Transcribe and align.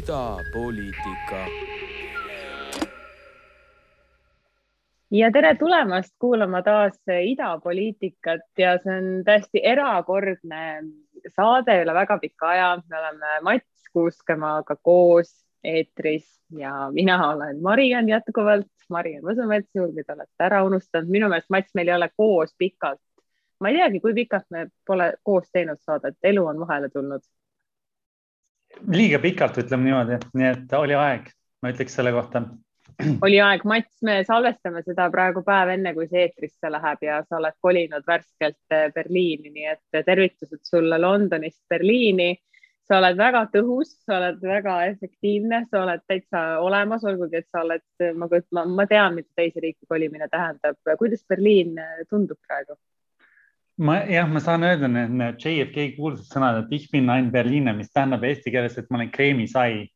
idapoliitika. 0.00 1.40
ja 5.10 5.30
tere 5.32 5.54
tulemast 5.54 6.14
kuulama 6.18 6.62
taas 6.62 7.00
idapoliitikat 7.24 8.46
ja 8.58 8.76
see 8.78 8.96
on 8.98 9.08
täiesti 9.24 9.60
erakordne 9.72 10.62
saade 11.34 11.76
üle 11.82 11.94
väga 11.94 12.18
pika 12.18 12.48
aja. 12.48 12.70
me 12.88 12.98
oleme 12.98 13.40
Mats 13.42 13.90
Kuuskemaga 13.92 14.76
koos 14.76 15.34
eetris 15.64 16.28
ja 16.58 16.72
mina 16.92 17.18
olen 17.32 17.62
Mariann 17.62 18.08
jätkuvalt, 18.08 18.70
Mariann 18.88 19.26
Võsumets, 19.26 19.68
juhul 19.74 19.92
kui 19.92 20.04
te 20.06 20.14
olete 20.16 20.46
ära 20.48 20.62
unustanud. 20.64 21.10
minu 21.10 21.28
meelest 21.28 21.50
Mats, 21.50 21.74
meil 21.74 21.88
ei 21.88 21.98
ole 21.98 22.08
koos 22.16 22.54
pikalt, 22.58 23.02
ma 23.60 23.68
ei 23.68 23.82
teagi, 23.82 24.00
kui 24.00 24.14
pikalt 24.14 24.48
me 24.50 24.68
pole 24.86 25.12
koos 25.22 25.52
teinud 25.52 25.82
saadet, 25.82 26.16
elu 26.22 26.46
on 26.46 26.64
vahele 26.64 26.88
tulnud 26.88 27.26
liiga 28.88 29.20
pikalt, 29.22 29.58
ütleme 29.62 29.88
niimoodi, 29.88 30.18
nii 30.36 30.50
et 30.50 30.74
oli 30.78 30.96
aeg, 30.98 31.30
ma 31.62 31.72
ütleks 31.72 31.96
selle 31.98 32.12
kohta. 32.14 32.44
oli 33.26 33.40
aeg, 33.40 33.64
Mats, 33.68 34.02
me 34.06 34.20
salvestame 34.28 34.82
seda 34.84 35.08
praegu 35.12 35.42
päev 35.46 35.74
enne, 35.76 35.94
kui 35.96 36.08
see 36.10 36.26
eetrisse 36.26 36.70
läheb 36.72 37.02
ja 37.06 37.20
sa 37.26 37.38
oled 37.38 37.56
kolinud 37.64 38.06
värskelt 38.06 38.76
eh, 38.76 38.88
Berliini, 38.94 39.52
nii 39.54 39.68
et 39.72 40.04
tervitused 40.06 40.62
sulle 40.68 41.00
Londonist 41.00 41.62
Berliini. 41.70 42.34
sa 42.90 42.98
oled 42.98 43.14
väga 43.16 43.44
tõhus, 43.52 43.92
sa 44.02 44.16
oled 44.16 44.40
väga 44.42 44.72
efektiivne, 44.90 45.60
sa 45.70 45.84
oled 45.84 46.00
täitsa 46.10 46.40
olemas, 46.58 47.04
olgugi 47.06 47.38
et 47.38 47.46
sa 47.46 47.62
oled, 47.62 47.84
ma, 48.18 48.26
ma, 48.26 48.64
ma 48.66 48.86
tean, 48.90 49.14
mida 49.14 49.30
teise 49.36 49.62
riiki 49.62 49.86
kolimine 49.88 50.26
tähendab. 50.28 50.76
kuidas 50.98 51.22
Berliin 51.28 51.78
eh, 51.78 52.06
tundub 52.10 52.40
praegu? 52.46 52.74
Ma 53.80 54.00
jah, 54.04 54.28
ma 54.28 54.42
saan 54.44 54.66
öelda 54.66 54.88
need 54.90 55.40
JFK 55.40 55.94
kuulsad 55.96 56.28
sõnad, 56.28 56.64
et 56.64 56.76
ich 56.76 56.90
bin 56.92 57.08
ein 57.12 57.30
Berliiner, 57.32 57.76
mis 57.76 57.92
tähendab 57.94 58.26
eesti 58.28 58.52
keeles, 58.52 58.76
et 58.78 58.90
ma 58.90 59.00
olen 59.00 59.10
kreemisai 59.14 59.86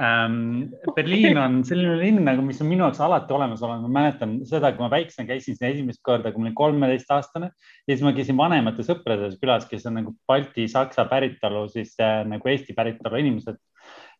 ähm,. 0.00 0.70
Berliin 0.96 1.38
on 1.38 1.58
selline 1.68 1.98
linn 2.00 2.22
nagu, 2.24 2.44
mis 2.46 2.62
on 2.64 2.70
minu 2.70 2.86
jaoks 2.86 3.02
alati 3.04 3.36
olemas 3.36 3.64
olnud, 3.66 3.84
ma 3.84 4.00
mäletan 4.00 4.38
seda, 4.48 4.72
kui 4.72 4.86
ma 4.86 4.90
väiksena 4.92 5.28
käisin 5.28 5.58
siin 5.58 5.68
esimest 5.74 6.00
korda, 6.06 6.32
kui 6.32 6.40
ma 6.40 6.48
olin 6.48 6.58
kolmeteistaastane 6.62 7.50
ja 7.50 7.90
siis 7.90 8.06
ma 8.06 8.14
käisin 8.16 8.38
vanemate 8.40 8.86
sõprade 8.86 9.32
külas, 9.42 9.68
kes 9.68 9.84
on 9.90 9.98
nagu 10.00 10.14
Balti-Saksa 10.30 11.04
päritolu, 11.10 11.66
siis 11.74 11.96
äh, 12.00 12.22
nagu 12.28 12.48
Eesti 12.48 12.76
päritolu 12.78 13.20
inimesed 13.20 13.60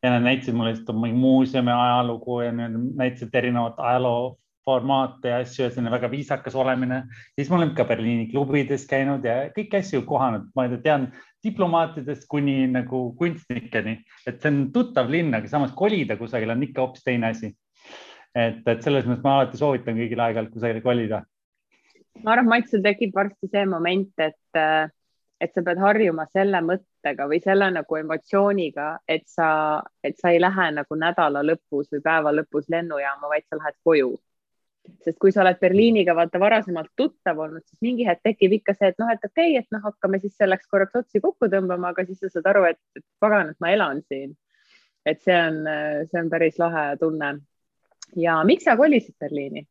ja 0.03 0.12
nad 0.12 0.25
näitasid 0.25 0.57
mulle 0.57 0.75
lihtsalt 0.75 1.17
muuseumi 1.17 1.73
ajalugu 1.73 2.41
ja 2.41 2.53
näitasid 2.53 3.35
erinevat 3.35 3.81
ajaloo 3.81 4.39
formaate 4.64 5.33
ja 5.33 5.41
asju 5.42 5.64
ja 5.64 5.70
selline 5.72 5.92
väga 5.92 6.11
viisakas 6.11 6.55
olemine. 6.55 7.03
siis 7.34 7.50
ma 7.50 7.56
olen 7.56 7.75
ka 7.75 7.84
Berliini 7.84 8.28
klubides 8.30 8.86
käinud 8.91 9.25
ja 9.25 9.48
kõiki 9.56 9.80
asju 9.80 10.02
kohanud, 10.06 10.50
ma 10.55 10.69
tean 10.84 11.11
diplomaatidest 11.44 12.28
kuni 12.28 12.67
nagu 12.69 13.02
kunstnikeni, 13.19 13.97
et 14.27 14.41
see 14.41 14.52
on 14.52 14.62
tuttav 14.75 15.11
linn, 15.11 15.34
aga 15.34 15.48
samas 15.48 15.72
kolida 15.77 16.17
kusagile 16.20 16.52
on 16.56 16.64
ikka 16.69 16.84
hoopis 16.84 17.05
teine 17.05 17.33
asi. 17.33 17.55
et, 18.34 18.61
et 18.67 18.83
selles 18.83 19.06
mõttes 19.08 19.25
ma 19.25 19.41
alati 19.41 19.58
soovitan 19.58 19.97
kõigil 19.98 20.20
aeg-ajalt 20.22 20.52
kusagile 20.55 20.84
kolida. 20.84 21.24
ma 22.22 22.36
arvan, 22.36 22.52
Mats, 22.52 22.70
sul 22.70 22.84
tekib 22.84 23.14
varsti 23.17 23.48
see 23.48 23.64
moment, 23.67 24.12
et, 24.19 24.61
et 25.41 25.55
sa 25.55 25.64
pead 25.64 25.80
harjuma 25.80 26.27
selle 26.28 26.61
mõttega 26.61 27.27
või 27.30 27.41
selle 27.41 27.70
nagu 27.72 27.97
emotsiooniga, 27.97 28.91
et 29.08 29.24
sa, 29.27 29.80
et 30.05 30.20
sa 30.20 30.34
ei 30.34 30.42
lähe 30.42 30.72
nagu 30.77 30.98
nädala 31.00 31.42
lõpus 31.42 31.89
või 31.95 32.05
päeva 32.05 32.34
lõpus 32.36 32.69
lennujaama, 32.69 33.33
vaid 33.33 33.48
sa 33.48 33.56
lähed 33.56 33.80
koju 33.84 34.19
sest 35.05 35.19
kui 35.20 35.33
sa 35.33 35.42
oled 35.45 35.59
Berliiniga 35.61 36.14
vaata 36.17 36.41
varasemalt 36.41 36.92
tuttav 36.98 37.39
olnud, 37.45 37.64
siis 37.67 37.80
mingi 37.85 38.07
hetk 38.08 38.23
tekib 38.27 38.55
ikka 38.61 38.74
see, 38.77 38.92
et 38.92 39.01
noh, 39.01 39.11
et 39.13 39.24
okei 39.27 39.55
okay,, 39.55 39.64
et 39.64 39.74
noh, 39.74 39.83
hakkame 39.85 40.20
siis 40.23 40.36
selleks 40.41 40.68
korraks 40.70 41.01
otsi 41.02 41.23
kokku 41.24 41.51
tõmbama, 41.52 41.92
aga 41.95 42.05
siis 42.08 42.20
sa 42.23 42.33
saad 42.33 42.48
aru, 42.52 42.67
et, 42.70 42.80
et 42.96 43.05
pagan, 43.23 43.52
et 43.52 43.61
ma 43.61 43.74
elan 43.77 44.02
siin. 44.08 44.36
et 45.08 45.20
see 45.24 45.36
on, 45.36 45.63
see 46.11 46.20
on 46.20 46.27
päris 46.33 46.58
lahe 46.61 46.85
tunne. 47.01 47.30
ja 48.17 48.41
miks 48.45 48.67
sa 48.68 48.77
kolisid 48.77 49.17
Berliini 49.20 49.64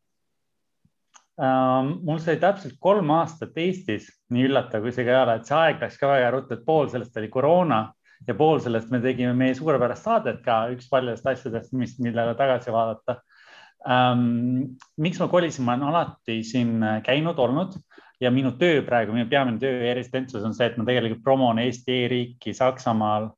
uh,? 1.37 1.85
mul 1.85 2.19
sai 2.23 2.39
täpselt 2.41 2.79
kolm 2.79 3.11
aastat 3.17 3.57
Eestis, 3.57 4.09
nii 4.33 4.49
üllatav 4.49 4.83
kui 4.83 4.95
see 4.95 5.05
ka 5.05 5.15
ei 5.15 5.23
ole, 5.23 5.39
et 5.39 5.49
see 5.49 5.57
aeg 5.57 5.85
läks 5.85 6.01
ka 6.01 6.11
väga 6.13 6.33
ruttu, 6.35 6.57
et 6.57 6.65
pool 6.65 6.89
sellest 6.89 7.17
oli 7.21 7.31
koroona 7.33 7.83
ja 8.27 8.35
pool 8.35 8.59
sellest 8.63 8.91
me 8.91 9.01
tegime 9.03 9.33
meie 9.37 9.55
suurepärast 9.57 10.07
saadet 10.07 10.41
ka, 10.45 10.63
üks 10.73 10.89
paljudest 10.91 11.27
asjadest, 11.33 11.73
mis, 11.77 11.97
millele 12.03 12.35
tagasi 12.39 12.73
vaadata 12.73 13.19
ähm,. 13.87 14.75
miks 14.97 15.19
ma 15.19 15.27
kolisin, 15.31 15.65
ma 15.65 15.77
olen 15.77 15.89
alati 15.91 16.41
siin 16.43 16.83
äh, 16.83 17.01
käinud, 17.05 17.39
olnud 17.39 17.77
ja 18.19 18.31
minu 18.31 18.51
töö 18.59 18.81
praegu, 18.83 19.15
minu 19.15 19.29
peamine 19.29 19.59
töö 19.61 19.83
e-residentsus 19.87 20.43
on 20.43 20.55
see, 20.55 20.67
et 20.67 20.77
ma 20.77 20.87
tegelikult 20.87 21.23
promon 21.23 21.59
Eesti 21.63 22.03
e-riiki 22.05 22.53
Saksamaal. 22.53 23.29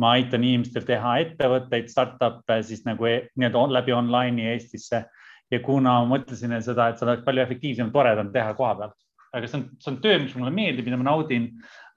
ma 0.00 0.14
aitan 0.16 0.40
inimestel 0.40 0.86
teha 0.88 1.18
ettevõtteid, 1.20 1.90
startup'e 1.92 2.62
siis 2.64 2.86
nagu 2.86 3.04
e 3.04 3.18
nii-öelda 3.36 3.66
läbi 3.76 3.92
online'i 3.92 4.46
Eestisse 4.54 5.02
ja 5.52 5.58
kuna 5.60 5.98
ma 6.00 6.14
mõtlesin 6.14 6.54
seda, 6.64 6.86
et 6.88 6.96
seda 6.96 7.12
oleks 7.12 7.26
palju 7.26 7.42
efektiivsem, 7.42 7.90
toredam 7.92 8.30
teha 8.32 8.54
koha 8.56 8.70
peal, 8.78 8.94
aga 9.36 9.50
see 9.50 9.58
on, 9.58 9.66
see 9.76 9.90
on 9.92 9.98
töö, 10.00 10.16
mis 10.22 10.32
mulle 10.38 10.54
meeldib, 10.56 10.88
mida 10.88 10.96
ma 10.96 11.10
naudin 11.10 11.50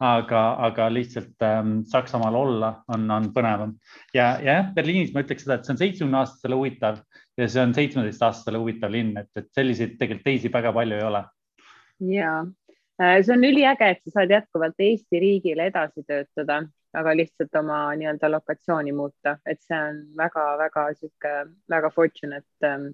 aga, 0.04 0.42
aga 0.68 0.90
lihtsalt 0.92 1.48
ähm, 1.48 1.78
Saksamaal 1.88 2.36
olla 2.36 2.74
on, 2.92 3.08
on 3.12 3.30
põnevam. 3.36 3.78
ja, 4.14 4.34
ja 4.44 4.60
Berliinis 4.76 5.14
ma 5.14 5.24
ütleks 5.24 5.46
seda, 5.46 5.62
et 5.62 5.68
see 5.68 5.76
on 5.78 5.82
seitsmekümne 5.82 6.20
aastastele 6.24 6.60
huvitav 6.60 7.00
ja 7.38 7.48
see 7.50 7.62
on 7.62 7.74
seitsmeteistaastasele 7.74 8.58
huvitav 8.62 8.92
linn, 8.94 9.18
et, 9.18 9.30
et 9.38 9.50
selliseid 9.56 9.98
tegelikult 10.00 10.28
teisi 10.28 10.52
väga 10.54 10.74
palju 10.74 10.98
ei 10.98 11.06
ole. 11.08 11.24
ja 12.14 12.34
äh, 13.02 13.20
see 13.26 13.36
on 13.36 13.46
üliäge, 13.50 13.90
et 13.90 14.04
sa 14.04 14.20
saad 14.20 14.34
jätkuvalt 14.34 14.80
Eesti 14.80 15.22
riigile 15.22 15.70
edasi 15.72 16.04
töötada, 16.08 16.62
aga 16.94 17.16
lihtsalt 17.18 17.56
oma 17.60 17.80
nii-öelda 17.98 18.30
lokatsiooni 18.32 18.94
muuta, 18.94 19.38
et 19.46 19.62
see 19.66 19.80
on 19.80 20.04
väga-väga 20.18 20.86
sihuke 21.00 21.34
väga 21.70 21.90
fortunate 21.96 22.70
ähm, 22.70 22.92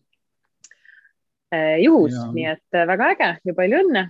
äh, 1.54 1.76
juhus, 1.84 2.16
nii 2.34 2.48
et 2.54 2.80
äh, 2.80 2.88
väga 2.88 3.12
äge 3.16 3.34
ja 3.44 3.58
palju 3.58 3.84
õnne. 3.84 4.08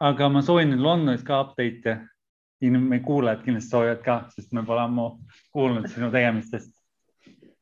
aga 0.00 0.28
ma 0.28 0.42
soovin 0.42 0.74
Londonis 0.82 1.22
ka 1.24 1.40
update'e. 1.46 2.00
meie 2.66 3.00
kuulajad 3.04 3.44
kindlasti 3.44 3.70
soovivad 3.70 4.02
ka, 4.02 4.14
sest 4.34 4.52
me 4.52 4.64
pole 4.66 4.80
ammu 4.80 5.10
kuulnud 5.52 5.86
sinu 5.92 6.10
tegemistest 6.10 6.75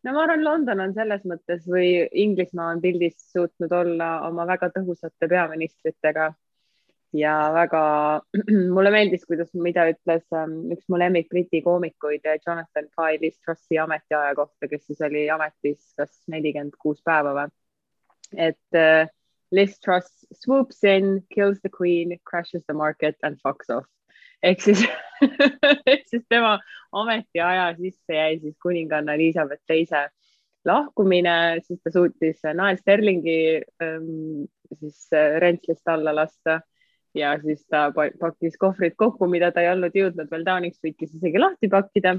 no 0.05 0.13
ma 0.13 0.25
arvan, 0.25 0.45
London 0.45 0.83
on 0.85 0.95
selles 0.97 1.25
mõttes 1.29 1.65
või 1.71 2.05
Inglismaa 2.25 2.73
on 2.75 2.83
pildis 2.85 3.17
suutnud 3.33 3.73
olla 3.73 4.11
oma 4.29 4.47
väga 4.49 4.71
tõhusate 4.75 5.29
peaministritega 5.31 6.31
ja 7.15 7.35
väga, 7.55 7.83
mulle 8.77 8.93
meeldis, 8.95 9.25
kuidas, 9.29 9.53
mida 9.55 9.87
ütles 9.93 10.25
um, 10.35 10.57
üks 10.75 10.87
mu 10.91 11.01
lemmik 11.01 11.31
Briti 11.33 11.63
koomikuid, 11.65 12.27
Jonathan 12.47 12.89
Pye 12.97 13.21
Liz 13.23 13.39
Trussi 13.41 13.79
ametiaja 13.81 14.35
kohta, 14.39 14.69
kes 14.71 14.87
siis 14.89 15.03
oli 15.07 15.29
ametis 15.33 15.93
kas 15.99 16.15
nelikümmend 16.33 16.77
kuus 16.83 17.01
päeva 17.07 17.37
või. 17.39 17.55
et 18.37 18.81
uh, 18.81 19.07
Liz 19.55 19.79
Truss 19.79 20.25
swoops 20.35 20.83
in, 20.83 21.21
kills 21.31 21.61
the 21.63 21.71
queen, 21.71 22.19
crashes 22.29 22.65
the 22.67 22.75
market 22.75 23.17
and 23.23 23.39
fucks 23.41 23.71
off 23.71 23.87
ehk 24.45 24.61
siis 24.61 24.85
ehk 25.93 26.05
siis 26.11 26.25
tema 26.29 26.59
ametiaja 26.93 27.71
sisse 27.79 28.19
jäi 28.19 28.39
siis 28.43 28.57
kuninganna 28.63 29.17
Elizabeth 29.17 29.63
teise 29.67 30.09
lahkumine, 30.65 31.61
siis 31.65 31.81
ta 31.85 31.93
suutis 31.93 32.45
Nael 32.55 32.79
Sterlingi 32.81 33.63
ähm, 33.83 34.47
siis 34.79 35.09
äh, 35.13 35.37
rentslist 35.41 35.89
alla 35.89 36.15
lasta 36.15 36.61
ja 37.15 37.35
siis 37.43 37.67
ta 37.71 37.91
pakkis 38.21 38.57
kohvrid 38.59 38.97
kokku, 38.97 39.29
mida 39.31 39.53
ta 39.53 39.63
ei 39.63 39.71
olnud 39.73 39.95
jõudnud 39.95 40.31
veel 40.31 40.47
Downing 40.47 40.75
Streetis 40.75 41.15
isegi 41.15 41.39
lahti 41.41 41.69
pakkida. 41.69 42.17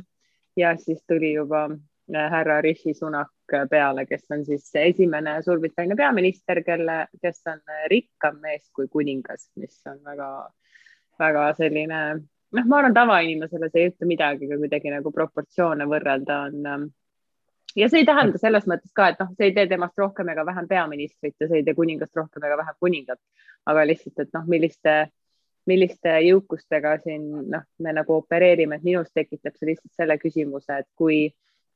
ja 0.55 0.75
siis 0.79 1.01
tuli 1.07 1.33
juba 1.33 1.65
äh, 1.69 2.29
härra 2.31 2.61
Rishi 2.61 2.93
Sunak 2.93 3.33
peale, 3.69 4.05
kes 4.05 4.29
on 4.31 4.45
siis 4.45 4.69
esimene 4.75 5.41
Suurbritannia 5.41 5.95
peaminister, 5.95 6.63
kelle, 6.63 7.07
kes 7.21 7.41
on 7.51 7.59
rikkam 7.91 8.39
mees 8.41 8.69
kui 8.73 8.87
kuningas, 8.87 9.49
mis 9.55 9.81
on 9.89 9.99
väga 10.05 10.29
väga 11.19 11.47
selline, 11.57 12.01
noh, 12.55 12.67
ma 12.69 12.79
arvan, 12.79 12.93
tavainimesele 12.95 13.69
see 13.71 13.85
ei 13.85 13.91
ütle 13.91 14.09
midagi, 14.09 14.49
aga 14.49 14.59
kuidagi 14.61 14.93
nagu 14.93 15.11
proportsioone 15.15 15.87
võrrelda 15.89 16.39
on. 16.49 16.69
Ähm, 16.71 16.87
ja 17.75 17.89
see 17.91 18.03
ei 18.03 18.07
tähenda 18.07 18.39
selles 18.41 18.67
mõttes 18.69 18.93
ka, 18.95 19.11
et 19.11 19.21
noh, 19.21 19.31
see 19.37 19.49
ei 19.49 19.55
tee 19.55 19.67
temast 19.71 19.99
rohkem 19.99 20.29
ega 20.33 20.45
vähem 20.47 20.67
peaministrit 20.71 21.35
ja 21.39 21.49
see 21.49 21.61
ei 21.61 21.67
tee 21.67 21.77
kuningast 21.77 22.15
rohkem 22.15 22.43
ega 22.47 22.59
vähem 22.61 22.79
kuningat, 22.79 23.21
aga 23.71 23.85
lihtsalt, 23.89 24.19
et 24.23 24.35
noh, 24.37 24.45
milliste, 24.51 24.95
milliste 25.69 26.19
jõukustega 26.27 26.97
siin 27.03 27.25
noh, 27.51 27.65
me 27.79 27.95
nagu 27.95 28.19
opereerime, 28.21 28.79
et 28.79 28.87
minus 28.87 29.11
tekitab 29.13 29.57
see 29.57 29.73
lihtsalt 29.73 30.03
selle 30.03 30.19
küsimuse, 30.21 30.83
et 30.83 30.89
kui 30.95 31.25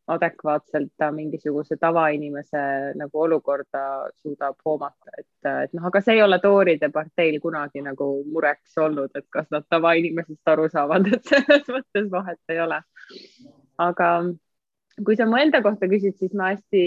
adekvaatselt 0.10 0.92
ta 0.98 1.12
mingisuguse 1.14 1.78
tavainimese 1.78 2.62
nagu 2.98 3.22
olukorda 3.26 3.84
suudab 4.22 4.58
hoomata, 4.66 5.14
et, 5.18 5.30
et 5.52 5.76
noh, 5.78 5.86
aga 5.90 6.02
see 6.02 6.18
ei 6.18 6.24
ole 6.26 6.40
tooride 6.44 6.90
parteil 6.94 7.40
kunagi 7.44 7.84
nagu 7.86 8.10
mureks 8.34 8.78
olnud, 8.82 9.14
et 9.16 9.28
kas 9.34 9.50
nad 9.54 9.68
tavainimesest 9.70 10.54
aru 10.54 10.68
saavad, 10.74 11.08
et 11.14 11.34
selles 11.34 11.70
mõttes 11.70 12.10
vahet 12.12 12.56
ei 12.56 12.62
ole. 12.66 12.82
aga 13.80 14.10
kui 15.06 15.16
sa 15.16 15.28
mu 15.30 15.38
enda 15.40 15.62
kohta 15.64 15.88
küsid, 15.92 16.18
siis 16.20 16.34
ma 16.36 16.52
hästi 16.54 16.84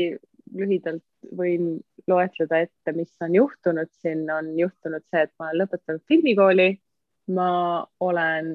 lühidalt 0.59 1.05
võin 1.39 1.77
loetleda 2.11 2.65
ette, 2.67 2.95
mis 2.97 3.13
on 3.25 3.37
juhtunud, 3.39 3.91
siin 4.03 4.27
on 4.31 4.51
juhtunud 4.59 5.05
see, 5.07 5.23
et 5.27 5.33
ma 5.39 5.49
olen 5.49 5.63
lõpetanud 5.63 6.03
filmikooli. 6.11 6.73
ma 7.33 7.87
olen 8.03 8.49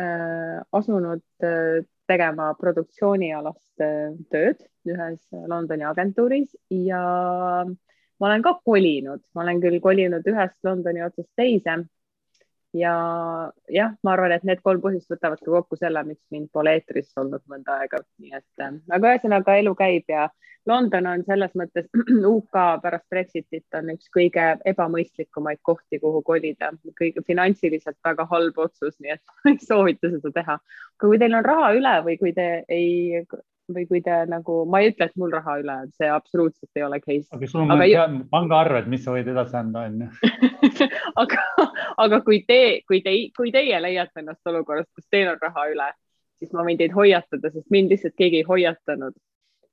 äh, 0.00 0.58
asunud 0.74 1.22
äh, 1.46 1.86
tegema 2.08 2.52
produktsioonialast 2.60 3.84
äh, 3.84 4.16
tööd 4.32 4.64
ühes 4.88 5.20
Londoni 5.50 5.84
agentuuris 5.84 6.54
ja 6.72 7.02
ma 8.18 8.30
olen 8.30 8.42
ka 8.42 8.54
kolinud, 8.64 9.22
ma 9.34 9.44
olen 9.44 9.60
küll 9.62 9.80
kolinud 9.84 10.26
ühest 10.26 10.58
Londoni 10.66 11.04
otsast 11.04 11.30
teise 11.38 11.76
ja 12.76 12.94
jah, 13.72 13.94
ma 14.04 14.12
arvan, 14.12 14.34
et 14.36 14.44
need 14.44 14.60
kolm 14.64 14.82
põhjust 14.84 15.10
võtavad 15.12 15.40
ka 15.40 15.50
kokku 15.50 15.78
selle, 15.80 16.02
miks 16.04 16.24
mind 16.34 16.50
pole 16.52 16.74
eetris 16.76 17.10
olnud 17.20 17.42
mõnda 17.48 17.78
aega, 17.80 18.02
nii 18.22 18.34
et 18.36 18.64
äh, 18.64 18.76
aga 18.92 19.14
ühesõnaga 19.14 19.56
elu 19.62 19.74
käib 19.78 20.12
ja 20.12 20.28
London 20.68 21.06
on 21.08 21.24
selles 21.24 21.54
mõttes 21.56 21.88
UK 22.34 22.58
pärast 22.82 23.08
Brexitit 23.10 23.78
on 23.78 23.92
üks 23.94 24.10
kõige 24.14 24.46
ebamõistlikumaid 24.68 25.62
kohti, 25.64 26.00
kuhu 26.02 26.22
kolida, 26.26 26.72
kõige 26.98 27.24
finantsiliselt 27.26 27.98
väga 28.04 28.28
halb 28.30 28.58
otsus, 28.66 28.98
nii 29.00 29.16
et 29.16 29.22
ma 29.44 29.54
ei 29.54 29.60
soovita 29.64 30.12
seda 30.12 30.34
teha. 30.40 30.58
aga 30.58 31.06
kui 31.06 31.20
teil 31.22 31.38
on 31.38 31.46
raha 31.46 31.72
üle 31.78 31.94
või 32.04 32.18
kui 32.20 32.34
te 32.36 32.48
ei 32.68 33.24
või 33.74 33.84
kui 33.88 34.00
te 34.04 34.14
nagu, 34.30 34.62
ma 34.70 34.80
ei 34.82 34.92
ütle, 34.92 35.08
et 35.08 35.20
mul 35.20 35.32
raha 35.34 35.58
üle 35.60 35.76
on, 35.84 35.92
see 35.96 36.08
absoluutselt 36.12 36.80
ei 36.80 36.84
ole 36.86 37.00
case. 37.04 37.28
aga 37.36 37.50
sul 37.50 37.64
on 37.64 37.74
aga... 37.76 38.06
pangaarved, 38.32 38.90
mis 38.92 39.04
sa 39.04 39.14
võid 39.14 39.28
edasi 39.32 39.56
anda, 39.60 39.86
on 39.88 40.04
ju. 40.04 40.32
aga, 41.22 41.46
aga 42.06 42.20
kui 42.26 42.42
te, 42.48 42.60
kui 42.88 43.02
te, 43.04 43.14
kui 43.36 43.52
teie 43.54 43.80
leiate 43.84 44.22
ennast 44.22 44.52
olukorrast, 44.52 44.90
kus 44.96 45.08
teil 45.12 45.32
on 45.32 45.40
raha 45.42 45.68
üle, 45.72 45.88
siis 46.40 46.54
ma 46.56 46.64
võin 46.66 46.80
teid 46.80 46.94
hoiatada, 46.96 47.52
sest 47.52 47.68
mind 47.74 47.92
lihtsalt 47.94 48.16
keegi 48.18 48.42
ei 48.42 48.48
hoiatanud 48.48 49.16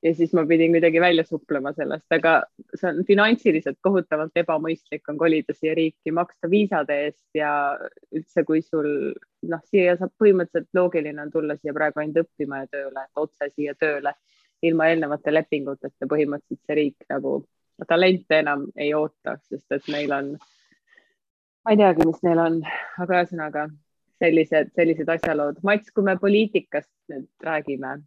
ja 0.06 0.14
siis 0.14 0.34
ma 0.38 0.44
pidin 0.46 0.76
kuidagi 0.76 1.02
välja 1.02 1.24
suplema 1.26 1.72
sellest, 1.74 2.06
aga 2.14 2.36
see 2.76 2.90
on 2.92 3.02
finantsiliselt 3.08 3.80
kohutavalt 3.84 4.38
ebamõistlik 4.38 5.10
on 5.10 5.18
kolida 5.18 5.56
siia 5.58 5.74
riiki, 5.78 6.14
maksta 6.14 6.50
viisade 6.52 6.98
eest 7.08 7.40
ja 7.40 7.52
üldse, 8.14 8.44
kui 8.46 8.62
sul 8.62 8.88
noh, 9.50 9.64
siia 9.72 9.96
saab 9.98 10.14
põhimõtteliselt 10.22 10.78
loogiline 10.78 11.26
on 11.26 11.34
tulla 11.34 11.58
siia 11.58 11.74
praegu 11.74 12.04
ainult 12.04 12.22
õppima 12.26 12.64
ja 12.64 12.72
tööle, 12.78 13.08
otse 13.26 13.50
siia 13.56 13.74
tööle 13.80 14.14
ilma 14.66 14.92
eelnevate 14.92 15.34
lepinguteta 15.34 16.10
põhimõtteliselt 16.10 16.70
see 16.70 16.80
riik 16.82 17.10
nagu 17.10 17.40
talente 17.90 18.40
enam 18.40 18.70
ei 18.78 18.94
oota, 18.94 19.40
sest 19.50 19.72
et 19.76 19.90
neil 19.92 20.14
on, 20.16 20.36
ma 21.66 21.74
ei 21.74 21.82
teagi, 21.82 22.06
mis 22.08 22.22
neil 22.24 22.42
on, 22.46 22.62
aga 23.02 23.22
ühesõnaga 23.24 23.70
sellised, 24.22 24.72
sellised 24.78 25.10
asjalood. 25.12 25.60
Mats, 25.68 25.92
kui 25.92 26.06
me 26.06 26.16
poliitikast 26.22 26.92
nüüd 27.12 27.28
räägime, 27.44 27.98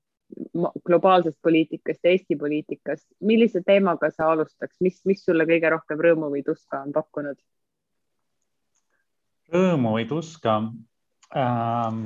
globaalsest 0.87 1.39
poliitikast, 1.43 2.05
Eesti 2.05 2.37
poliitikast, 2.37 3.07
millise 3.21 3.63
teemaga 3.67 4.11
sa 4.13 4.33
alustaks, 4.33 4.77
mis, 4.85 5.01
mis 5.09 5.23
sulle 5.25 5.47
kõige 5.49 5.71
rohkem 5.73 6.01
rõõmu 6.05 6.33
või 6.35 6.45
tuska 6.47 6.83
on 6.87 6.93
pakkunud? 6.97 7.39
rõõmu 9.53 9.95
või 9.97 10.09
tuska 10.09 10.59
ähm,? 11.37 12.03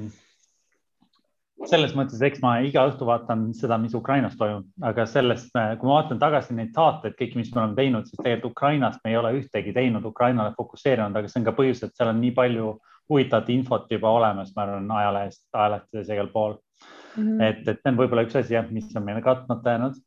selles 1.71 1.93
mõttes, 1.95 2.19
eks 2.23 2.41
ma 2.43 2.57
iga 2.67 2.83
õhtu 2.89 3.07
vaatan 3.07 3.45
seda, 3.55 3.77
mis 3.79 3.95
Ukrainas 3.95 4.35
toimub, 4.39 4.67
aga 4.83 5.05
sellest, 5.07 5.53
kui 5.53 5.87
ma 5.89 6.01
vaatan 6.01 6.19
tagasi 6.19 6.57
neid 6.59 6.73
saateid, 6.75 7.15
kõiki, 7.19 7.39
mis 7.39 7.53
me 7.55 7.61
oleme 7.63 7.79
teinud, 7.79 8.09
siis 8.09 8.19
tegelikult 8.19 8.57
Ukrainast 8.57 8.99
me 9.05 9.13
ei 9.13 9.19
ole 9.21 9.31
ühtegi 9.39 9.75
teinud, 9.77 10.09
Ukrainale 10.09 10.57
fokusseerinud, 10.57 11.15
aga 11.19 11.31
see 11.31 11.39
on 11.39 11.47
ka 11.47 11.55
põhjus, 11.55 11.85
et 11.87 11.95
seal 11.95 12.11
on 12.11 12.19
nii 12.23 12.35
palju 12.35 12.73
huvitavat 13.13 13.53
infot 13.55 13.95
juba 13.95 14.11
olemas, 14.11 14.51
ma 14.57 14.65
arvan, 14.67 14.91
ajalehest, 14.99 15.45
ajalehtedes 15.53 16.11
ja 16.11 16.19
igal 16.19 16.33
pool 16.35 16.59
mm. 17.17 17.23
-hmm. 17.23 17.43
et, 17.49 17.69
et 17.69 17.79
see 17.83 17.93
on 17.93 18.01
võib-olla 18.01 18.27
üks 18.27 18.39
asi 18.39 18.57
jah, 18.57 18.67
mis 18.71 18.91
on 18.97 19.07
meile 19.07 19.23
katmata 19.23 19.77
jäänud 19.77 20.01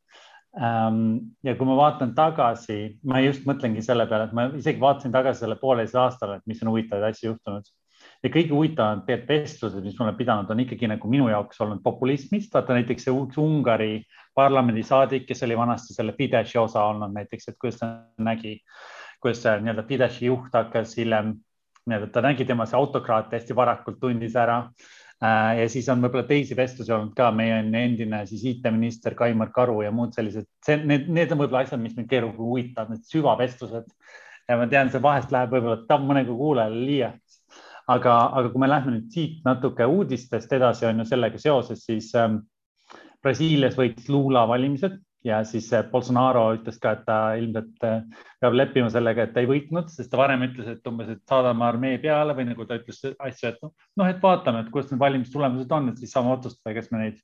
ähm,. 0.60 1.00
ja 1.44 1.56
kui 1.56 1.70
ma 1.70 1.78
vaatan 1.80 2.14
tagasi, 2.18 3.00
ma 3.04 3.24
just 3.24 3.48
mõtlengi 3.50 3.84
selle 3.86 4.08
peale, 4.12 4.30
et 4.30 4.36
ma 4.38 4.50
isegi 4.56 4.82
vaatasin 4.82 5.16
tagasi 5.16 5.46
selle 5.46 5.60
pooleteise 5.62 6.00
aastale, 6.00 6.38
et 6.40 6.48
mis 6.48 6.62
on 6.64 6.74
huvitavaid 6.74 7.12
asju 7.12 7.34
juhtunud 7.34 7.74
ja 8.24 8.32
kõige 8.32 8.54
huvitavamad 8.54 9.26
vestlused, 9.30 9.84
mis 9.84 9.98
ma 10.00 10.08
olen 10.08 10.18
pidanud, 10.20 10.52
on 10.52 10.62
ikkagi 10.64 10.90
nagu 10.90 11.10
minu 11.10 11.30
jaoks 11.30 11.62
olnud 11.62 11.82
populismist, 11.86 12.54
vaata 12.54 12.78
näiteks 12.78 13.08
see 13.08 13.16
üks 13.16 13.40
Ungari 13.42 14.04
parlamendisaadik, 14.38 15.28
kes 15.30 15.44
oli 15.48 15.58
vanasti 15.58 15.96
selle 15.96 16.16
Fideszi 16.18 16.60
osa 16.60 16.84
olnud 16.90 17.14
näiteks, 17.16 17.50
et 17.50 17.60
kuidas 17.62 17.80
ta 17.82 17.92
nägi, 18.18 18.58
kuidas 19.24 19.44
see 19.44 19.58
nii-öelda 19.62 19.86
Fideszi 19.90 20.30
juht 20.30 20.56
hakkas 20.58 20.98
hiljem 21.00 21.36
nii-öelda 21.86 22.12
ta 22.12 22.24
nägi 22.26 22.46
tema 22.46 22.66
see 22.66 22.78
autokraat 22.80 23.34
hästi 23.34 23.56
varakult 23.56 24.00
tundis 24.02 24.36
ära. 24.36 24.64
Äh, 25.24 25.62
ja 25.62 25.68
siis 25.72 25.88
on 25.92 26.02
võib-olla 26.04 26.26
teisi 26.28 26.58
vestlusi 26.58 26.92
olnud 26.92 27.14
ka, 27.16 27.30
meie 27.32 27.62
endine 27.64 28.20
siis 28.28 28.44
IT-minister 28.52 29.16
Kaimar 29.16 29.54
Karu 29.56 29.78
ja 29.86 29.92
muud 29.96 30.12
sellised, 30.16 30.48
need, 30.84 31.08
need 31.08 31.32
on 31.32 31.40
võib-olla 31.40 31.64
asjad, 31.64 31.80
mis 31.80 31.96
mind 31.96 32.10
keeruga 32.12 32.42
huvitavad, 32.42 32.92
need 32.92 33.08
süvavestlused. 33.08 33.88
ja 34.50 34.58
ma 34.60 34.68
tean, 34.70 34.92
see 34.92 35.02
vahest 35.02 35.32
läheb 35.32 35.56
võib-olla 35.56 36.00
mõnega 36.04 36.36
kuulajale 36.36 36.84
liiaks. 36.90 37.40
aga, 37.88 38.18
aga 38.42 38.52
kui 38.52 38.60
me 38.60 38.68
lähme 38.68 38.98
nüüd 38.98 39.08
siit 39.14 39.40
natuke 39.46 39.88
uudistest 39.88 40.52
edasi, 40.58 40.86
on 40.90 41.00
ju 41.00 41.08
sellega 41.08 41.40
seoses, 41.40 41.86
siis 41.86 42.12
ähm, 42.20 42.42
Brasiilias 43.24 43.78
võitis 43.80 44.10
Lula 44.12 44.44
valimised 44.50 45.00
ja 45.26 45.42
siis 45.48 45.68
Bolsonaro 45.92 46.46
ütles 46.60 46.78
ka, 46.82 46.94
et 46.96 47.04
ta 47.08 47.18
ilmselt 47.40 47.86
äh, 47.88 48.24
peab 48.42 48.58
leppima 48.60 48.92
sellega, 48.94 49.26
et 49.26 49.34
ta 49.36 49.42
ei 49.44 49.50
võitnud, 49.50 49.90
sest 49.92 50.12
ta 50.12 50.20
varem 50.22 50.46
ütles, 50.48 50.70
et 50.76 50.90
umbes, 50.90 51.10
et 51.16 51.22
saadame 51.30 51.66
armee 51.66 52.00
peale 52.04 52.36
või 52.38 52.48
nagu 52.52 52.68
ta 52.70 52.78
ütles 52.80 53.02
asju, 53.14 53.52
et 53.52 53.62
noh, 53.66 54.08
et 54.10 54.22
vaatame, 54.24 54.64
et 54.64 54.72
kuidas 54.74 54.92
need 54.94 55.02
valimistulemused 55.02 55.78
on, 55.78 55.92
et 55.92 56.02
siis 56.02 56.14
saame 56.16 56.34
otsustada, 56.36 56.76
kes 56.78 56.92
me 56.94 57.04
neid, 57.04 57.22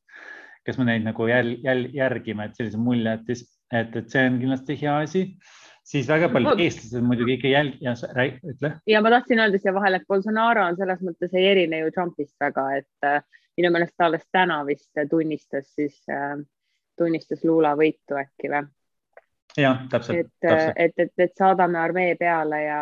kes 0.68 0.80
me 0.81 0.88
neid 0.89 1.06
nagu 1.06 1.27
jäl, 1.30 1.56
jäl, 1.65 1.88
järgime, 1.95 2.50
et 2.50 2.57
sellise 2.57 2.81
mulje 2.81 3.06
jättis, 3.13 3.44
et, 3.71 3.94
et 3.95 4.13
see 4.13 4.30
on 4.30 4.39
kindlasti 4.42 4.80
hea 4.81 5.01
asi 5.06 5.27
siis 5.92 6.07
väga 6.09 6.30
paljud 6.31 6.51
no, 6.51 6.63
eestlased 6.63 7.06
muidugi 7.06 7.36
ikka 7.38 7.51
jälg- 7.51 7.77
ja 7.81 7.94
ütle. 7.97 8.74
ja 8.88 9.01
ma 9.01 9.12
tahtsin 9.13 9.42
öelda 9.42 9.59
siia 9.62 9.74
vahele, 9.74 10.01
et 10.01 10.07
Bolsonaro 10.07 10.65
on 10.69 10.77
selles 10.77 11.01
mõttes 11.06 11.33
ei 11.33 11.47
erine 11.51 11.81
ju 11.81 11.92
Trumpist 11.95 12.36
väga, 12.39 12.68
et 12.81 13.07
äh, 13.07 13.21
minu 13.57 13.71
meelest 13.74 13.95
ta 13.97 14.07
alles 14.09 14.25
täna 14.31 14.62
vist 14.68 14.89
tunnistas 15.09 15.74
siis 15.74 15.97
äh, 16.09 16.38
tunnistas 17.01 17.44
Lula 17.48 17.74
võitu 17.80 18.18
äkki 18.21 18.53
või? 18.53 18.63
jah, 19.57 19.86
täpselt. 19.92 20.18
et, 20.18 20.74
et, 20.75 20.94
et, 20.98 21.13
et 21.18 21.38
saadame 21.38 21.80
armee 21.81 22.15
peale 22.19 22.62
ja, 22.63 22.81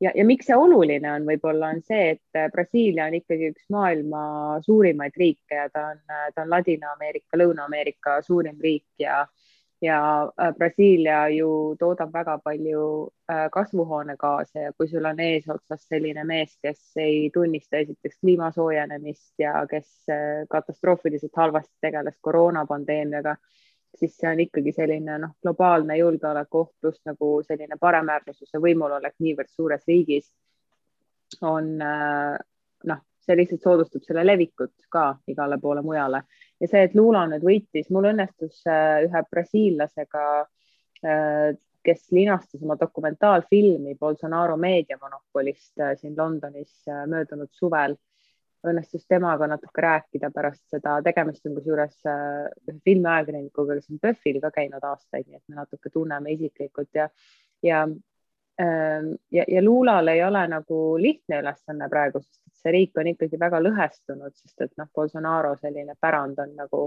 ja, 0.00 0.12
ja 0.14 0.24
miks 0.26 0.46
see 0.50 0.58
oluline 0.58 1.10
on, 1.10 1.26
võib-olla 1.26 1.72
on 1.74 1.80
see, 1.82 2.14
et 2.14 2.52
Brasiilia 2.52 3.08
on 3.08 3.16
ikkagi 3.18 3.50
üks 3.54 3.66
maailma 3.74 4.24
suurimaid 4.66 5.16
riike 5.18 5.62
ja 5.62 5.68
ta 5.72 5.88
on, 5.94 6.02
ta 6.06 6.44
on 6.44 6.52
Ladina-Ameerika, 6.52 7.40
Lõuna-Ameerika 7.40 8.20
suurim 8.26 8.60
riik 8.62 8.86
ja 9.02 9.24
ja 9.84 9.98
Brasiilia 10.58 11.28
ju 11.34 11.48
toodab 11.78 12.12
väga 12.12 12.38
palju 12.44 12.84
kasvuhoonegaase 13.52 14.66
ja 14.66 14.72
kui 14.72 14.88
sul 14.88 15.04
on 15.04 15.20
eesotsas 15.20 15.84
selline 15.88 16.24
mees, 16.24 16.56
kes 16.62 16.80
ei 17.00 17.30
tunnista 17.34 17.76
esiteks 17.82 18.20
kliima 18.20 18.50
soojenemist 18.54 19.34
ja 19.38 19.66
kes 19.70 20.06
katastroofiliselt 20.50 21.36
halvasti 21.36 21.76
tegeles 21.84 22.16
koroonapandeemiaga 22.20 23.36
siis 23.98 24.16
see 24.18 24.30
on 24.30 24.40
ikkagi 24.40 24.72
selline 24.74 25.18
noh, 25.22 25.34
globaalne 25.42 25.96
julgeolekuoht 25.98 26.72
pluss 26.80 27.02
nagu 27.08 27.30
selline 27.46 27.78
paremäärmusluse 27.80 28.60
võimulolek 28.62 29.14
niivõrd 29.22 29.52
suures 29.52 29.84
riigis 29.88 30.30
on 31.42 31.70
äh, 31.82 32.34
noh, 32.90 33.02
see 33.24 33.36
lihtsalt 33.38 33.62
soodustab 33.64 34.04
selle 34.06 34.26
levikut 34.26 34.74
ka 34.92 35.14
igale 35.30 35.58
poole 35.62 35.82
mujale 35.82 36.24
ja 36.60 36.70
see, 36.70 36.86
et 36.86 36.96
Lula 36.96 37.24
nüüd 37.30 37.44
võitis, 37.44 37.90
mul 37.94 38.10
õnnestus 38.12 38.62
äh, 38.70 39.04
ühe 39.06 39.22
brasiillasega, 39.30 40.24
äh, 41.04 41.52
kes 41.84 42.06
linastas 42.16 42.62
oma 42.64 42.78
dokumentaalfilmi 42.80 43.96
Bolsonaro 44.00 44.56
meediamonopolist 44.56 45.82
siin 46.00 46.14
Londonis 46.16 46.86
möödunud 47.10 47.50
suvel. 47.52 47.98
Õnnestus 48.64 49.02
temaga 49.04 49.44
natuke 49.50 49.82
rääkida 49.84 50.30
pärast 50.32 50.62
seda, 50.72 50.94
tegemist 51.04 51.44
on 51.44 51.58
kusjuures 51.58 51.98
äh, 52.08 52.46
ühe 52.70 52.78
filmiajakirjanikuga, 52.88 53.76
kes 53.76 53.92
on 53.92 54.00
PÖFFil 54.00 54.40
ka 54.40 54.54
käinud 54.54 54.86
aastaid, 54.88 55.26
nii 55.28 55.42
et 55.42 55.52
me 55.52 55.60
natuke 55.60 55.92
tunneme 55.92 56.32
isiklikult 56.32 56.88
ja, 56.96 57.10
ja 57.62 57.82
ähm, 57.84 59.12
ja, 59.30 59.44
ja 59.44 59.62
Luulal 59.64 60.08
ei 60.08 60.24
ole 60.24 60.46
nagu 60.48 60.80
lihtne 60.96 61.42
ülesanne 61.44 61.90
praegu, 61.92 62.24
sest 62.24 62.40
see 62.64 62.72
riik 62.72 63.00
on 63.00 63.10
ikkagi 63.12 63.40
väga 63.40 63.60
lõhestunud, 63.60 64.32
sest 64.40 64.64
et 64.64 64.72
noh, 64.80 64.88
Bolsonaro 64.94 65.54
selline 65.60 65.96
pärand 66.00 66.40
on 66.40 66.54
nagu 66.56 66.84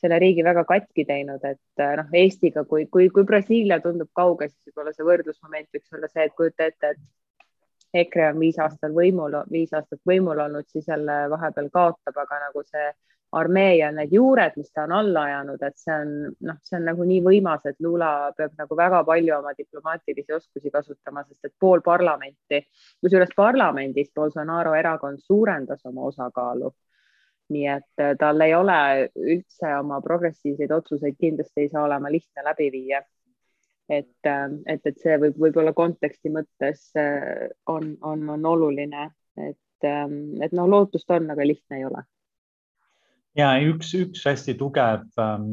selle 0.00 0.18
riigi 0.18 0.44
väga 0.44 0.64
katki 0.64 1.04
teinud, 1.06 1.44
et 1.44 1.82
äh, 1.84 1.94
noh, 2.00 2.08
Eestiga, 2.22 2.64
kui, 2.64 2.86
kui, 2.92 3.08
kui 3.14 3.24
Brasiilia 3.28 3.80
tundub 3.84 4.10
kauge, 4.16 4.48
siis 4.48 4.70
võib-olla 4.72 4.94
see 4.96 5.06
võrdlusmoment 5.06 5.68
võiks 5.76 5.96
olla 5.96 6.08
see, 6.08 6.26
et 6.26 6.36
kujuta 6.38 6.68
ette, 6.70 6.94
et 6.94 8.00
EKRE 8.02 8.30
on 8.32 8.40
viis 8.40 8.58
aastat 8.62 8.94
võimul, 8.94 9.36
viis 9.50 9.72
aastat 9.76 10.00
võimul 10.06 10.40
olnud, 10.46 10.66
siis 10.70 10.88
jälle 10.88 11.22
vahepeal 11.30 11.70
kaotab, 11.74 12.16
aga 12.24 12.38
nagu 12.46 12.64
see 12.66 12.86
armee 13.32 13.76
ja 13.76 13.90
need 13.94 14.12
juured, 14.12 14.56
mis 14.56 14.72
ta 14.74 14.84
on 14.88 14.92
alla 14.92 15.22
ajanud, 15.28 15.62
et 15.62 15.76
see 15.78 15.94
on 15.94 16.12
noh, 16.48 16.58
see 16.66 16.76
on 16.78 16.86
nagu 16.90 17.06
nii 17.06 17.20
võimas, 17.22 17.62
et 17.68 17.78
Lula 17.84 18.10
peab 18.36 18.56
nagu 18.58 18.78
väga 18.78 19.02
palju 19.06 19.36
oma 19.36 19.52
diplomaatilisi 19.58 20.34
oskusi 20.34 20.72
kasutama, 20.74 21.22
sest 21.28 21.50
et 21.50 21.54
pool 21.60 21.82
parlamenti, 21.86 22.64
kusjuures 23.02 23.34
parlamendis 23.36 24.10
Bolsonaro 24.14 24.74
erakond 24.74 25.22
suurendas 25.22 25.86
oma 25.86 26.08
osakaalu. 26.10 26.72
nii 27.50 27.66
et 27.66 27.98
äh, 27.98 28.12
tal 28.18 28.40
ei 28.40 28.52
ole 28.54 28.74
üldse 29.18 29.72
oma 29.80 29.96
progressiivseid 30.00 30.70
otsuseid 30.70 31.16
kindlasti 31.18 31.64
ei 31.64 31.68
saa 31.72 31.82
olema 31.82 32.10
lihtne 32.10 32.44
läbi 32.46 32.68
viia 32.70 33.00
et, 33.88 34.26
ähm, 34.26 34.60
et, 34.66 34.86
et 34.86 35.00
see 35.02 35.16
võib 35.18 35.40
võib-olla 35.44 35.72
konteksti 35.74 36.30
mõttes 36.30 36.84
äh, 36.94 37.48
on, 37.66 37.96
on, 38.06 38.22
on 38.36 38.46
oluline, 38.46 39.08
et, 39.34 39.58
et 39.82 40.54
noh, 40.54 40.70
lootust 40.70 41.10
on, 41.10 41.26
aga 41.34 41.46
lihtne 41.46 41.80
ei 41.80 41.88
ole. 41.88 42.04
Ja 43.38 43.52
üks, 43.62 43.92
üks 43.94 44.24
hästi 44.26 44.56
tugev 44.58 45.06
ähm, 45.20 45.50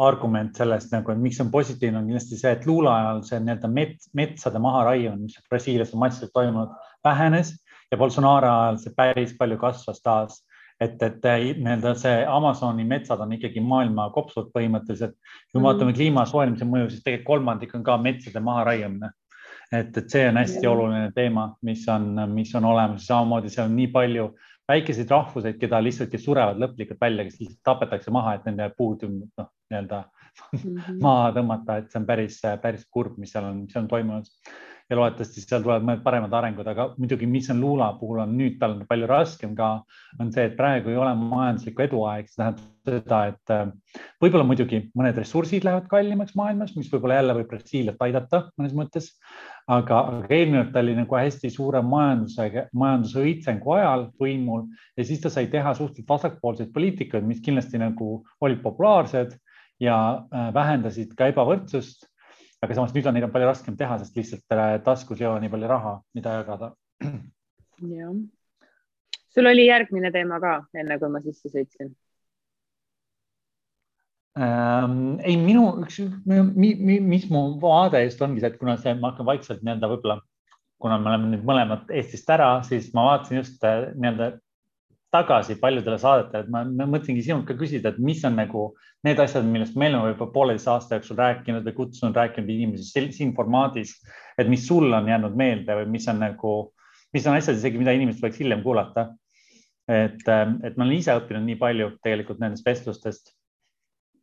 argument 0.00 0.56
sellest 0.56 0.92
nagu, 0.94 1.12
et 1.12 1.20
miks 1.20 1.40
on 1.42 1.50
positiivne, 1.52 2.00
on 2.00 2.08
kindlasti 2.08 2.38
see, 2.38 2.52
et 2.56 2.66
luule 2.68 2.90
ajal 2.92 3.24
see 3.26 3.40
nii-öelda 3.42 3.70
mets, 3.72 4.10
metsade 4.16 4.62
maharaiumine, 4.62 5.26
mis 5.26 5.50
Brasiilias 5.50 5.94
on 5.94 6.02
massiliselt 6.04 6.34
toimunud, 6.36 6.72
vähenes 7.04 7.52
ja 7.90 7.98
Bolsonaro 7.98 8.50
ajal 8.50 8.80
see 8.82 8.94
päris 8.96 9.34
palju 9.38 9.58
kasvas 9.60 10.02
taas. 10.02 10.44
et, 10.80 11.02
et 11.02 11.26
nii-öelda 11.60 11.90
see 12.00 12.22
Amazoni 12.24 12.86
metsad 12.88 13.20
on 13.20 13.34
ikkagi 13.36 13.60
maailma 13.60 14.06
kopsud 14.14 14.46
põhimõtteliselt. 14.54 15.16
kui 15.52 15.60
me 15.60 15.66
vaatame 15.66 15.90
mm. 15.90 15.96
kliima 15.98 16.24
soojenemise 16.26 16.68
mõju, 16.68 16.90
siis 16.90 17.02
tegelikult 17.04 17.26
kolmandik 17.26 17.74
on 17.76 17.82
ka 17.84 17.98
metsade 18.00 18.40
maharaiumine. 18.40 19.10
et, 19.72 19.96
et 19.96 20.06
see 20.10 20.28
on 20.28 20.40
hästi 20.40 20.64
ja. 20.64 20.70
oluline 20.70 21.10
teema, 21.14 21.50
mis 21.62 21.84
on, 21.88 22.14
mis 22.32 22.54
on 22.54 22.64
olemas, 22.64 23.04
samamoodi 23.06 23.52
seal 23.52 23.68
on 23.68 23.76
nii 23.76 23.90
palju 23.92 24.30
väikeseid 24.70 25.10
rahvuseid, 25.10 25.58
keda 25.60 25.80
lihtsalt, 25.82 26.10
kes 26.12 26.24
surevad 26.26 26.60
lõplikult 26.62 27.00
välja, 27.02 27.26
kes 27.26 27.38
lihtsalt 27.40 27.60
tapetakse 27.66 28.14
maha, 28.14 28.36
et 28.38 28.48
nende 28.48 28.68
puud 28.78 29.04
noh, 29.08 29.50
nii-öelda 29.70 30.02
mm 30.52 30.58
-hmm. 30.64 30.98
maha 31.02 31.30
tõmmata, 31.36 31.78
et 31.80 31.90
see 31.90 32.00
on 32.00 32.08
päris, 32.08 32.40
päris 32.62 32.86
kurb, 32.90 33.18
mis 33.18 33.32
seal 33.34 33.48
on, 33.50 33.64
mis 33.66 33.80
on 33.80 33.88
toimunud. 33.90 34.30
Ja 34.90 34.98
loodetavasti 34.98 35.44
seal 35.44 35.62
tulevad 35.62 35.86
mõned 35.86 36.02
paremad 36.02 36.34
arengud, 36.34 36.66
aga 36.66 36.88
muidugi, 36.98 37.28
mis 37.30 37.50
on 37.52 37.60
luula 37.62 37.92
puhul 38.00 38.24
on 38.24 38.34
nüüd 38.38 38.58
tal 38.60 38.74
palju 38.88 39.06
raskem 39.10 39.54
ka, 39.58 39.70
on 40.18 40.32
see, 40.34 40.48
et 40.50 40.56
praegu 40.58 40.90
ei 40.90 40.98
ole 40.98 41.12
majanduslikku 41.20 41.86
eduaeg, 41.86 42.28
see 42.28 42.40
tähendab 42.42 42.66
seda, 42.90 43.20
et 43.30 43.54
äh, 43.54 44.02
võib-olla 44.24 44.48
muidugi 44.48 44.82
mõned 44.98 45.20
ressursid 45.20 45.66
lähevad 45.66 45.86
kallimaks 45.92 46.34
maailmas, 46.38 46.74
mis 46.76 46.90
võib-olla 46.90 47.20
jälle 47.20 47.38
võib 47.38 47.50
Brasiiliat 47.52 48.02
aidata 48.08 48.44
mõnes 48.58 48.74
mõttes 48.76 49.12
aga, 49.70 50.00
aga 50.00 50.34
eelmine 50.34 50.64
ta 50.72 50.82
oli 50.82 50.96
nagu 50.98 51.16
hästi 51.16 51.50
suure 51.52 51.82
majanduse, 51.86 52.66
majanduse 52.76 53.22
õitsengu 53.22 53.74
ajal 53.76 54.06
võimul 54.20 54.66
ja 54.98 55.06
siis 55.06 55.22
ta 55.22 55.32
sai 55.32 55.46
teha 55.52 55.74
suhteliselt 55.76 56.10
vasakpoolseid 56.10 56.72
poliitikaid, 56.74 57.26
mis 57.26 57.42
kindlasti 57.44 57.80
nagu 57.80 58.20
olid 58.42 58.62
populaarsed 58.64 59.36
ja 59.80 59.96
äh, 60.18 60.50
vähendasid 60.54 61.14
ka 61.16 61.30
ebavõrdsust. 61.32 62.09
Aga 62.64 62.76
samas 62.76 62.92
nüüd 62.94 63.08
on 63.08 63.16
neil 63.16 63.26
on 63.26 63.32
palju 63.34 63.48
raskem 63.48 63.76
teha, 63.80 63.96
sest 64.00 64.18
lihtsalt 64.18 64.56
äh, 64.56 64.76
taskus 64.84 65.20
ei 65.22 65.28
ole 65.30 65.40
nii 65.44 65.52
palju 65.54 65.70
raha, 65.70 65.94
mida 66.16 66.36
jagada. 66.40 66.74
jah. 67.94 68.14
sul 69.34 69.48
oli 69.48 69.66
järgmine 69.66 70.12
teema 70.12 70.40
ka, 70.42 70.54
enne 70.76 70.98
kui 71.00 71.12
ma 71.12 71.22
sisse 71.24 71.52
sõitsin 71.52 71.94
ähm,. 74.36 75.16
ei, 75.24 75.38
minu 75.40 75.64
üks, 75.84 76.02
mis 76.26 77.24
mu 77.32 77.46
vaade 77.62 78.04
just 78.04 78.20
ongi 78.26 78.42
see, 78.42 78.52
et 78.52 78.60
kuna 78.60 78.76
see, 78.82 78.92
ma 78.98 79.14
hakkan 79.14 79.28
vaikselt 79.30 79.64
nii-öelda 79.64 79.90
võib-olla, 79.94 80.20
kuna 80.80 81.00
me 81.00 81.12
oleme 81.14 81.32
nüüd 81.32 81.48
mõlemad 81.48 81.88
Eestist 81.96 82.28
ära, 82.36 82.52
siis 82.68 82.92
ma 82.96 83.08
vaatasin 83.08 83.40
just 83.40 83.64
äh, 83.64 83.88
nii-öelda 83.96 84.34
tagasi 85.14 85.56
paljudele 85.60 85.98
saadetele, 85.98 86.44
et 86.44 86.50
ma, 86.54 86.62
ma 86.64 86.86
mõtlengi 86.90 87.24
sinult 87.26 87.46
ka 87.48 87.56
küsida, 87.58 87.90
et 87.90 88.02
mis 88.02 88.20
on 88.26 88.36
nagu 88.38 88.68
need 89.06 89.18
asjad, 89.22 89.46
millest 89.48 89.78
me 89.80 89.88
oleme 89.88 90.10
võib-olla 90.10 90.34
pooleteise 90.34 90.70
aasta 90.70 90.98
jooksul 90.98 91.18
rääkinud 91.18 91.66
või 91.66 91.76
kutsunud 91.78 92.20
rääkinud 92.20 92.52
inimesi 92.54 93.06
siin 93.16 93.34
formaadis, 93.36 93.96
et 94.38 94.50
mis 94.50 94.66
sul 94.68 94.92
on 94.92 95.08
jäänud 95.10 95.34
meelde 95.36 95.80
või 95.80 95.90
mis 95.96 96.06
on 96.12 96.22
nagu, 96.22 96.54
mis 97.16 97.26
on 97.26 97.38
asjad 97.38 97.58
isegi, 97.58 97.80
mida 97.80 97.96
inimesed 97.96 98.22
võiks 98.22 98.38
hiljem 98.42 98.62
kuulata. 98.66 99.10
et, 99.90 100.22
et 100.22 100.76
ma 100.76 100.84
olen 100.84 100.94
ise 100.94 101.16
õppinud 101.18 101.42
nii 101.42 101.58
palju 101.58 101.90
tegelikult 102.04 102.38
nendest 102.38 102.66
vestlustest 102.66 103.32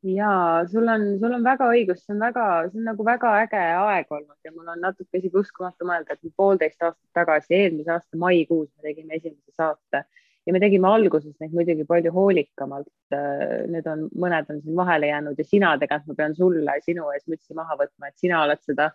ja 0.07 0.63
sul 0.71 0.87
on, 0.87 1.01
sul 1.19 1.33
on 1.33 1.43
väga 1.43 1.67
õigus, 1.73 2.03
see 2.05 2.13
on 2.13 2.21
väga, 2.21 2.45
see 2.69 2.79
on 2.79 2.85
nagu 2.87 3.05
väga 3.05 3.33
äge 3.41 3.59
aeg 3.59 4.13
olnud 4.13 4.37
ja 4.45 4.53
mul 4.53 4.69
on 4.71 4.79
natuke 4.85 5.19
isegi 5.19 5.35
uskumatu 5.41 5.87
mõelda, 5.89 6.15
et 6.15 6.37
poolteist 6.37 6.81
aastat 6.81 7.09
tagasi, 7.17 7.55
eelmise 7.57 7.91
aasta 7.95 8.21
maikuus 8.21 8.69
me 8.77 8.87
tegime 8.87 9.17
esimese 9.17 9.51
saate 9.57 10.05
ja 10.47 10.55
me 10.55 10.61
tegime 10.63 10.87
alguses 10.87 11.35
neid 11.41 11.53
muidugi 11.55 11.85
palju 11.87 12.13
hoolikamalt. 12.15 12.89
Need 13.11 13.87
on, 13.91 14.07
mõned 14.15 14.51
on 14.53 14.61
siin 14.63 14.79
vahele 14.79 15.11
jäänud 15.11 15.39
ja 15.39 15.45
sina 15.45 15.73
tegelikult 15.81 16.13
ma 16.13 16.19
pean 16.21 16.35
sulle 16.37 16.77
sinu 16.85 17.09
ees 17.13 17.27
mütsi 17.27 17.57
maha 17.57 17.75
võtma, 17.81 18.09
et 18.09 18.23
sina 18.23 18.41
oled 18.45 18.63
seda, 18.63 18.89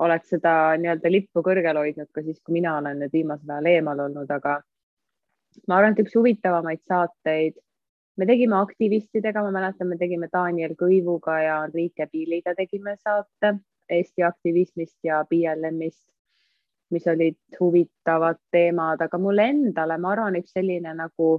oled 0.00 0.28
seda 0.28 0.54
nii-öelda 0.80 1.12
lippu 1.12 1.44
kõrgel 1.44 1.80
hoidnud 1.82 2.08
ka 2.14 2.24
siis, 2.24 2.40
kui 2.40 2.56
mina 2.58 2.78
olen 2.80 3.02
nüüd 3.04 3.12
viimasel 3.12 3.56
ajal 3.56 3.72
eemal 3.74 4.06
olnud, 4.06 4.30
aga 4.32 4.60
ma 5.68 5.80
arvan, 5.80 5.96
et 5.96 6.04
üks 6.06 6.16
huvitavamaid 6.16 6.80
saateid 6.88 7.58
me 8.20 8.26
tegime 8.28 8.56
aktivistidega, 8.60 9.42
ma 9.44 9.52
mäletan, 9.54 9.88
me 9.88 9.96
tegime 10.00 10.28
Daniel 10.32 10.74
Kõivuga 10.78 11.38
ja 11.40 11.58
Enrique 11.66 12.06
Piiliga 12.10 12.54
tegime 12.56 12.96
saate 13.00 13.58
Eesti 13.90 14.22
aktivismist 14.22 14.98
ja 15.04 15.22
BLM-ist, 15.30 16.04
mis 16.90 17.06
olid 17.06 17.38
huvitavad 17.60 18.40
teemad, 18.50 19.00
aga 19.00 19.18
mulle 19.18 19.46
endale, 19.52 19.98
ma 19.98 20.12
arvan, 20.12 20.38
üks 20.40 20.54
selline 20.56 20.94
nagu 20.98 21.36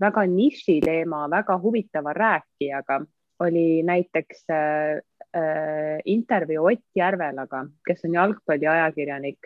väga 0.00 0.24
niši 0.30 0.78
teema, 0.84 1.26
väga 1.30 1.58
huvitava 1.60 2.14
rääkijaga 2.16 3.02
oli 3.40 3.82
näiteks 3.82 4.44
äh, 4.50 5.00
äh, 5.36 5.98
intervjuu 6.04 6.66
Ott 6.66 6.84
Järvelaga, 6.96 7.66
kes 7.86 8.04
on 8.04 8.14
jalgpalliajakirjanik, 8.14 9.38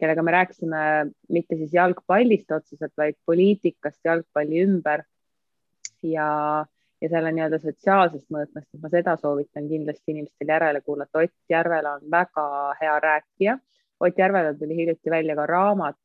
kellega 0.00 0.22
me 0.22 0.30
rääkisime 0.32 0.82
mitte 1.28 1.56
siis 1.56 1.72
jalgpallist 1.74 2.50
otseselt, 2.50 2.92
vaid 2.96 3.16
poliitikast 3.26 4.00
jalgpalli 4.04 4.62
ümber 4.64 5.04
ja, 6.02 6.28
ja 7.00 7.08
selle 7.08 7.32
nii-öelda 7.32 7.60
sotsiaalsest 7.62 8.28
mõõtmest, 8.32 8.68
et 8.74 8.82
ma 8.82 8.92
seda 8.92 9.16
soovitan 9.20 9.68
kindlasti 9.68 10.14
inimestel 10.14 10.54
järele 10.54 10.80
kuulata. 10.84 11.24
Ott 11.24 11.36
Järvela 11.52 11.96
on 11.98 12.08
väga 12.10 12.46
hea 12.80 13.00
rääkija. 13.00 13.58
Ott 14.00 14.18
Järvelal 14.18 14.54
tuli 14.58 14.76
hiljuti 14.76 15.10
välja 15.10 15.34
ka 15.36 15.46
raamat, 15.46 15.98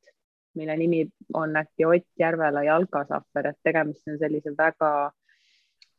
mille 0.56 0.78
nimi 0.78 1.08
on 1.34 1.56
äkki 1.56 1.86
Ott 1.86 2.08
Järvela 2.20 2.64
jalkasahver, 2.64 3.48
et 3.48 3.60
tegemist 3.64 4.08
on 4.08 4.18
sellise 4.20 4.52
väga 4.58 4.92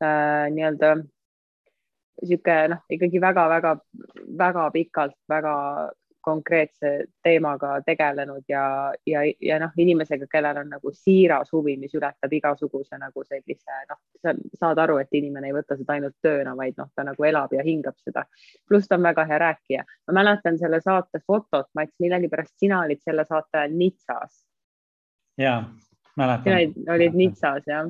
äh, 0.03 0.49
nii-öelda 0.53 0.97
niisugune 2.23 2.69
noh, 2.73 2.83
ikkagi 2.91 3.21
väga-väga-väga 3.21 4.71
pikalt 4.73 5.17
väga 5.29 5.55
konkreetse 6.27 6.91
teemaga 7.23 7.77
tegelenud 7.87 8.43
ja, 8.51 8.93
ja, 9.07 9.21
ja 9.41 9.59
noh, 9.63 9.75
inimesega, 9.79 10.27
kellel 10.31 10.59
on 10.63 10.73
nagu 10.75 10.91
siiras 10.95 11.53
huvi, 11.55 11.77
mis 11.79 11.95
ületab 11.95 12.33
igasuguse 12.35 12.99
nagu 12.99 13.23
sellise 13.25 13.77
noh, 13.91 14.01
sa 14.23 14.35
saad 14.59 14.81
aru, 14.83 14.99
et 15.03 15.15
inimene 15.15 15.51
ei 15.51 15.55
võta 15.55 15.77
seda 15.79 15.95
ainult 15.95 16.17
tööna, 16.25 16.57
vaid 16.59 16.79
noh, 16.81 16.91
ta 16.95 17.05
nagu 17.07 17.29
elab 17.29 17.55
ja 17.55 17.63
hingab 17.67 17.99
seda. 18.03 18.25
pluss 18.67 18.91
ta 18.91 18.99
on 18.99 19.07
väga 19.07 19.27
hea 19.31 19.39
rääkija. 19.43 19.85
ma 20.09 20.17
mäletan 20.19 20.59
selle 20.59 20.81
saate 20.83 21.23
fotot, 21.27 21.71
Mats, 21.79 21.95
millegipärast 22.03 22.57
sina 22.59 22.81
olid 22.83 23.03
selle 23.05 23.25
saate 23.25 23.63
ajal 23.63 23.79
Nitsas. 23.79 24.43
ja, 25.39 25.63
mäletan. 26.17 26.75
sina 26.75 26.99
olid, 26.99 27.15
Nitsas 27.15 27.71
jah 27.71 27.87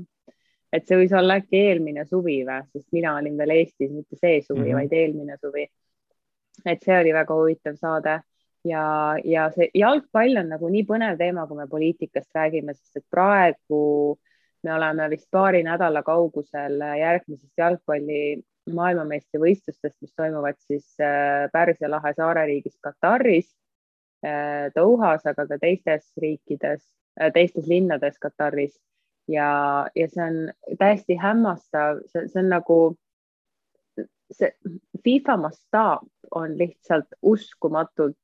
et 0.77 0.85
see 0.85 0.99
võis 1.01 1.13
olla 1.17 1.39
äkki 1.41 1.57
eelmine 1.71 2.05
suvi 2.05 2.43
või, 2.45 2.61
sest 2.75 2.93
mina 2.93 3.17
olin 3.17 3.37
veel 3.39 3.55
Eestis, 3.55 3.93
mitte 3.97 4.19
see 4.21 4.43
suvi 4.43 4.61
mm, 4.61 4.67
-hmm. 4.67 4.81
vaid 4.83 4.93
eelmine 4.93 5.41
suvi 5.41 5.69
et 6.67 6.83
see 6.85 6.97
oli 7.01 7.13
väga 7.15 7.35
huvitav 7.35 7.79
saade. 7.81 8.21
Ja, 8.67 9.15
ja 9.23 9.47
see 9.55 9.69
jalgpall 9.79 10.41
on 10.41 10.49
nagu 10.51 10.69
nii 10.73 10.83
põnev 10.89 11.19
teema, 11.21 11.47
kui 11.47 11.59
me 11.61 11.69
poliitikast 11.71 12.35
räägime, 12.35 12.75
sest 12.75 12.99
et 12.99 13.07
praegu 13.11 14.19
me 14.67 14.73
oleme 14.75 15.07
vist 15.13 15.29
paari 15.31 15.63
nädala 15.63 16.03
kaugusel 16.03 16.81
järgmisest 16.99 17.63
jalgpalli 17.63 18.41
maailmameistrivõistlustest, 18.75 19.97
mis 20.03 20.15
toimuvad 20.19 20.59
siis 20.67 20.97
äh, 20.99 21.47
Pärsia 21.53 21.91
lahe 21.91 22.13
saareriigis 22.17 22.77
Kataris, 22.83 23.53
äh, 24.27 24.73
Dohas, 24.75 25.27
aga 25.27 25.47
ka 25.47 25.59
teistes 25.63 26.11
riikides, 26.23 26.83
äh, 27.21 27.31
teistes 27.33 27.69
linnades 27.71 28.19
Kataris. 28.19 28.75
Ja, 29.31 29.87
ja 29.99 30.07
see 30.11 30.23
on 30.23 30.37
täiesti 30.79 31.17
hämmastav, 31.19 32.03
see 32.13 32.43
on 32.43 32.51
nagu 32.53 32.79
see 34.33 34.53
FIFA 35.05 35.37
mastaap 35.37 36.07
on 36.35 36.59
lihtsalt 36.59 37.15
uskumatult 37.23 38.17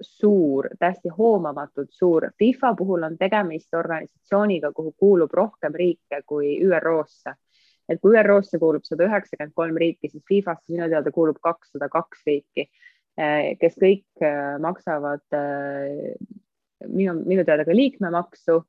suur, 0.00 0.68
täiesti 0.78 1.08
hoomamatult 1.18 1.90
suur. 1.92 2.30
FIFA 2.38 2.74
puhul 2.74 3.02
on 3.02 3.18
tegemist 3.18 3.74
organisatsiooniga, 3.74 4.72
kuhu 4.72 4.94
kuulub 4.98 5.32
rohkem 5.32 5.74
riike 5.74 6.22
kui 6.26 6.58
ÜRO-sse. 6.64 7.34
et 7.88 7.98
kui 8.00 8.14
ÜRO-sse 8.14 8.58
kuulub 8.58 8.84
sada 8.86 9.04
üheksakümmend 9.08 9.52
kolm 9.54 9.76
riiki, 9.76 10.08
siis 10.08 10.22
FIFA-sse 10.28 10.70
minu 10.70 10.86
teada 10.88 11.10
kuulub 11.10 11.40
kakssada 11.42 11.88
kaks 11.90 12.20
riiki, 12.26 12.68
eh, 13.18 13.56
kes 13.58 13.74
kõik 13.82 14.22
eh, 14.22 14.58
maksavad 14.62 15.24
eh, 15.34 16.14
minu, 16.86 17.16
minu 17.26 17.44
teada 17.44 17.64
ka 17.66 17.74
liikmemaksu 17.74 18.60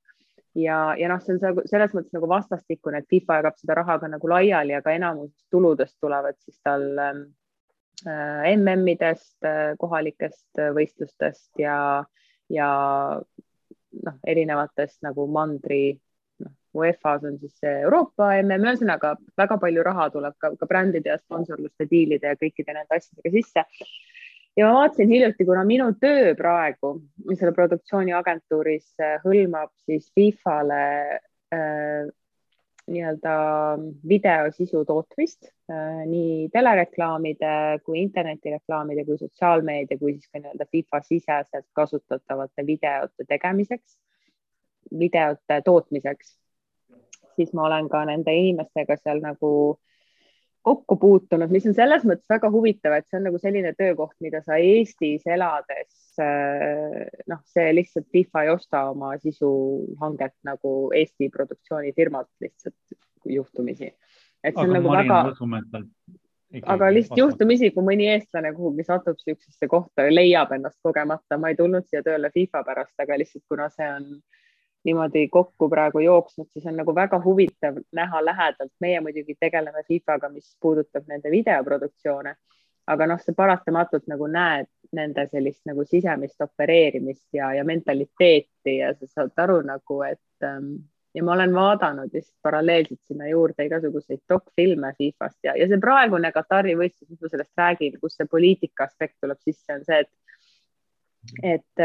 ja, 0.56 0.96
ja 0.98 1.10
noh, 1.12 1.22
see 1.24 1.38
on 1.38 1.62
selles 1.70 1.94
mõttes 1.96 2.14
nagu 2.16 2.30
vastastikune, 2.30 3.02
et 3.02 3.10
FIFA 3.12 3.40
jagab 3.40 3.60
seda 3.60 3.78
raha 3.80 3.98
ka 4.02 4.10
nagu 4.12 4.32
laiali, 4.32 4.76
aga 4.78 4.96
enamus 4.96 5.32
tuludest 5.54 5.98
tulevad 6.04 6.38
siis 6.44 6.60
tal 6.66 6.86
ähm, 7.00 7.24
äh, 8.06 8.52
MM-idest 8.56 9.48
äh,, 9.48 9.74
kohalikest 9.80 10.60
äh, 10.60 10.72
võistlustest 10.76 11.62
ja, 11.62 11.76
ja 12.52 12.70
noh, 14.06 14.22
erinevatest 14.28 15.02
nagu 15.08 15.28
mandri 15.32 15.84
noh, 16.44 16.54
UEFA-s 16.76 17.28
on 17.28 17.40
siis 17.40 17.58
Euroopa 17.72 18.34
MM, 18.42 18.68
ühesõnaga 18.68 19.16
väga 19.40 19.60
palju 19.62 19.84
raha 19.88 20.10
tuleb 20.12 20.36
ka, 20.40 20.56
ka 20.60 20.68
brändide 20.68 21.14
ja 21.14 21.20
sponsorluste 21.22 21.88
diilide 21.90 22.34
ja 22.34 22.40
kõikide 22.40 22.76
nende 22.76 23.00
asjadega 23.00 23.36
sisse 23.40 23.68
ja 24.58 24.68
ma 24.68 24.74
vaatasin 24.74 25.10
hiljuti, 25.10 25.46
kuna 25.46 25.64
minu 25.66 25.92
töö 26.00 26.34
praegu, 26.36 26.96
selle 27.34 27.54
produktsiooniagentuuris 27.56 28.90
äh, 29.00 29.20
hõlmab 29.26 29.72
siis 29.86 30.10
FIFA-le 30.16 30.82
äh, 31.56 32.10
nii-öelda 32.92 33.34
videosisu 34.10 34.84
tootmist 34.86 35.48
äh, 35.72 36.04
nii 36.10 36.50
telereklaamide 36.54 37.80
kui 37.86 38.02
internetireklaamide 38.02 39.06
kui 39.06 39.18
sotsiaalmeedia 39.22 40.00
kui 40.00 40.18
siis 40.18 40.28
ka 40.32 40.42
nii-öelda 40.42 40.68
FIFA 40.72 41.02
siseselt 41.08 41.68
kasutatavate 41.78 42.66
videote 42.68 43.28
tegemiseks, 43.30 43.98
videote 45.00 45.62
tootmiseks, 45.66 46.36
siis 47.36 47.54
ma 47.54 47.70
olen 47.70 47.88
ka 47.90 48.04
nende 48.10 48.36
inimestega 48.36 48.98
seal 49.00 49.24
nagu 49.24 49.54
kokku 50.62 50.96
puutunud, 51.02 51.50
mis 51.50 51.66
on 51.66 51.76
selles 51.78 52.04
mõttes 52.06 52.30
väga 52.30 52.50
huvitav, 52.54 52.94
et 52.98 53.08
see 53.10 53.18
on 53.18 53.26
nagu 53.30 53.40
selline 53.42 53.74
töökoht, 53.78 54.14
mida 54.22 54.44
sa 54.46 54.60
Eestis 54.62 55.26
elades 55.26 56.20
äh, 56.22 57.08
noh, 57.32 57.42
see 57.50 57.72
lihtsalt 57.74 58.10
FIFA 58.14 58.46
ei 58.46 58.52
osta 58.54 58.84
oma 58.92 59.16
sisuhanget 59.22 60.36
nagu 60.48 60.76
Eesti 60.98 61.32
produktsioonifirmalt 61.34 62.30
lihtsalt 62.46 62.98
juhtumisi. 63.26 63.94
et 64.44 64.54
see 64.54 64.68
on 64.68 64.76
aga 64.76 64.80
nagu 64.80 64.94
väga, 64.94 65.22
aga 66.76 66.92
lihtsalt 66.94 67.24
juhtumisi, 67.24 67.72
kui 67.74 67.86
mõni 67.86 68.12
eestlane 68.12 68.54
kuhugi 68.54 68.86
satub 68.86 69.18
siuksesse 69.22 69.70
kohta 69.72 70.06
leiab 70.14 70.54
ennast 70.54 70.78
kogemata, 70.84 71.40
ma 71.42 71.50
ei 71.50 71.58
tulnud 71.58 71.90
siia 71.90 72.04
tööle 72.06 72.30
FIFA 72.34 72.64
pärast, 72.68 72.96
aga 73.02 73.18
lihtsalt 73.22 73.46
kuna 73.50 73.70
see 73.74 73.90
on 73.90 74.08
niimoodi 74.86 75.28
kokku 75.30 75.70
praegu 75.70 76.00
jooksnud, 76.00 76.48
siis 76.54 76.66
on 76.66 76.80
nagu 76.82 76.96
väga 76.96 77.22
huvitav 77.24 77.78
näha 77.92 78.26
lähedalt. 78.26 78.72
meie 78.80 79.02
muidugi 79.02 79.36
tegeleme 79.40 79.84
FIFA-ga, 79.88 80.30
mis 80.30 80.56
puudutab 80.62 81.08
nende 81.08 81.32
videoproduktsioone, 81.32 82.36
aga 82.88 83.08
noh, 83.08 83.20
sa 83.22 83.34
paratamatult 83.38 84.08
nagu 84.08 84.28
näed 84.28 84.70
nende 84.92 85.28
sellist 85.32 85.62
nagu 85.66 85.86
sisemist 85.86 86.42
opereerimist 86.42 87.28
ja, 87.34 87.54
ja 87.54 87.64
mentaliteeti 87.64 88.78
ja 88.78 88.94
sa 88.94 89.08
saad 89.08 89.38
aru 89.46 89.62
nagu, 89.68 90.02
et 90.08 90.48
ähm, 90.48 90.74
ja 91.16 91.24
ma 91.24 91.34
olen 91.34 91.54
vaadanud 91.56 92.14
lihtsalt 92.14 92.38
paralleelselt 92.44 93.00
sinna 93.08 93.28
juurde 93.28 93.66
igasuguseid 93.68 94.24
dokfilme 94.30 94.94
FIFA-st 94.98 95.50
ja, 95.50 95.56
ja 95.60 95.68
see 95.68 95.80
praegune 95.84 96.32
Katari 96.32 96.76
võistlus, 96.80 97.10
mis 97.10 97.22
ma 97.22 97.32
sellest 97.32 97.64
räägin, 97.64 97.98
kus 98.02 98.18
see 98.20 98.30
poliitika 98.32 98.88
aspekt 98.88 99.18
tuleb 99.22 99.40
sisse, 99.44 99.76
on 99.76 99.86
see, 99.88 100.02
et 100.06 100.31
et, 101.44 101.84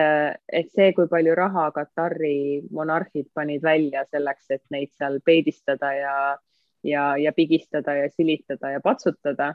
et 0.52 0.70
see, 0.72 0.92
kui 0.96 1.08
palju 1.10 1.34
raha 1.36 1.68
Katari 1.74 2.62
monarhid 2.72 3.28
panid 3.34 3.62
välja 3.62 4.06
selleks, 4.10 4.50
et 4.50 4.64
neid 4.70 4.92
seal 4.96 5.20
peedistada 5.24 5.92
ja, 5.96 6.16
ja, 6.86 7.06
ja 7.20 7.32
pigistada 7.36 7.96
ja 8.00 8.10
silitada 8.10 8.72
ja 8.76 8.80
patsutada, 8.84 9.52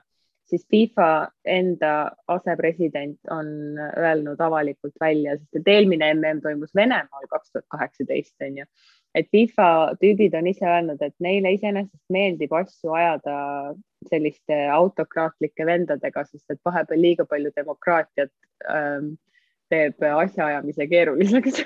siis 0.51 0.65
FIFA 0.71 1.31
enda 1.47 2.11
asepresident 2.27 3.19
on 3.31 3.47
öelnud 3.97 4.41
avalikult 4.41 4.97
välja, 4.99 5.37
sest 5.37 5.61
et 5.61 5.67
eelmine 5.67 6.13
mm 6.13 6.41
toimus 6.43 6.75
Venemaal 6.75 7.29
kaks 7.29 7.51
tuhat 7.51 7.67
kaheksateist, 7.71 8.35
on 8.45 8.57
ju, 8.61 8.65
et 9.15 9.29
FIFA 9.31 9.69
tüübid 10.01 10.35
on 10.37 10.51
ise 10.51 10.67
öelnud, 10.67 11.01
et 11.01 11.15
neile 11.23 11.53
iseenesest 11.55 12.03
meeldib 12.13 12.53
asju 12.53 12.93
ajada 12.99 13.37
selliste 14.09 14.57
autokraatlike 14.73 15.65
vendadega, 15.65 16.25
sest 16.25 16.51
et 16.51 16.61
vahepeal 16.65 17.01
liiga 17.01 17.25
palju 17.29 17.51
demokraatiat 17.55 18.33
ähm, 18.69 19.13
teeb 19.71 20.03
asjaajamise 20.11 20.87
keeruliseks. 20.91 21.61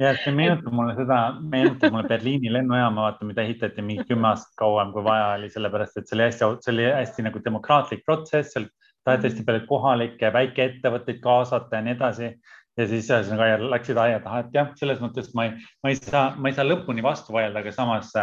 Jah, 0.00 0.16
see 0.18 0.34
meenutab 0.40 0.74
mulle 0.74 0.94
seda, 0.98 1.18
meenutab 1.52 1.94
mulle 1.94 2.08
Berliini 2.10 2.50
lennujaama, 2.52 3.06
vaata, 3.06 3.26
mida 3.28 3.44
ehitati 3.46 3.84
mingi 3.86 4.06
kümme 4.08 4.32
aastat 4.32 4.56
kauem, 4.58 4.90
kui 4.94 5.04
vaja 5.06 5.28
oli, 5.36 5.50
sellepärast 5.52 6.00
et 6.00 6.10
see 6.10 6.18
oli 6.18 6.26
hästi, 6.26 6.48
see 6.64 6.72
oli 6.74 6.88
hästi 6.88 7.26
nagu 7.28 7.42
demokraatlik 7.44 8.02
protsess, 8.08 8.56
seal 8.56 8.66
taheti 9.06 9.30
hästi 9.30 9.46
palju 9.46 9.68
kohalikke 9.68 10.32
väikeettevõtteid 10.34 11.22
kaasata 11.22 11.78
ja 11.78 11.86
nii 11.86 11.96
edasi. 11.98 12.34
ja 12.72 12.86
siis 12.88 13.08
ühesõnaga 13.10 13.58
läksid 13.68 13.98
aia 14.00 14.20
taha, 14.24 14.46
et 14.46 14.54
jah, 14.56 14.70
selles 14.80 15.00
mõttes 15.02 15.26
ma 15.36 15.44
ei, 15.44 15.50
ma 15.84 15.90
ei 15.92 15.98
saa, 15.98 16.30
ma 16.40 16.48
ei 16.48 16.54
saa 16.56 16.64
lõpuni 16.64 17.02
vastu 17.04 17.34
vaielda, 17.34 17.60
aga 17.60 17.72
samas, 17.76 18.14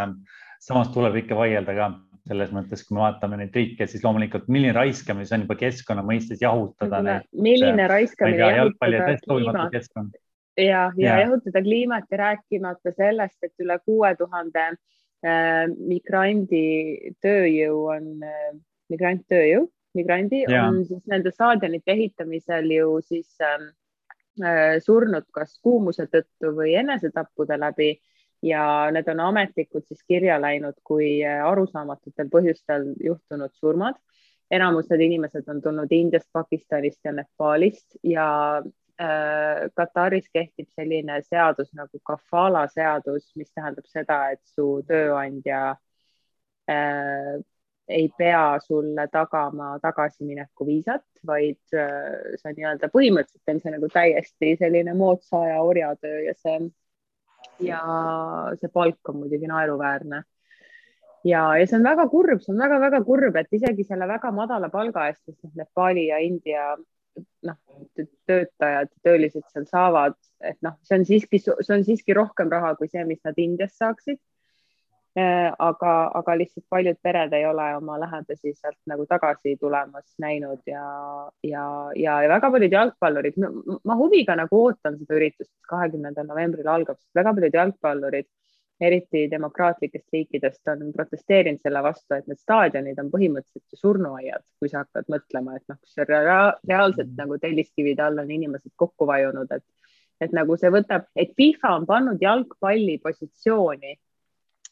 samas 0.66 0.90
tuleb 0.96 1.20
ikka 1.22 1.38
vaielda 1.38 1.76
ka 1.78 1.92
selles 2.28 2.52
mõttes, 2.56 2.84
kui 2.86 2.98
me 2.98 3.04
vaatame 3.04 3.40
neid 3.40 3.56
riike, 3.56 3.88
siis 3.90 4.04
loomulikult, 4.04 4.48
milline 4.52 4.74
raiskamine, 4.76 5.28
see 5.28 5.38
on 5.38 5.46
juba 5.46 5.58
keskkonna 5.60 6.04
mõistes 6.06 6.42
jahutada 6.44 7.02
neid. 7.06 7.28
milline 7.34 7.88
raiskamine 7.90 8.52
jahutada 8.56 9.18
kliimat. 9.24 9.78
ja, 10.58 10.64
ja, 10.64 10.90
ja 11.06 11.18
jahutada 11.24 11.64
kliimat 11.66 12.08
ja 12.12 12.22
rääkimata 12.26 12.94
sellest, 12.98 13.38
et 13.44 13.66
üle 13.66 13.80
kuue 13.86 14.14
tuhande 14.20 14.66
äh, 14.70 15.66
migrandi 15.78 16.66
tööjõu 17.24 17.84
on 17.96 18.10
äh,, 18.28 18.50
migranttööjõu, 18.90 19.68
migrandi 19.98 20.44
ja. 20.48 20.66
on 20.68 20.84
siis 20.88 21.04
nende 21.10 21.32
staadionite 21.34 21.94
ehitamisel 21.96 22.70
ju 22.74 23.00
siis 23.06 23.36
ähm, 23.46 23.72
äh, 24.44 24.78
surnud 24.84 25.28
kas 25.36 25.58
kuumuse 25.64 26.08
tõttu 26.12 26.54
või 26.58 26.76
enesetappude 26.82 27.58
läbi 27.60 27.96
ja 28.44 28.92
need 28.92 29.08
on 29.12 29.20
ametlikult 29.20 29.88
siis 29.88 30.04
kirja 30.08 30.40
läinud 30.42 30.78
kui 30.84 31.20
äh, 31.26 31.44
arusaamatutel 31.46 32.30
põhjustel 32.32 32.94
juhtunud 33.04 33.52
surmad. 33.54 33.96
enamus 34.52 34.90
need 34.90 35.02
inimesed 35.06 35.48
on 35.48 35.62
tulnud 35.62 35.92
Indiast, 35.92 36.30
Pakistanist 36.34 37.00
ja 37.06 37.12
Nepaalist 37.12 38.00
ja 38.04 38.30
äh, 39.02 39.70
Kataris 39.74 40.30
kehtib 40.34 40.70
selline 40.76 41.22
seadus 41.22 41.74
nagu 41.74 42.00
kafala 42.04 42.68
seadus, 42.68 43.32
mis 43.36 43.52
tähendab 43.52 43.86
seda, 43.86 44.32
et 44.32 44.42
su 44.56 44.82
tööandja 44.88 45.76
äh, 46.70 47.38
ei 47.90 48.10
pea 48.18 48.60
sulle 48.64 49.08
tagama 49.08 49.80
tagasimineku 49.82 50.66
viisat, 50.66 51.06
vaid 51.28 51.60
äh, 51.74 52.36
see 52.38 52.54
nii-öelda 52.56 52.90
põhimõtteliselt 52.94 53.54
on 53.54 53.62
see 53.64 53.74
nagu 53.74 53.90
täiesti 53.94 54.52
selline 54.60 54.94
moodsa 54.98 55.42
aja 55.46 55.62
orjatöö 55.66 56.22
ja 56.28 56.36
see 56.38 56.60
ja 57.64 57.82
see 58.60 58.72
palk 58.74 59.12
on 59.12 59.24
muidugi 59.24 59.48
naeruväärne. 59.48 60.24
ja, 61.24 61.42
ja 61.60 61.66
see 61.68 61.80
on 61.80 61.88
väga 61.88 62.08
kurb, 62.12 62.44
see 62.44 62.54
on 62.54 62.64
väga-väga 62.64 63.04
kurb, 63.08 63.36
et 63.42 63.60
isegi 63.60 63.84
selle 63.88 64.08
väga 64.08 64.32
madala 64.32 64.70
palga 64.74 65.10
eest, 65.10 65.22
mis 65.28 65.38
noh, 65.44 65.52
Nepali 65.60 66.08
ja 66.08 66.20
India 66.24 66.72
noh, 67.44 67.58
töötajad, 68.30 68.92
töölised 69.04 69.44
seal 69.52 69.68
saavad, 69.68 70.16
et 70.40 70.60
noh, 70.64 70.78
see 70.88 71.00
on 71.00 71.06
siiski, 71.08 71.42
see 71.44 71.76
on 71.76 71.84
siiski 71.88 72.16
rohkem 72.16 72.52
raha 72.52 72.76
kui 72.80 72.88
see, 72.92 73.04
mis 73.10 73.20
nad 73.28 73.40
Indias 73.42 73.76
saaksid 73.80 74.20
aga, 75.18 75.94
aga 76.14 76.36
lihtsalt 76.38 76.66
paljud 76.70 76.98
pered 77.02 77.34
ei 77.34 77.46
ole 77.46 77.66
oma 77.76 77.98
lähedasi 78.00 78.54
sealt 78.54 78.78
nagu 78.86 79.06
tagasi 79.10 79.56
tulemas 79.58 80.06
näinud 80.22 80.62
ja, 80.68 80.84
ja, 81.44 81.64
ja, 81.96 82.22
ja 82.24 82.30
väga 82.30 82.52
paljud 82.52 82.72
jalgpallurid, 82.72 83.40
ma 83.84 83.96
huviga 83.96 84.36
nagu 84.38 84.62
ootan 84.66 85.00
seda 85.00 85.18
üritust, 85.18 85.52
kahekümnendal 85.70 86.28
novembril 86.30 86.68
algab, 86.68 87.00
väga 87.16 87.34
paljud 87.34 87.58
jalgpallurid, 87.58 88.30
eriti 88.80 89.26
demokraatlikest 89.32 90.14
riikidest 90.14 90.68
on 90.72 90.92
protesteerinud 90.96 91.60
selle 91.64 91.82
vastu, 91.84 92.14
et 92.16 92.28
need 92.30 92.40
staadionid 92.40 93.00
on 93.02 93.10
põhimõtteliselt 93.12 93.76
ju 93.76 93.80
surnuaiad, 93.82 94.46
kui 94.60 94.70
sa 94.72 94.86
hakkad 94.86 95.10
mõtlema, 95.12 95.58
et 95.58 95.66
noh, 95.68 95.80
kus 95.82 95.98
reaalselt 96.08 97.16
nagu 97.18 97.38
telliskivide 97.42 98.06
all 98.06 98.22
on 98.24 98.32
inimesed 98.32 98.72
kokku 98.80 99.08
vajunud, 99.10 99.52
et, 99.52 99.66
et 100.22 100.38
nagu 100.38 100.56
see 100.62 100.72
võtab, 100.72 101.10
et 101.16 101.34
FIFA 101.36 101.74
on 101.82 101.90
pannud 101.90 102.24
jalgpalli 102.24 103.00
positsiooni 103.04 103.98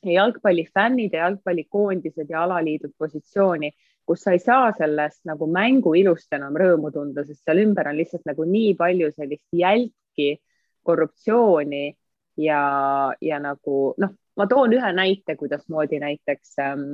jalgpallifännid 0.05 1.13
ja 1.13 1.19
jalgpallikoondised 1.19 2.29
ja 2.29 2.43
alaliidud 2.43 2.93
positsiooni, 2.97 3.71
kus 4.05 4.23
sa 4.23 4.31
ei 4.31 4.39
saa 4.39 4.71
sellest 4.77 5.25
nagu 5.25 5.47
mängu 5.51 5.93
ilust 5.99 6.33
enam 6.33 6.55
rõõmu 6.55 6.91
tunda, 6.93 7.25
sest 7.25 7.43
seal 7.43 7.63
ümber 7.65 7.89
on 7.89 7.97
lihtsalt 7.97 8.25
nagu 8.29 8.45
nii 8.47 8.75
palju 8.79 9.12
sellist 9.15 9.47
jälki, 9.51 10.38
korruptsiooni 10.88 11.97
ja, 12.38 12.62
ja 13.21 13.39
nagu 13.43 13.93
noh, 13.99 14.15
ma 14.38 14.47
toon 14.47 14.77
ühe 14.77 14.93
näite, 14.95 15.36
kuidasmoodi 15.36 15.99
näiteks 15.99 16.55
ähm, 16.63 16.86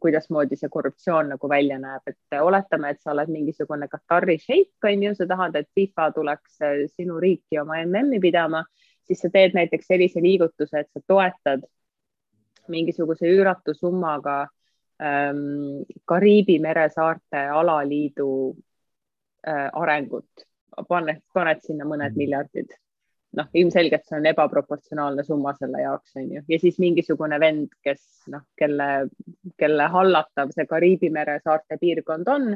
kuidasmoodi 0.00 0.56
see 0.56 0.70
korruptsioon 0.72 1.34
nagu 1.34 1.48
välja 1.48 1.78
näeb, 1.78 2.06
et 2.06 2.38
oletame, 2.40 2.94
et 2.94 3.02
sa 3.02 3.12
oled 3.12 3.28
mingisugune 3.28 3.88
Katari 3.92 4.38
šeik, 4.40 4.72
on 4.88 5.02
ju, 5.04 5.14
sa 5.18 5.26
tahad, 5.28 5.58
et 5.58 5.68
FIFA 5.74 6.08
tuleks 6.16 6.62
äh, 6.64 6.80
sinu 6.94 7.20
riiki 7.20 7.60
oma 7.60 7.82
MM-i 7.84 8.20
pidama, 8.22 8.64
siis 9.04 9.20
sa 9.20 9.28
teed 9.32 9.56
näiteks 9.58 9.90
sellise 9.90 10.22
liigutuse, 10.24 10.80
et 10.80 10.88
sa 10.88 11.04
toetad 11.06 11.66
mingisuguse 12.68 13.30
üüratu 13.30 13.74
summaga 13.74 14.42
ähm, 15.02 15.82
Kariibi 16.04 16.58
mere 16.62 16.88
saarte 16.90 17.46
alaliidu 17.50 18.28
äh, 19.46 19.68
arengut, 19.72 20.46
paned, 20.88 21.22
paned 21.34 21.62
sinna 21.66 21.88
mõned 21.88 22.12
mhm. 22.12 22.18
miljardid. 22.18 22.78
noh, 23.32 23.46
ilmselgelt 23.56 24.04
see 24.04 24.18
on 24.18 24.26
ebaproportsionaalne 24.28 25.22
summa 25.24 25.54
selle 25.56 25.80
jaoks, 25.80 26.10
on 26.20 26.26
ju, 26.34 26.42
ja 26.52 26.56
siis 26.60 26.76
mingisugune 26.82 27.38
vend, 27.40 27.70
kes 27.80 28.02
noh, 28.28 28.42
kelle, 28.60 28.88
kelle 29.56 29.86
hallatav 29.94 30.52
see 30.52 30.66
Kariibi 30.68 31.08
mere 31.10 31.38
saarte 31.40 31.78
piirkond 31.80 32.28
on 32.28 32.50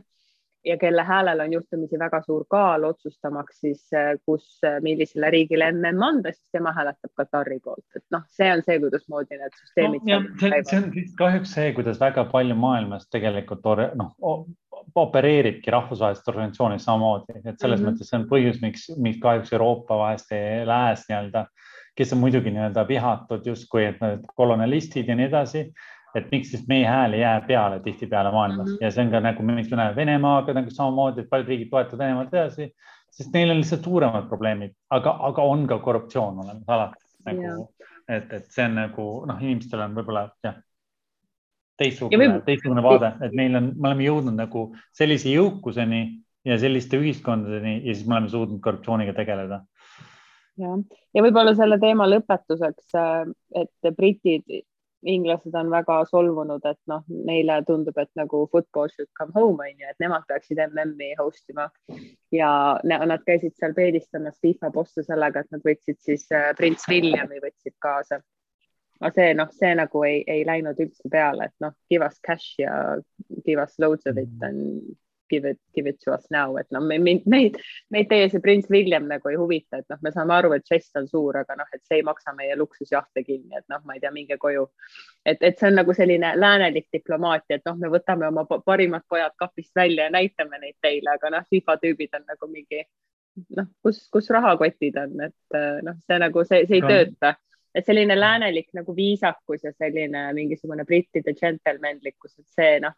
ja 0.66 0.76
kelle 0.78 1.04
häälel 1.04 1.40
on 1.40 1.52
juhtumisi 1.52 1.98
väga 1.98 2.20
suur 2.26 2.44
kaal 2.50 2.84
otsustamaks 2.84 3.60
siis, 3.60 3.86
äh, 3.94 4.12
kus, 4.26 4.58
äh, 4.64 4.80
millisele 4.82 5.30
riigile 5.30 5.70
mm 5.72 6.02
anda, 6.02 6.32
siis 6.32 6.50
tema 6.52 6.72
hääletab 6.72 7.12
Katari 7.14 7.58
poolt, 7.64 7.84
et 7.96 8.04
noh, 8.10 8.22
see 8.28 8.50
on 8.52 8.62
see, 8.66 8.78
kuidasmoodi 8.82 9.38
need 9.40 9.58
süsteemid 9.60 10.06
no,. 10.10 10.20
see, 10.40 10.62
see 10.70 10.80
on 10.80 10.90
kahjuks 11.18 11.56
see, 11.58 11.72
kuidas 11.76 12.00
väga 12.00 12.26
palju 12.32 12.56
maailmas 12.58 13.08
tegelikult 13.12 13.66
noh, 14.00 14.14
opereeribki 14.96 15.70
rahvusvahelised 15.70 16.28
organisatsioonid 16.32 16.82
samamoodi, 16.82 17.40
et 17.44 17.60
selles 17.60 17.80
mm 17.80 17.86
-hmm. 17.86 17.92
mõttes 17.92 18.10
see 18.10 18.18
on 18.18 18.28
põhjus, 18.30 18.60
miks, 18.62 18.88
miks 18.96 19.22
kahjuks 19.22 19.52
Euroopa 19.52 19.98
vahest 19.98 20.32
lääs 20.64 21.06
nii-öelda 21.08 21.46
kes 21.96 22.12
on 22.12 22.18
muidugi 22.20 22.50
nii-öelda 22.52 22.88
vihatud 22.88 23.46
justkui, 23.46 23.84
et 23.84 24.26
kolonialistid 24.36 25.08
ja 25.08 25.16
nii 25.16 25.30
edasi. 25.30 25.62
Et 26.16 26.28
miks 26.32 26.50
siis 26.52 26.66
meie 26.68 26.86
hääl 26.88 27.16
ei 27.16 27.20
jää 27.20 27.40
peale 27.48 27.80
tihtipeale 27.84 28.32
maailmas 28.32 28.68
mm 28.68 28.74
-hmm. 28.74 28.84
ja 28.84 28.90
see 28.90 29.04
on 29.04 29.10
ka 29.12 29.20
nagu, 29.20 29.42
miks 29.42 29.70
me 29.70 29.76
näeme 29.76 29.96
Venemaaga 29.96 30.54
nagu 30.56 30.70
samamoodi, 30.70 31.20
et 31.20 31.30
paljud 31.30 31.48
riigid 31.48 31.70
toetavad 31.70 32.04
Venemaad 32.04 32.34
edasi, 32.34 32.70
sest 33.10 33.34
neil 33.34 33.50
on 33.50 33.60
lihtsalt 33.60 33.84
suuremad 33.84 34.28
probleemid, 34.28 34.72
aga, 34.90 35.16
aga 35.30 35.42
on 35.42 35.66
ka 35.66 35.78
korruptsioon 35.78 36.44
olemas 36.44 36.68
alati 36.68 37.04
nagu, 37.26 37.68
et, 38.08 38.32
et 38.32 38.46
see 38.54 38.64
on 38.64 38.78
nagu 38.80 39.08
noh, 39.26 39.42
inimestel 39.42 39.84
on 39.84 39.96
võib-olla 39.98 40.28
jah 40.44 40.60
teistsugune 41.80 42.22
võib..., 42.22 42.44
teistsugune 42.46 42.84
vaade, 42.84 43.12
et 43.26 43.34
meil 43.36 43.56
on, 43.58 43.72
me 43.76 43.90
oleme 43.90 44.06
jõudnud 44.06 44.38
nagu 44.38 44.68
sellise 44.96 45.32
jõukuseni 45.32 46.02
ja 46.46 46.58
selliste 46.62 47.00
ühiskondadeni 47.00 47.80
ja 47.82 47.94
siis 47.94 48.06
me 48.06 48.16
oleme 48.16 48.30
suutnud 48.32 48.62
korruptsiooniga 48.64 49.14
tegeleda. 49.16 49.60
jah, 50.62 50.78
ja 51.14 51.26
võib-olla 51.26 51.54
selle 51.58 51.78
teema 51.82 52.08
lõpetuseks, 52.08 52.96
äh, 52.96 53.28
et 53.62 53.92
britid, 53.96 54.62
inglased 55.04 55.54
on 55.54 55.70
väga 55.70 55.98
solvunud, 56.10 56.64
et 56.66 56.78
noh, 56.90 57.02
neile 57.28 57.58
tundub, 57.66 57.98
et 57.98 58.10
nagu 58.18 58.44
football 58.52 58.88
should 58.92 59.10
come 59.18 59.32
home 59.34 59.62
on 59.62 59.82
ju, 59.82 59.90
et 59.90 60.00
nemad 60.02 60.24
peaksid 60.28 60.60
MM-i 60.68 61.12
host 61.18 61.52
ima 61.52 61.68
ja 62.32 62.50
nad 62.84 63.26
käisid 63.26 63.54
seal 63.58 63.74
peedistamas 63.76 64.40
FIFA 64.42 64.72
bosse 64.74 65.04
sellega, 65.06 65.44
et 65.44 65.52
nad 65.54 65.66
võtsid 65.66 66.00
siis 66.00 66.26
äh, 66.32 66.52
prints 66.58 66.88
Williami 66.88 67.42
võtsid 67.44 67.76
kaasa 67.82 68.22
aga 69.00 69.12
see 69.12 69.32
noh, 69.36 69.50
see 69.52 69.72
nagu 69.76 70.04
ei, 70.08 70.22
ei 70.30 70.44
läinud 70.48 70.78
üldse 70.80 71.10
peale, 71.12 71.50
et 71.50 71.64
noh, 71.64 71.74
give 71.90 72.06
us 72.06 72.18
cash 72.24 72.56
ja 72.60 72.96
give 73.44 73.62
us 73.62 73.76
loads 73.82 74.06
of 74.06 74.18
it 74.18 74.32
mm. 74.40 74.96
Give 75.30 75.44
it, 75.44 75.58
give 75.74 75.86
it 75.86 75.98
to 76.00 76.12
us 76.14 76.24
now, 76.30 76.56
et 76.56 76.66
noh, 76.70 76.80
meid, 76.80 77.24
meid, 77.26 77.58
meid 77.90 78.08
teie 78.10 78.28
see 78.30 78.42
prints 78.42 78.68
William 78.70 79.06
nagu 79.08 79.30
ei 79.30 79.38
huvita, 79.40 79.80
et 79.80 79.88
noh, 79.92 80.00
me 80.02 80.12
saame 80.14 80.34
aru, 80.36 80.52
et 80.56 80.66
žest 80.68 80.98
on 81.00 81.08
suur, 81.10 81.38
aga 81.42 81.56
noh, 81.58 81.70
et 81.74 81.82
see 81.86 82.00
ei 82.00 82.04
maksa 82.06 82.34
meie 82.36 82.56
luksusjahte 82.58 83.24
kinni, 83.26 83.56
et 83.58 83.66
noh, 83.72 83.82
ma 83.86 83.96
ei 83.96 84.02
tea, 84.02 84.12
minge 84.14 84.38
koju. 84.42 84.66
et, 85.24 85.40
et 85.40 85.58
see 85.58 85.70
on 85.70 85.80
nagu 85.80 85.94
selline 85.96 86.34
läänelik 86.38 86.88
diplomaatia, 86.92 87.60
et 87.60 87.66
noh, 87.68 87.78
me 87.80 87.90
võtame 87.92 88.28
oma 88.28 88.46
parimad 88.46 89.06
pojad 89.08 89.34
kapist 89.38 89.74
välja 89.74 90.06
ja 90.06 90.14
näitame 90.14 90.60
neid 90.62 90.78
teile, 90.82 91.16
aga 91.16 91.32
noh, 91.38 91.48
FIFA 91.50 91.80
tüübid 91.82 92.14
on 92.18 92.28
nagu 92.28 92.52
mingi 92.52 92.84
noh, 93.56 93.66
kus, 93.82 94.06
kus 94.12 94.30
rahakotid 94.32 94.96
on, 95.02 95.18
et 95.28 95.60
noh, 95.84 95.98
see 96.06 96.22
nagu 96.22 96.46
see, 96.46 96.64
see 96.68 96.80
ei 96.80 96.86
tööta 96.86 97.36
et 97.76 97.84
selline 97.84 98.16
läänelik 98.16 98.70
nagu 98.72 98.94
viisakus 98.96 99.64
ja 99.64 99.72
selline 99.76 100.22
mingisugune 100.32 100.84
brittide 100.88 101.34
džentelmenlikkus, 101.36 102.38
et 102.40 102.48
see 102.56 102.78
noh, 102.80 102.94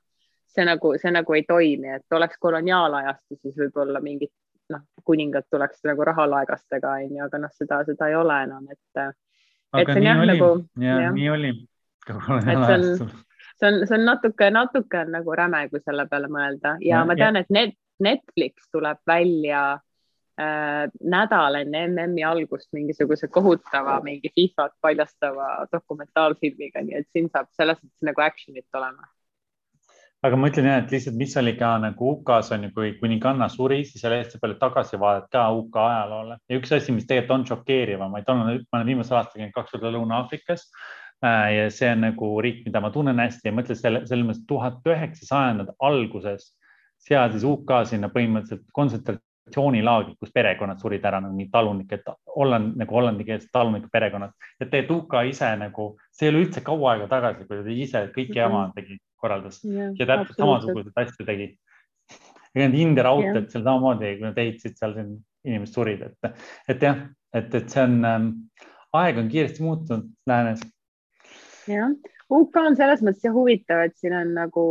see 0.55 0.65
nagu, 0.65 0.93
see 1.01 1.13
nagu 1.15 1.37
ei 1.37 1.45
toimi, 1.49 1.95
et 1.99 2.19
oleks 2.19 2.39
koloniaalajastu, 2.41 3.39
siis 3.43 3.57
võib-olla 3.59 4.01
mingid 4.05 4.33
noh, 4.73 4.85
kuningad 5.05 5.47
tuleks 5.51 5.81
nagu 5.89 6.05
rahalaegastega 6.09 6.93
onju, 7.05 7.23
aga 7.25 7.41
noh, 7.45 7.55
seda, 7.57 7.81
seda 7.89 8.11
ei 8.11 8.19
ole 8.19 8.37
enam, 8.49 8.69
et. 8.73 9.03
aga 9.79 9.97
nii 9.97 10.09
jah, 10.09 10.23
oli 10.23 10.35
nagu, 10.35 10.53
ja, 10.83 11.11
nii 11.15 11.33
oli. 11.33 11.53
see 12.09 12.77
on, 12.77 12.87
see 13.61 13.69
on, 13.69 13.83
see 13.87 13.99
on 13.99 14.07
natuke, 14.09 14.49
natuke 14.55 15.03
on 15.05 15.13
nagu 15.19 15.37
räme, 15.37 15.67
kui 15.73 15.83
selle 15.85 16.09
peale 16.09 16.31
mõelda 16.33 16.79
ja, 16.81 16.97
ja 16.99 17.05
ma 17.09 17.17
tean, 17.19 17.41
et 17.41 17.53
net, 17.53 17.77
Netflix 17.99 18.69
tuleb 18.71 19.01
välja 19.11 19.63
äh, 20.39 20.85
nädal 21.03 21.59
enne 21.61 21.83
MM-i 21.89 22.23
algust 22.25 22.71
mingisuguse 22.77 23.29
kohutava, 23.29 23.99
mingi 24.05 24.31
FIFA-t 24.31 24.77
paljastava 24.81 25.49
dokumentaalfilmiga, 25.73 26.85
nii 26.87 27.01
et 27.01 27.09
siin 27.13 27.27
saab 27.33 27.51
selles 27.59 27.81
mõttes 27.83 28.11
nagu 28.13 28.25
action'it 28.25 28.81
olema 28.81 29.09
aga 30.29 30.39
ma 30.39 30.51
ütlen 30.51 30.69
jah, 30.69 30.83
et 30.83 30.93
lihtsalt, 30.93 31.17
mis 31.19 31.35
oli 31.41 31.55
ka 31.59 31.71
nagu 31.83 32.13
UK-s 32.13 32.53
on 32.57 32.67
ju, 32.67 32.71
kui 32.77 32.93
kuninganna 33.01 33.49
suri, 33.53 33.81
siis 33.89 34.05
oli 34.09 34.21
hästi 34.21 34.41
palju 34.43 34.59
tagasivaadet 34.61 35.29
ka 35.33 35.47
UK 35.57 35.81
ajaloole. 35.83 36.39
Ja 36.51 36.61
üks 36.61 36.73
asi, 36.77 36.95
mis 36.95 37.09
tegelikult 37.09 37.37
on 37.39 37.47
šokeerivam, 37.51 38.13
ma 38.13 38.23
olen, 38.23 38.63
ma 38.69 38.81
olen 38.81 38.91
viimasel 38.93 39.19
aastal 39.21 39.41
käinud 39.41 39.57
kaks 39.57 39.75
korda 39.75 39.93
Lõuna-Aafrikas 39.95 40.67
äh, 41.25 41.47
ja 41.57 41.69
see 41.75 41.91
on 41.95 42.05
nagu 42.07 42.33
riik, 42.45 42.65
mida 42.67 42.83
ma 42.85 42.93
tunnen 42.95 43.25
hästi 43.25 43.51
ja 43.51 43.57
mõtlen 43.57 43.81
selle, 43.81 44.05
selles 44.11 44.29
mõttes 44.31 44.45
tuhat 44.51 44.93
üheksasajandad 44.93 45.73
alguses 45.91 46.53
seadis 47.09 47.47
UK 47.47 47.75
sinna 47.89 48.11
põhimõtteliselt 48.13 48.67
kontsentrat-, 48.77 49.25
kontsentratsioonilaagrid, 49.49 50.17
kus 50.19 50.33
perekonnad 50.33 50.81
surid 50.81 51.05
ära 51.05 51.21
nagu 51.21 51.35
mingid 51.35 51.53
talunikud, 51.53 52.15
Holland 52.37 52.77
nagu 52.79 52.95
hollandikeelsed 52.95 53.51
talunike 53.53 53.89
perekonnad 53.93 54.33
ja 54.61 54.67
tegelikult 54.67 55.07
UK 55.09 55.15
ise 55.31 55.57
nagu, 55.57 55.97
see 56.13 56.29
ei 56.29 56.33
ole 56.33 56.43
üldse 56.45 56.63
kaua 56.65 56.95
aega 56.95 57.09
tagasi, 57.09 57.47
kui 57.47 57.63
ta 57.63 57.71
ise 57.71 58.03
kõiki 58.15 58.35
mhm. 58.35 58.39
jama 58.39 58.73
tegi, 58.75 58.99
korraldas 59.19 59.63
yeah, 59.65 59.93
ja 59.99 60.07
täpselt 60.07 60.39
samasuguseid 60.39 61.03
asju 61.03 61.27
tegi. 61.27 61.49
ja 62.55 62.67
need 62.67 62.79
India 62.79 63.05
raudteed 63.05 63.45
yeah. 63.45 63.51
seal 63.53 63.65
samamoodi, 63.65 64.17
kui 64.19 64.27
nad 64.27 64.39
ehitasid 64.39 64.77
seal, 64.79 64.95
siin 64.95 65.17
inimesed 65.45 65.75
surid, 65.75 66.03
et, 66.03 66.45
et 66.69 66.83
jah, 66.83 67.03
et, 67.35 67.55
et 67.55 67.73
see 67.73 67.83
on 67.85 67.99
ähm,, 68.05 68.31
aeg 68.97 69.19
on 69.21 69.33
kiiresti 69.33 69.65
muutunud 69.65 70.13
läänes. 70.29 70.63
jah, 71.69 71.93
UK 72.29 72.63
on 72.65 72.77
selles 72.77 73.05
mõttes 73.05 73.35
huvitav, 73.35 73.87
et 73.89 73.97
siin 73.97 74.17
on 74.17 74.35
nagu 74.37 74.65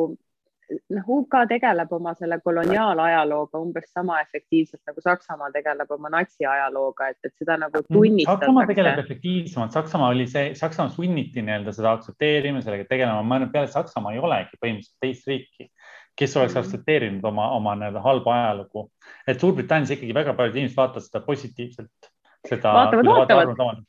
noh, 0.67 1.09
UK 1.17 1.35
tegeleb 1.49 1.91
oma 1.95 2.13
selle 2.17 2.39
koloniaalajalooga 2.43 3.59
umbes 3.61 3.87
sama 3.93 4.19
efektiivselt 4.23 4.81
nagu 4.89 5.03
Saksamaa 5.03 5.49
tegeleb 5.55 5.91
oma 5.95 6.11
natsiajalooga, 6.13 7.11
et, 7.13 7.19
et 7.23 7.33
seda 7.39 7.57
nagu 7.61 7.81
mm, 7.81 7.87
tunnistatakse. 7.93 8.45
Saksamaa 8.45 8.67
tegeleb 8.71 9.01
efektiivsemalt, 9.03 9.75
Saksamaa 9.77 10.11
oli 10.15 10.27
see, 10.31 10.51
Saksamaa 10.59 10.93
sunniti 10.95 11.43
nii-öelda 11.45 11.75
seda 11.75 11.93
aktsepteerima, 11.97 12.61
sellega 12.65 12.87
tegelema, 12.89 13.23
ma 13.23 13.39
arvan, 13.39 13.49
et 13.49 13.55
peale 13.55 13.71
Saksamaa 13.73 14.15
ei 14.15 14.23
olegi 14.23 14.61
põhimõtteliselt 14.61 15.03
teist 15.05 15.31
riiki, 15.31 15.69
kes 16.17 16.37
oleks 16.39 16.55
mm. 16.55 16.63
aktsepteerinud 16.63 17.27
oma, 17.31 17.49
oma 17.57 17.75
nii-öelda 17.79 18.05
halba 18.05 18.37
ajalugu. 18.37 18.87
et 19.27 19.39
Suurbritannias 19.39 19.95
ikkagi 19.97 20.15
väga 20.17 20.35
paljud 20.37 20.59
inimesed 20.59 20.79
vaatavad 20.79 21.07
seda 21.07 21.23
positiivselt. 21.27 22.11
vaatavad, 22.51 23.13
vaatavad 23.13 23.85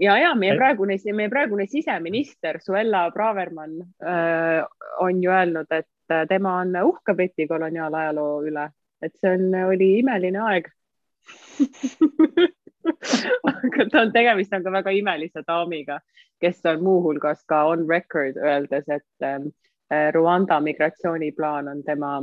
ja, 0.00 0.16
ja 0.18 0.34
meie 0.38 0.56
praegune, 0.58 0.96
meie 1.14 1.30
praegune 1.32 1.66
siseminister 1.70 2.58
Suella 2.64 3.10
Bravermann 3.14 3.80
äh, 4.02 4.64
on 5.00 5.22
ju 5.22 5.30
öelnud, 5.30 5.68
et 5.70 5.88
et 6.10 6.28
tema 6.28 6.56
on 6.62 6.76
uhke 6.84 7.14
Briti 7.14 7.46
koloniaalajaloo 7.48 8.42
üle, 8.50 8.68
et 9.02 9.12
see 9.20 9.34
on, 9.36 9.54
oli 9.72 9.98
imeline 9.98 10.40
aeg. 10.46 10.70
Aga 13.50 13.86
ta 13.92 14.02
on, 14.02 14.12
tegemist 14.12 14.52
on 14.56 14.64
ka 14.64 14.72
väga 14.72 14.94
imelise 14.96 15.42
daamiga, 15.46 16.00
kes 16.40 16.60
on 16.72 16.82
muuhulgas 16.84 17.44
ka 17.48 17.64
on 17.70 17.86
record 17.88 18.36
öeldes, 18.40 18.88
et 18.88 19.26
ähm, 19.26 19.50
Rwanda 20.14 20.60
migratsiooniplaan 20.60 21.68
on 21.68 21.82
tema, 21.84 22.22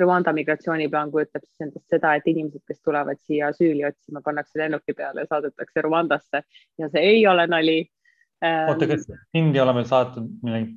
Rwanda 0.00 0.32
migratsiooniplaan 0.32 1.10
kujutab 1.10 1.44
siis 1.44 1.68
endast 1.68 1.88
seda, 1.88 2.14
et 2.18 2.26
inimesed, 2.26 2.64
kes 2.66 2.80
tulevad 2.82 3.20
siia 3.22 3.52
asüüli 3.52 3.84
otsima, 3.86 4.22
pannakse 4.24 4.58
lennuki 4.58 4.94
peale 4.96 5.24
ja 5.24 5.30
saadetakse 5.30 5.84
Rwandasse. 5.86 6.42
Ja 6.78 6.88
see 6.90 7.04
ei 7.14 7.26
ole 7.26 7.46
nali 7.46 7.78
oota, 8.44 8.86
kas 8.90 9.06
India 9.34 9.62
oleme 9.64 9.84
saatnud 9.88 10.28
millegi? 10.44 10.74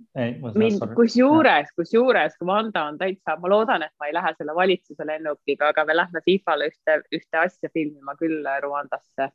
kusjuures, 0.95 1.73
kusjuures 1.75 2.37
Wanda 2.45 2.85
on 2.87 2.99
täitsa, 2.99 3.35
ma 3.39 3.51
loodan, 3.51 3.83
et 3.83 3.93
ma 3.99 4.07
ei 4.07 4.15
lähe 4.15 4.31
selle 4.37 4.55
valitsuse 4.55 5.07
lennukiga, 5.07 5.73
aga 5.73 5.85
me 5.85 5.97
lähme 5.97 6.23
FIFA-le 6.25 6.69
ühte, 6.71 7.01
ühte 7.15 7.41
asja 7.41 7.71
filmima 7.73 8.15
küll 8.19 8.47
Rwandasse 8.63 9.31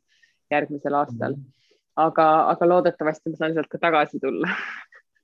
järgmisel 0.51 0.97
aastal. 1.01 1.37
Mhm. 1.37 1.53
aga, 1.95 2.25
aga 2.51 2.67
loodetavasti 2.67 3.31
ma 3.31 3.37
saan 3.39 3.53
sealt 3.55 3.69
ka 3.71 3.79
tagasi 3.79 4.19
tulla 4.19 4.49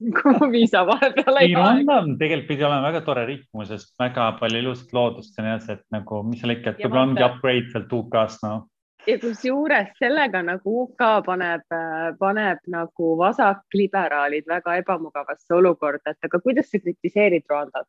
kui 0.16 0.34
mu 0.38 0.48
viisa 0.54 0.86
vahepeal 0.88 1.40
ei 1.42 1.56
aeg. 1.56 1.90
Tegelikult 2.18 2.48
pidi 2.48 2.64
olema 2.64 2.88
väga 2.88 3.02
tore 3.06 3.26
riik 3.28 3.44
muuseas, 3.54 3.90
väga 4.00 4.32
palju 4.40 4.62
ilusat 4.64 4.94
loodust 4.98 5.38
ja 5.38 5.46
nii 5.46 5.56
edasi, 5.56 5.76
et 5.78 5.84
nagu, 5.94 6.22
mis 6.26 6.42
seal 6.42 6.56
ikka, 6.56 6.74
et 6.74 6.86
võib-olla 6.86 7.08
ongi 7.10 7.26
upgrade 7.28 7.74
sealt 7.74 7.98
UK-st, 7.98 8.46
noh 8.48 8.64
ja 9.08 9.18
kusjuures 9.22 9.90
sellega 10.00 10.42
nagu 10.46 10.76
UK 10.84 11.02
paneb, 11.26 11.64
paneb 12.20 12.62
nagu 12.76 13.16
vasakliberaalid 13.22 14.48
väga 14.50 14.78
ebamugavasse 14.84 15.56
olukorda, 15.58 16.14
et 16.14 16.30
aga 16.30 16.42
kuidas 16.44 16.70
sa 16.72 16.82
kritiseerid 16.84 17.48
Rwandat? 17.50 17.88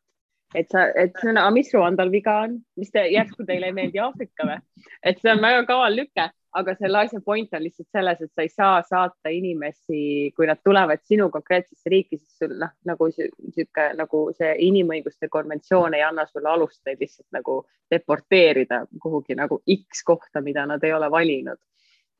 et 0.53 0.69
sa, 0.69 0.85
et 0.93 1.15
see 1.17 1.33
on, 1.33 1.39
mis 1.53 1.71
Rwandal 1.73 2.11
viga 2.13 2.35
on, 2.45 2.59
mis 2.77 2.91
te, 2.93 3.07
järsku 3.09 3.45
teile 3.47 3.71
ei 3.71 3.75
meeldi 3.75 4.01
Aafrika 4.03 4.45
või? 4.49 4.59
et 5.01 5.21
see 5.21 5.33
on 5.33 5.41
väga 5.41 5.65
kaval 5.69 5.97
lüke 5.97 6.29
aga 6.53 6.75
selle 6.77 6.99
asja 6.99 7.19
point 7.25 7.53
on 7.53 7.63
lihtsalt 7.63 7.89
selles, 7.91 8.21
et 8.21 8.31
sa 8.33 8.45
ei 8.45 8.49
saa 8.51 8.81
saata 8.85 9.31
inimesi, 9.33 10.31
kui 10.37 10.47
nad 10.49 10.61
tulevad 10.63 11.01
sinu 11.07 11.29
konkreetsesse 11.33 11.89
riiki, 11.89 12.17
siis 12.17 12.37
sul 12.43 12.55
noh, 12.61 12.73
nagu 12.85 13.09
sihuke 13.13 13.87
nagu 13.97 14.23
see 14.37 14.51
inimõiguste 14.67 15.29
konventsioon 15.33 15.97
ei 15.97 16.05
anna 16.05 16.27
sulle 16.29 16.51
alust 16.53 16.81
neid 16.85 17.01
lihtsalt 17.01 17.29
nagu 17.33 17.63
deporteerida 17.91 18.83
kuhugi 19.01 19.37
nagu 19.39 19.61
X 19.77 20.03
kohta, 20.05 20.41
mida 20.41 20.67
nad 20.69 20.83
ei 20.83 20.93
ole 20.93 21.11
valinud. 21.11 21.59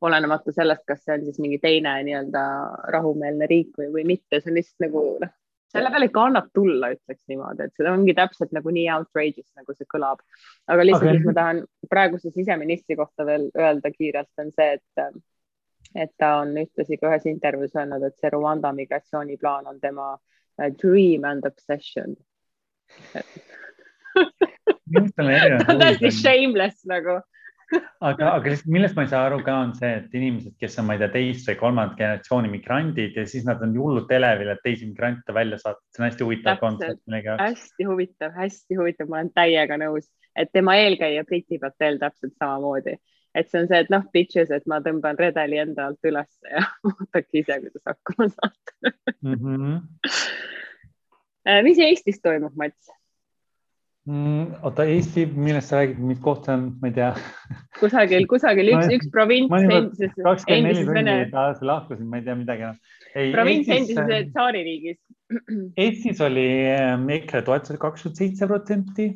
olenemata 0.03 0.51
sellest, 0.51 0.83
kas 0.83 1.05
see 1.05 1.13
on 1.15 1.21
siis 1.23 1.37
mingi 1.39 1.57
teine 1.63 1.93
nii-öelda 2.03 2.41
rahumeelne 2.91 3.47
riik 3.47 3.77
või, 3.79 3.85
või 3.93 4.03
mitte, 4.03 4.41
see 4.41 4.51
on 4.51 4.57
lihtsalt 4.57 4.83
nagu 4.83 5.03
noh, 5.21 5.31
selle 5.73 5.91
peale 5.93 6.07
ikka 6.09 6.25
annab 6.29 6.49
tulla, 6.53 6.91
ütleks 6.93 7.23
niimoodi, 7.31 7.67
et 7.67 7.77
see 7.77 7.89
ongi 7.89 8.15
täpselt 8.17 8.51
nagu 8.55 8.73
nii 8.73 8.87
outrageous, 8.93 9.49
nagu 9.59 9.75
see 9.77 9.89
kõlab. 9.89 10.21
aga 10.69 10.85
lihtsalt 10.85 11.09
okay., 11.09 11.19
mis 11.19 11.29
ma 11.29 11.35
tahan 11.39 11.61
praeguse 11.89 12.33
siseministri 12.33 12.97
kohta 12.99 13.25
veel 13.29 13.49
öelda 13.57 13.93
kiirelt, 13.93 14.31
on 14.43 14.51
see, 14.53 14.77
et, 14.77 15.17
et 16.05 16.13
ta 16.21 16.35
on 16.43 16.53
ühtlasi 16.61 16.99
ka 17.01 17.09
ühes 17.09 17.25
intervjuus 17.31 17.75
öelnud, 17.79 18.05
et 18.07 18.17
see 18.21 18.33
Rwanda 18.33 18.73
migratsiooniplaan 18.77 19.69
on 19.73 19.81
tema 19.83 20.13
uh, 20.13 20.69
dream 20.81 21.25
and 21.29 21.49
obsession 21.49 22.15
ta 24.93 25.73
on 25.73 25.79
täiesti 25.81 26.11
shameless 26.13 26.85
nagu 26.89 27.17
aga, 28.03 28.29
aga 28.33 28.51
lihtsalt 28.51 28.71
millest 28.73 28.97
ma 28.97 29.05
ei 29.05 29.11
saa 29.11 29.23
aru 29.27 29.39
ka, 29.45 29.55
on 29.65 29.73
see, 29.77 29.91
et 29.99 30.17
inimesed, 30.17 30.55
kes 30.61 30.77
on, 30.79 30.87
ma 30.87 30.95
ei 30.95 31.01
tea, 31.01 31.11
teist 31.13 31.49
või 31.49 31.57
kolmandat 31.61 31.97
generatsiooni 31.99 32.51
migrandid 32.51 33.17
ja 33.19 33.25
siis 33.29 33.45
nad 33.47 33.61
on 33.65 33.75
hullult 33.77 34.11
elevil, 34.13 34.51
et 34.53 34.61
teisi 34.65 34.89
migrante 34.89 35.35
välja 35.35 35.59
saata, 35.61 35.81
see 35.93 36.03
on 36.03 36.07
hästi 36.09 36.27
huvitav 36.27 36.61
kontsept 36.61 37.01
millegi 37.07 37.31
jaoks. 37.31 37.43
hästi 37.43 37.89
huvitav, 37.89 38.35
hästi 38.37 38.79
huvitav, 38.79 39.09
ma 39.11 39.19
olen 39.21 39.33
täiega 39.35 39.79
nõus, 39.81 40.09
et 40.39 40.53
tema 40.53 40.77
eelkäija 40.81 41.25
Briti 41.29 41.59
Patel 41.61 41.99
täpselt 42.01 42.35
samamoodi, 42.37 42.97
et 43.33 43.51
see 43.51 43.63
on 43.63 43.69
see, 43.69 43.83
et 43.85 43.93
noh, 43.93 44.03
bitches, 44.15 44.51
et 44.53 44.65
ma 44.69 44.81
tõmban 44.85 45.19
redeli 45.19 45.61
enda 45.63 45.89
alt 45.89 46.09
ülesse 46.09 46.51
ja 46.51 46.65
vaadake 46.89 47.43
ise, 47.43 47.61
kuidas 47.67 47.93
hakkama 47.93 48.29
saate 48.33 48.93
mm. 49.21 49.39
-hmm. 49.39 49.79
mis 51.69 51.79
Eestis 51.83 52.21
toimub, 52.21 52.55
Mats? 52.59 52.91
Mm,? 54.09 54.63
oota, 54.63 54.87
Eesti, 54.89 55.25
millest 55.35 55.71
sa 55.71 55.81
räägid, 55.81 55.99
mis 55.99 56.19
koht 56.23 56.47
see 56.47 56.55
on, 56.55 56.69
ma 56.81 56.91
ei 56.91 56.97
tea. 56.97 57.13
kusagil, 57.79 58.27
kusagil 58.31 58.73
üks, 58.75 58.89
üks 58.97 59.11
provints 59.13 59.53
endises, 59.63 60.17
endises 60.47 60.89
Vene. 60.89 61.17
lahkusin, 61.33 62.07
ma 62.09 62.19
ei 62.19 62.27
tea 62.27 62.39
midagi 62.39 62.67
enam 62.67 62.81
provints 63.13 63.69
endises 63.69 64.09
äh, 64.09 64.25
tsaaririigis. 64.31 64.97
Eestis 65.83 66.21
oli 66.21 66.47
ähm, 66.71 67.07
EKRE 67.13 67.43
toetus 67.47 67.73
oli 67.73 67.81
kakskümmend 67.81 68.19
seitse 68.19 68.49
protsenti. 68.49 69.07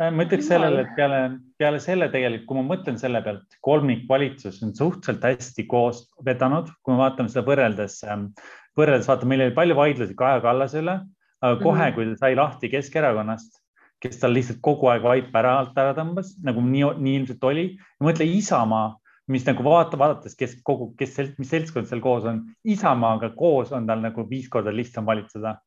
Äh, 0.00 0.10
ma 0.10 0.26
ütleks 0.26 0.48
sellele, 0.50 0.84
et 0.84 0.94
peale, 0.98 1.20
peale 1.60 1.80
selle 1.82 2.08
tegelikult, 2.12 2.48
kui 2.48 2.60
ma 2.60 2.66
mõtlen 2.72 2.98
selle 3.00 3.22
pealt, 3.24 3.58
kolmikvalitsus 3.64 4.62
on 4.66 4.74
suhteliselt 4.76 5.26
hästi 5.28 5.66
koos 5.70 6.06
vedanud, 6.26 6.70
kui 6.82 6.94
me 6.94 7.04
vaatame 7.04 7.32
seda 7.32 7.44
võrreldes, 7.46 8.00
ähm, 8.08 8.30
võrreldes 8.78 9.10
vaata, 9.10 9.28
meil 9.30 9.46
oli 9.46 9.56
palju 9.56 9.78
vaidlusi 9.78 10.16
Kaja 10.18 10.40
Kallase 10.44 10.80
üle, 10.82 10.98
aga 11.44 11.60
kohe 11.60 11.90
-hmm. 11.90 11.94
kui 11.94 12.08
ta 12.10 12.24
sai 12.24 12.38
lahti 12.38 12.72
Keskerakonnast 12.72 13.63
kes 14.02 14.20
tal 14.20 14.34
lihtsalt 14.36 14.60
kogu 14.64 14.90
aeg 14.92 15.04
vaipa 15.04 15.40
ära 15.40 15.54
alt 15.60 15.78
ära 15.80 15.94
tõmbas, 15.96 16.34
nagu 16.44 16.62
nii, 16.64 16.84
nii 17.00 17.16
ilmselt 17.20 17.44
oli. 17.48 17.66
mõtle 18.04 18.26
Isamaa, 18.28 18.94
mis 19.32 19.46
nagu 19.48 19.64
vaata, 19.64 19.98
vaadates, 20.00 20.36
kes 20.36 20.58
kogu, 20.66 20.90
kes, 20.98 21.16
mis 21.38 21.52
seltskond 21.52 21.88
seal 21.88 22.02
koos 22.04 22.26
on, 22.28 22.42
Isamaaga 22.68 23.32
koos 23.38 23.72
on 23.72 23.86
tal 23.88 24.02
nagu 24.04 24.26
viis 24.28 24.50
korda 24.52 24.74
lihtsam 24.74 25.06
valitseda. 25.06 25.58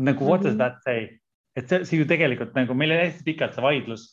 nagu 0.00 0.24
what 0.24 0.42
does 0.42 0.54
mhm. 0.54 0.58
that 0.58 0.82
say? 0.84 1.20
et 1.56 1.68
see, 1.68 1.84
see 1.84 1.98
ju 1.98 2.06
tegelikult 2.06 2.54
nagu 2.54 2.74
meil 2.78 2.92
oli 2.94 3.08
hästi 3.08 3.24
pikalt 3.26 3.56
see 3.56 3.64
vaidlus 3.64 4.04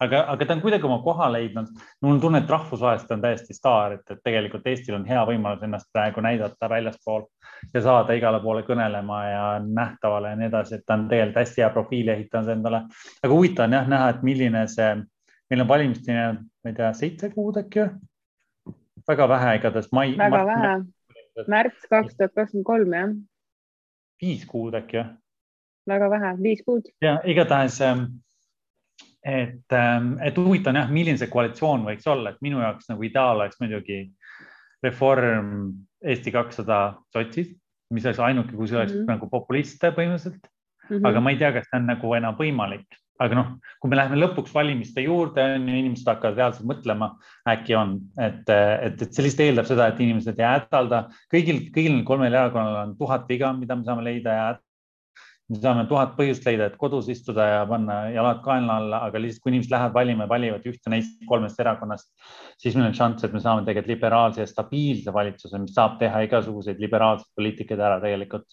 aga, 0.00 0.20
aga 0.32 0.46
ta 0.46 0.56
on 0.56 0.62
kuidagi 0.64 0.86
oma 0.88 0.98
koha 1.04 1.28
leidnud. 1.32 1.68
mul 2.02 2.14
on 2.14 2.20
tunne, 2.20 2.38
et 2.38 2.50
rahvusvaheliselt 2.50 3.10
on 3.16 3.22
täiesti 3.24 3.54
staar, 3.54 3.96
et, 3.98 4.04
et 4.10 4.22
tegelikult 4.24 4.66
Eestil 4.66 4.96
on 4.96 5.06
hea 5.06 5.22
võimalus 5.28 5.64
ennast 5.66 5.90
praegu 5.92 6.24
näidata 6.24 6.68
väljaspool 6.68 7.26
ja 7.74 7.82
saada 7.84 8.16
igale 8.16 8.40
poole 8.40 8.62
kõnelema 8.68 9.22
ja 9.28 9.44
nähtavale 9.64 10.34
ja 10.34 10.40
nii 10.40 10.50
edasi, 10.50 10.78
et 10.78 10.86
ta 10.86 10.96
on 10.96 11.08
tegelikult 11.08 11.42
hästi 11.42 11.64
hea 11.64 11.70
profiili 11.74 12.14
ehitanud 12.16 12.54
endale. 12.56 12.84
aga 13.22 13.32
huvitav 13.34 13.68
on 13.68 13.78
jah 13.78 13.88
näha, 13.88 14.12
et 14.14 14.22
milline 14.26 14.66
see, 14.68 14.94
meil 15.50 15.66
on 15.66 15.68
valimisteni, 15.68 16.28
ma 16.64 16.72
ei 16.72 16.78
tea, 16.78 16.92
seitse 16.96 17.32
kuud 17.34 17.60
äkki 17.64 17.84
või? 17.84 17.98
väga 19.08 19.28
vähe 19.28 19.56
igatahes 19.56 19.88
väga 19.92 20.44
vähe, 20.46 20.74
märts 21.48 21.88
kaks 21.90 22.16
tuhat 22.16 22.32
kakskümmend 22.34 22.66
kolm 22.66 22.94
jah. 22.94 23.14
viis 24.22 24.46
kuud 24.46 24.74
äkki 24.80 25.02
või? 25.02 25.12
väga 25.90 26.10
vähe, 26.10 26.34
viis 26.42 26.64
kuud. 26.64 26.88
ja 27.02 27.18
igatahes 27.24 27.80
ähm, 27.84 28.04
et, 29.24 29.72
ähm, 29.76 30.14
et 30.24 30.36
huvitav 30.38 30.72
on 30.72 30.80
jah, 30.80 30.92
milline 30.92 31.20
see 31.20 31.30
koalitsioon 31.32 31.84
võiks 31.88 32.06
olla, 32.08 32.32
et 32.32 32.40
minu 32.44 32.62
jaoks 32.62 32.88
nagu 32.92 33.04
ideaal 33.04 33.42
oleks 33.42 33.60
muidugi 33.60 34.02
Reform, 34.84 35.50
Eesti 36.00 36.32
kakssada, 36.32 36.80
sotsid, 37.12 37.52
mis 37.92 38.06
oleks 38.06 38.22
ainuke, 38.24 38.56
kus 38.56 38.72
oleks 38.72 38.94
mm 38.94 39.02
-hmm. 39.02 39.12
nagu 39.12 39.28
populiste 39.28 39.90
põhimõtteliselt 39.92 40.40
mm. 40.40 40.96
-hmm. 40.96 41.08
aga 41.08 41.20
ma 41.20 41.30
ei 41.30 41.36
tea, 41.36 41.52
kas 41.52 41.68
see 41.68 41.80
on 41.80 41.86
nagu 41.90 42.14
enam 42.16 42.38
võimalik, 42.38 42.86
aga 43.20 43.36
noh, 43.36 43.50
kui 43.80 43.90
me 43.90 43.98
läheme 43.98 44.16
lõpuks 44.16 44.54
valimiste 44.54 45.04
juurde, 45.04 45.44
on 45.56 45.68
ju, 45.68 45.76
inimesed 45.82 46.08
hakkavad 46.08 46.40
reaalselt 46.40 46.68
mõtlema, 46.70 47.10
äkki 47.52 47.76
on, 47.76 47.98
et, 48.16 48.48
et, 48.48 49.02
et 49.02 49.12
see 49.12 49.26
lihtsalt 49.26 49.46
eeldab 49.46 49.68
seda, 49.68 49.90
et 49.90 50.00
inimesed 50.00 50.40
ei 50.40 50.48
hädalda, 50.48 51.02
kõigil, 51.34 51.66
kõigil 51.74 52.00
kolmel 52.08 52.32
erakonnal 52.32 52.80
on 52.86 52.96
tuhat 52.96 53.28
viga, 53.28 53.52
mida 53.52 53.76
me 53.76 53.84
saame 53.84 54.06
leida 54.06 54.38
ja 54.38 54.48
me 55.50 55.58
saame 55.58 55.84
tuhat 55.90 56.14
põhjust 56.18 56.46
leida, 56.46 56.68
et 56.70 56.76
kodus 56.78 57.08
istuda 57.10 57.46
ja 57.48 57.62
panna 57.68 57.96
jalad 58.14 58.38
kaenla 58.44 58.76
alla, 58.80 59.00
aga 59.08 59.22
lihtsalt 59.22 59.42
kui 59.42 59.52
inimesed 59.52 59.74
lähevad 59.74 59.96
valima 59.96 60.26
ja 60.26 60.30
valivad 60.30 60.68
ühte 60.70 60.92
neist 60.92 61.18
kolmest 61.28 61.58
erakonnast, 61.62 62.08
siis 62.60 62.78
meil 62.78 62.90
on 62.90 62.96
šanss, 62.96 63.26
et 63.26 63.34
me 63.34 63.42
saame 63.42 63.66
tegelikult 63.66 63.94
liberaalse 63.94 64.44
ja 64.44 64.48
stabiilse 64.50 65.14
valitsuse, 65.14 65.60
mis 65.62 65.74
saab 65.74 65.98
teha 66.02 66.22
igasuguseid 66.28 66.82
liberaalseid 66.82 67.34
poliitikaid 67.38 67.86
ära 67.88 68.00
tegelikult. 68.02 68.46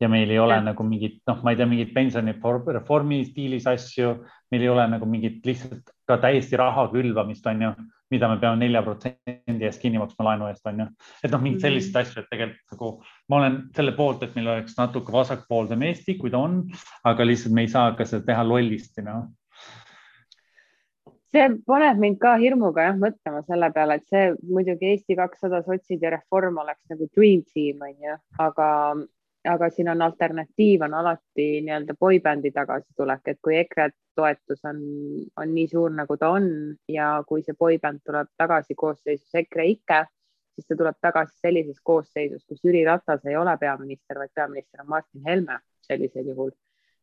ja 0.00 0.08
meil 0.08 0.30
ei 0.32 0.38
ole 0.40 0.54
ja. 0.56 0.62
nagu 0.64 0.84
mingit, 0.86 1.18
noh, 1.28 1.42
ma 1.44 1.52
ei 1.52 1.58
tea, 1.58 1.66
mingit 1.68 1.90
pensionireformi 1.92 3.18
stiilis 3.26 3.66
asju, 3.68 4.14
meil 4.50 4.62
ei 4.64 4.70
ole 4.72 4.86
nagu 4.88 5.04
mingit 5.04 5.44
lihtsalt 5.44 5.92
ka 6.08 6.16
täiesti 6.22 6.56
raha 6.56 6.86
külvamist, 6.94 7.44
on 7.50 7.66
ju 7.66 7.72
mida 8.10 8.28
me 8.28 8.38
peame 8.42 8.58
nelja 8.58 8.82
protsendi 8.82 9.66
eest 9.66 9.80
kinni 9.82 10.00
maksma 10.02 10.26
laenu 10.30 10.48
eest, 10.50 10.64
on 10.66 10.82
ju. 10.82 10.86
et 11.24 11.34
noh, 11.34 11.44
selliseid 11.62 11.94
mhm. 11.94 12.00
asju, 12.00 12.24
et 12.24 12.32
tegelikult 12.32 12.74
nagu 12.74 12.90
ma 13.30 13.38
olen 13.38 13.60
selle 13.76 13.92
poolt, 13.96 14.24
et 14.26 14.34
meil 14.34 14.48
oleks 14.56 14.74
natuke 14.78 15.12
vasakpoolsem 15.14 15.82
Eesti, 15.86 16.16
kui 16.18 16.32
ta 16.32 16.40
on, 16.42 16.64
aga 17.06 17.26
lihtsalt 17.26 17.54
me 17.54 17.66
ei 17.66 17.70
saa 17.70 17.92
ka 17.98 18.06
seda 18.08 18.26
teha 18.32 18.46
lollisti, 18.46 19.06
noh 19.06 19.28
see 21.30 21.46
paneb 21.66 22.00
mind 22.02 22.18
ka 22.22 22.34
hirmuga 22.42 22.88
jah 22.88 22.98
mõtlema 22.98 23.44
selle 23.46 23.70
peale, 23.74 24.00
et 24.00 24.10
see 24.10 24.32
muidugi 24.50 24.90
Eesti 24.94 25.16
kakssada, 25.18 25.62
sotsid 25.62 26.02
ja 26.02 26.10
Reform 26.16 26.58
oleks 26.62 26.82
nagu 26.90 27.06
dream 27.14 27.44
team 27.54 27.86
on 27.86 27.94
ju, 27.94 28.16
aga 28.42 28.68
aga 29.48 29.70
siin 29.72 29.88
on 29.88 30.02
alternatiiv 30.04 30.82
on 30.84 30.94
alati 30.94 31.46
nii-öelda 31.64 31.94
boybändi 32.00 32.50
tagasitulek, 32.52 33.22
et 33.32 33.38
kui 33.40 33.56
EKRE 33.56 33.88
toetus 34.18 34.60
on, 34.68 34.80
on 35.40 35.54
nii 35.54 35.68
suur, 35.70 35.92
nagu 35.96 36.16
ta 36.20 36.28
on 36.36 36.50
ja 36.92 37.12
kui 37.28 37.44
see 37.46 37.56
boybänd 37.56 38.02
tuleb 38.04 38.28
tagasi 38.36 38.76
koosseisus 38.76 39.40
EKRE-IKE, 39.40 40.02
siis 40.54 40.66
ta 40.68 40.76
tuleb 40.76 40.98
tagasi 41.00 41.38
sellises 41.40 41.80
koosseisus, 41.84 42.44
kus 42.48 42.64
Jüri 42.64 42.84
Ratas 42.86 43.24
ei 43.26 43.36
ole 43.36 43.56
peaminister, 43.60 44.18
vaid 44.18 44.32
peaminister 44.34 44.82
on 44.84 44.88
Martin 44.88 45.22
Helme 45.26 45.58
sellisel 45.86 46.26
juhul. 46.32 46.50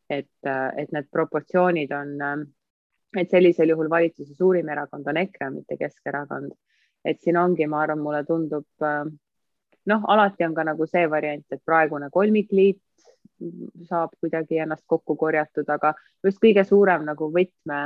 et, 0.10 0.30
et 0.78 0.92
need 0.96 1.08
proportsioonid 1.12 1.92
on, 1.92 2.46
et 3.20 3.30
sellisel 3.30 3.74
juhul 3.74 3.90
valitsuse 3.92 4.36
suurim 4.36 4.70
erakond 4.70 5.08
on 5.08 5.18
EKRE, 5.18 5.50
mitte 5.52 5.78
Keskerakond. 5.78 6.52
et 7.06 7.20
siin 7.22 7.38
ongi, 7.38 7.68
ma 7.68 7.82
arvan, 7.82 8.00
mulle 8.00 8.24
tundub 8.26 8.66
noh, 9.88 10.04
alati 10.08 10.46
on 10.46 10.56
ka 10.56 10.64
nagu 10.68 10.88
see 10.88 11.10
variant, 11.10 11.46
et 11.52 11.64
praegune 11.66 12.10
kolmikliit 12.12 12.82
saab 13.88 14.16
kuidagi 14.20 14.60
ennast 14.64 14.84
kokku 14.88 15.16
korjatud, 15.16 15.68
aga 15.70 15.94
just 16.26 16.40
kõige 16.44 16.64
suurem 16.66 17.06
nagu 17.06 17.30
võtme 17.34 17.82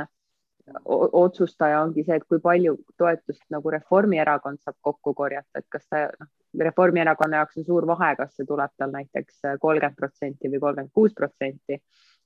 otsustaja 0.84 1.80
ongi 1.82 2.04
see, 2.06 2.16
et 2.16 2.24
kui 2.28 2.38
palju 2.40 2.76
toetust 2.98 3.42
nagu 3.50 3.70
Reformierakond 3.74 4.62
saab 4.62 4.76
kokku 4.80 5.14
korjata, 5.14 5.58
et 5.58 5.66
kas 5.68 5.86
ta 5.90 6.04
noh, 6.06 6.30
Reformierakonna 6.60 7.42
jaoks 7.42 7.58
on 7.58 7.66
suur 7.66 7.86
vahe, 7.88 8.14
kas 8.16 8.36
see 8.36 8.46
tuleb 8.46 8.70
tal 8.78 8.92
näiteks 8.94 9.40
kolmkümmend 9.60 9.98
protsenti 9.98 10.50
või 10.52 10.60
kolmkümmend 10.62 10.92
kuus 10.94 11.14
protsenti 11.18 11.80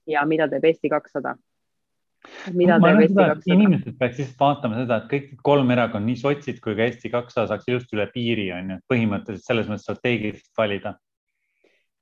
ja 0.06 0.24
mida 0.28 0.48
teeb 0.52 0.64
Eesti 0.68 0.92
kakssada 0.92 1.36
mida 2.52 2.78
teeb 2.82 3.02
Eesti 3.02 3.16
kakssada? 3.16 3.56
inimesed 3.56 3.98
peaks 3.98 4.20
lihtsalt 4.20 4.40
vaatama 4.40 4.80
seda, 4.82 5.00
et 5.00 5.10
kõik 5.10 5.42
kolm 5.46 5.72
erakonda, 5.74 6.06
nii 6.10 6.20
sotsid 6.20 6.60
kui 6.64 6.76
ka 6.76 6.86
Eesti 6.86 7.10
kakssada 7.12 7.50
saaks 7.52 7.68
just 7.70 7.92
üle 7.96 8.06
piiri, 8.12 8.48
on 8.56 8.74
ju, 8.74 8.78
põhimõtteliselt 8.92 9.50
selles 9.50 9.70
mõttes 9.70 9.86
strateegiliselt 9.86 10.62
valida. 10.62 10.96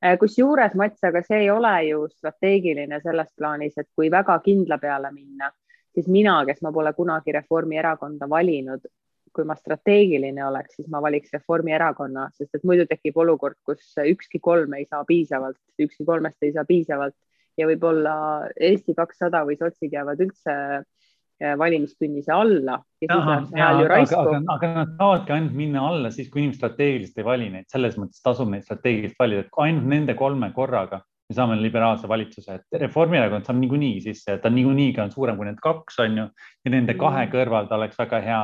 Äh, 0.04 0.16
kusjuures 0.20 0.74
Mats, 0.76 1.02
aga 1.06 1.22
see 1.24 1.44
ei 1.44 1.50
ole 1.52 1.74
ju 1.88 2.06
strateegiline 2.12 3.00
selles 3.04 3.30
plaanis, 3.38 3.76
et 3.80 3.88
kui 3.96 4.10
väga 4.12 4.36
kindla 4.44 4.78
peale 4.82 5.12
minna, 5.14 5.50
siis 5.94 6.10
mina, 6.10 6.40
kes 6.46 6.62
ma 6.62 6.72
pole 6.74 6.92
kunagi 6.96 7.32
Reformierakonda 7.32 8.28
valinud, 8.30 8.86
kui 9.34 9.46
ma 9.46 9.56
strateegiline 9.58 10.44
oleks, 10.46 10.78
siis 10.78 10.88
ma 10.90 11.00
valiks 11.02 11.32
Reformierakonna, 11.34 12.28
sest 12.38 12.54
et 12.54 12.66
muidu 12.66 12.86
tekib 12.90 13.16
olukord, 13.18 13.58
kus 13.66 13.94
ükski 13.98 14.40
kolm 14.42 14.76
ei 14.78 14.86
saa 14.86 15.02
piisavalt, 15.08 15.58
ükski 15.82 16.06
kolmest 16.06 16.42
ei 16.46 16.52
saa 16.54 16.66
piisavalt 16.68 17.16
ja 17.58 17.66
võib-olla 17.70 18.16
Eesti 18.54 18.94
kakssada 18.94 19.44
või 19.46 19.56
sotsid 19.58 19.94
jäävad 19.94 20.22
üldse 20.22 20.54
äh, 20.54 21.54
valimiskünnise 21.58 22.32
alla. 22.34 22.78
aga, 23.08 23.40
aga, 23.58 24.42
aga 24.56 24.70
nad 24.78 24.94
saavadki 24.98 25.34
ainult 25.34 25.58
minna 25.58 25.82
alla 25.88 26.10
siis, 26.14 26.30
kui 26.30 26.44
inimesed 26.44 26.62
strateegiliselt 26.62 27.18
ei 27.22 27.28
vali 27.30 27.50
neid, 27.56 27.68
selles 27.72 27.98
mõttes 27.98 28.22
tasub 28.22 28.50
neid 28.50 28.66
strateegiliselt 28.66 29.18
valida, 29.18 29.46
et 29.46 29.60
ainult 29.66 29.90
nende 29.96 30.18
kolme 30.18 30.50
korraga 30.54 31.02
me 31.28 31.34
saame 31.36 31.56
liberaalse 31.60 32.08
valitsuse, 32.08 32.58
et 32.58 32.80
Reformierakond 32.80 33.46
saab 33.46 33.56
niikuinii 33.60 34.00
sisse, 34.04 34.36
ta 34.42 34.50
niikuinii 34.52 34.92
ka 34.96 35.06
on 35.06 35.12
suurem 35.14 35.38
kui 35.38 35.48
need 35.48 35.60
kaks, 35.62 35.98
on 36.04 36.18
ju, 36.20 36.26
ja 36.64 36.72
nende 36.74 36.96
kahe 37.00 37.24
mm. 37.24 37.32
kõrval 37.32 37.68
ta 37.70 37.78
oleks 37.78 37.98
väga 37.98 38.20
hea 38.24 38.42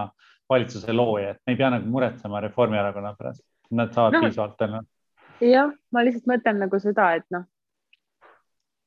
valitsuse 0.50 0.96
looja, 0.96 1.34
et 1.34 1.42
me 1.46 1.54
ei 1.54 1.60
pea 1.60 1.70
nagu 1.74 1.88
muretsema 1.92 2.40
Reformierakonna 2.46 3.14
pärast, 3.18 3.44
nad 3.76 3.92
saavad 3.94 4.16
no, 4.16 4.22
piisavalt 4.24 4.56
tõenäoliselt. 4.58 4.92
jah, 5.52 5.72
ma 5.92 6.04
lihtsalt 6.06 6.30
mõtlen 6.32 6.62
nagu 6.64 6.80
seda, 6.82 7.10
et 7.20 7.26
noh, 7.36 7.44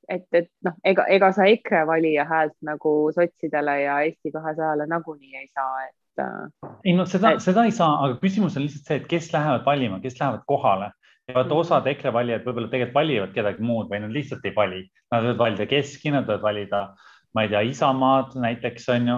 et, 0.09 0.25
et 0.33 0.49
noh, 0.65 0.75
ega, 0.83 1.05
ega 1.13 1.29
sa 1.35 1.47
EKRE 1.51 1.85
valija 1.87 2.25
häält 2.29 2.57
nagu 2.65 2.95
sotsidele 3.15 3.77
ja 3.83 3.99
Eesti 4.07 4.33
kahesajale 4.33 4.89
nagunii 4.89 5.37
ei 5.37 5.47
saa, 5.47 5.85
et. 5.85 6.23
Äh, 6.23 6.73
ei 6.83 6.97
no 6.97 7.05
seda, 7.09 7.37
seda 7.43 7.69
ei 7.69 7.71
saa, 7.77 7.93
aga 8.07 8.17
küsimus 8.25 8.57
on 8.57 8.65
lihtsalt 8.65 8.89
see, 8.89 8.99
et 9.03 9.07
kes 9.09 9.31
lähevad 9.33 9.65
valima, 9.69 10.01
kes 10.01 10.17
lähevad 10.19 10.43
kohale 10.49 10.91
vaata, 11.31 11.55
osad 11.55 11.87
EKRE 11.93 12.11
valijad 12.13 12.43
võib-olla 12.47 12.71
tegelikult 12.71 12.97
valivad 12.97 13.31
kedagi 13.35 13.63
muud 13.63 13.89
või 13.91 14.01
nad 14.03 14.13
lihtsalt 14.15 14.43
ei 14.47 14.55
vali. 14.55 14.81
Nad 15.13 15.27
võivad 15.27 15.41
valida 15.45 15.69
Keski, 15.69 16.11
nad 16.11 16.27
võivad 16.27 16.43
valida, 16.43 16.83
ma 17.35 17.45
ei 17.45 17.53
tea, 17.53 17.63
Isamaad 17.71 18.35
näiteks 18.43 18.89
on 18.95 19.09
ju. 19.11 19.17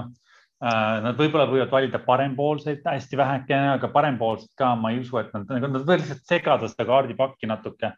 Äh, 0.66 1.02
nad 1.04 1.18
võib-olla 1.20 1.50
võivad 1.50 1.74
valida 1.74 2.00
parempoolseid 2.06 2.86
hästi 2.86 3.20
vähekene, 3.20 3.74
aga 3.76 3.90
parempoolsed 3.94 4.54
ka, 4.58 4.74
ma 4.80 4.94
ei 4.94 5.02
usu, 5.02 5.20
et 5.22 5.34
nad, 5.36 5.50
nad 5.50 5.82
võivad 5.82 6.04
lihtsalt 6.04 6.26
segada 6.30 6.70
seda 6.72 6.88
kaardipakki 6.90 7.50
natuke. 7.50 7.92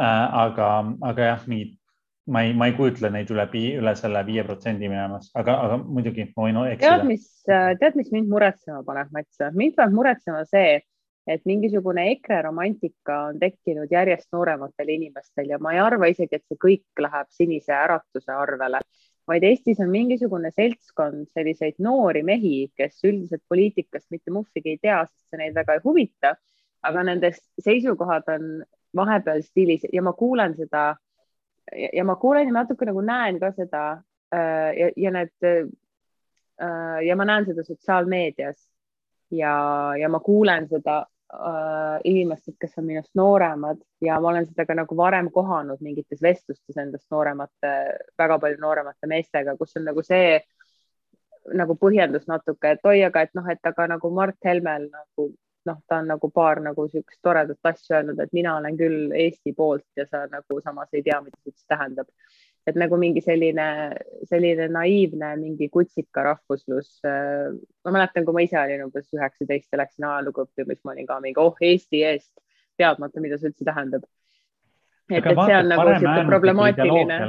Äh, 0.00 0.26
aga, 0.44 0.70
aga 1.08 1.32
jah, 1.32 1.46
mingid, 1.50 1.74
ma 2.30 2.44
ei, 2.46 2.54
ma 2.54 2.68
ei 2.68 2.76
kujutle 2.76 3.10
neid 3.10 3.30
üle, 3.32 3.46
üle 3.80 3.94
selle 3.98 4.22
viie 4.28 4.44
protsendi 4.46 4.88
minemas, 4.88 5.32
aga, 5.38 5.56
aga 5.66 5.80
muidugi 5.82 6.28
ma 6.30 6.46
võin 6.46 6.60
eksida. 6.68 7.00
tead, 7.00 7.08
mis, 7.08 7.26
tead, 7.48 7.96
mis 7.98 8.12
mind 8.14 8.30
muretsema 8.30 8.84
paneb, 8.86 9.10
Mats? 9.16 9.40
mind 9.56 9.74
paneb 9.78 9.96
muretsema 9.96 10.44
see, 10.48 10.78
et 11.26 11.44
mingisugune 11.44 12.06
EKRE 12.14 12.42
romantika 12.42 13.18
on 13.28 13.38
tekkinud 13.38 13.92
järjest 13.92 14.30
noorematel 14.32 14.88
inimestel 14.88 15.52
ja 15.52 15.58
ma 15.58 15.74
ei 15.74 15.82
arva 15.82 16.08
isegi, 16.10 16.36
et 16.36 16.46
see 16.48 16.58
kõik 16.60 17.04
läheb 17.04 17.28
sinise 17.34 17.72
äratuse 17.76 18.32
arvele 18.32 18.80
vaid 19.30 19.44
Eestis 19.46 19.80
on 19.82 19.90
mingisugune 19.92 20.50
seltskond 20.54 21.28
selliseid 21.34 21.78
noori 21.82 22.22
mehi, 22.26 22.70
kes 22.76 22.98
üldiselt 23.06 23.42
poliitikast 23.48 24.08
mitte 24.10 24.32
muhvigi 24.34 24.74
ei 24.74 24.80
tea, 24.82 25.02
sest 25.06 25.30
see 25.30 25.40
neid 25.40 25.54
väga 25.58 25.78
ei 25.78 25.84
huvita. 25.84 26.36
aga 26.80 27.02
nende 27.04 27.28
seisukohad 27.60 28.28
on 28.32 28.44
vahepeal 28.96 29.42
stiilis 29.44 29.82
ja 29.92 30.00
ma 30.00 30.14
kuulen 30.16 30.54
seda 30.56 30.94
ja 31.92 32.04
ma 32.08 32.14
kuulen 32.16 32.48
ja 32.48 32.54
natuke 32.56 32.86
nagu 32.88 33.02
näen 33.04 33.36
ka 33.42 33.50
seda 33.52 33.82
äh, 34.32 34.70
ja, 34.78 34.88
ja 34.96 35.10
need 35.12 35.44
äh, 35.44 35.68
ja 37.04 37.16
ma 37.20 37.26
näen 37.28 37.44
seda 37.50 37.66
sotsiaalmeedias 37.66 38.56
ja, 39.30 39.54
ja 39.98 40.08
ma 40.08 40.20
kuulen 40.20 40.68
seda 40.68 41.00
äh, 41.34 41.98
inimesed, 42.04 42.56
kes 42.60 42.78
on 42.78 42.88
minust 42.88 43.10
nooremad 43.18 43.82
ja 44.04 44.20
ma 44.20 44.32
olen 44.32 44.48
seda 44.48 44.66
ka 44.66 44.76
nagu 44.78 44.96
varem 44.96 45.30
kohanud 45.34 45.82
mingites 45.84 46.22
vestlustes 46.22 46.80
endast 46.80 47.06
nooremate, 47.10 47.74
väga 48.18 48.38
palju 48.38 48.60
nooremate 48.62 49.10
meestega, 49.10 49.56
kus 49.58 49.76
on 49.80 49.86
nagu 49.90 50.04
see 50.06 50.40
nagu 51.56 51.74
põhjendus 51.80 52.26
natuke, 52.28 52.74
et 52.74 52.84
oi, 52.86 52.98
aga 53.06 53.24
et 53.24 53.32
noh, 53.34 53.46
et 53.48 53.66
aga 53.66 53.86
nagu 53.94 54.10
Mart 54.14 54.36
Helmel 54.44 54.90
nagu 54.90 55.30
noh, 55.66 55.80
ta 55.88 56.00
on 56.00 56.08
nagu 56.08 56.30
paar 56.32 56.60
nagu 56.64 56.84
niisugust 56.86 57.20
toredat 57.22 57.72
asja 57.72 57.98
öelnud, 57.98 58.20
et 58.20 58.32
mina 58.36 58.56
olen 58.56 58.76
küll 58.78 59.12
Eesti 59.12 59.52
poolt 59.56 59.86
ja 59.96 60.06
sa 60.08 60.24
nagu 60.30 60.60
samas 60.64 60.88
ei 60.92 61.02
tea, 61.04 61.20
mida 61.24 61.36
see 61.40 61.52
üldse 61.52 61.66
tähendab 61.68 62.08
et 62.68 62.78
nagu 62.78 62.98
mingi 63.00 63.22
selline, 63.24 63.66
selline 64.28 64.68
naiivne 64.72 65.32
mingi 65.40 65.70
kutsika 65.72 66.24
rahvuslus. 66.26 66.98
Äh, 67.06 67.50
ma 67.86 67.94
mäletan, 67.96 68.26
kui 68.26 68.36
ma 68.36 68.44
ise 68.44 68.58
olin 68.60 68.86
umbes 68.86 69.08
üheksateist 69.16 69.70
ja 69.72 69.82
läksin 69.82 70.08
ajalugu 70.08 70.46
õppima, 70.46 70.76
siis 70.76 70.86
ma 70.86 70.94
olin 70.94 71.08
ka 71.08 71.20
mingi 71.24 71.40
oh 71.42 71.60
Eesti 71.70 72.02
eest, 72.12 72.32
teadmata, 72.80 73.22
mida 73.24 73.38
see 73.40 73.52
üldse 73.52 73.66
tähendab. 73.68 74.08
et, 75.10 75.24
et 75.24 75.44
see 75.44 75.60
on 75.60 75.70
nagu 75.72 75.94
sihuke 75.96 76.26
problemaatiline. 76.28 77.20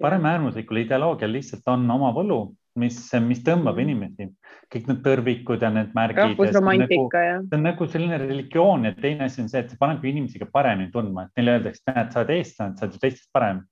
paremäärmuslikul 0.00 0.80
ideoloogial 0.82 1.30
lihtsalt 1.30 1.68
on 1.70 1.84
oma 1.90 2.08
võlu, 2.14 2.38
mis, 2.82 2.96
mis 3.22 3.42
tõmbab 3.46 3.76
mm. 3.76 3.82
inimesi, 3.84 4.26
kõik 4.72 4.88
need 4.90 5.02
tõrvikud 5.04 5.62
ja 5.62 5.70
need 5.70 5.92
märgid. 5.94 6.22
rahvusromantika 6.22 7.20
ja. 7.22 7.36
see 7.44 7.58
on 7.58 7.68
nagu 7.68 7.86
selline 7.90 8.18
religioon 8.22 8.88
ja 8.88 8.94
teine 8.98 9.28
asi 9.28 9.44
on 9.44 9.52
see, 9.52 9.62
et 9.62 9.70
see 9.70 9.78
paneb 9.78 10.02
inimesi 10.10 10.40
ka 10.42 10.48
paremini 10.50 10.90
tundma, 10.94 11.28
et 11.28 11.38
neile 11.38 11.58
öeldakse, 11.58 11.84
näed, 11.92 12.10
sa 12.10 12.22
oled 12.22 12.34
eestlane, 12.34 12.74
sa 12.78 12.88
oled 12.88 12.98
ju 12.98 13.04
teistest 13.04 13.30
parem 13.34 13.62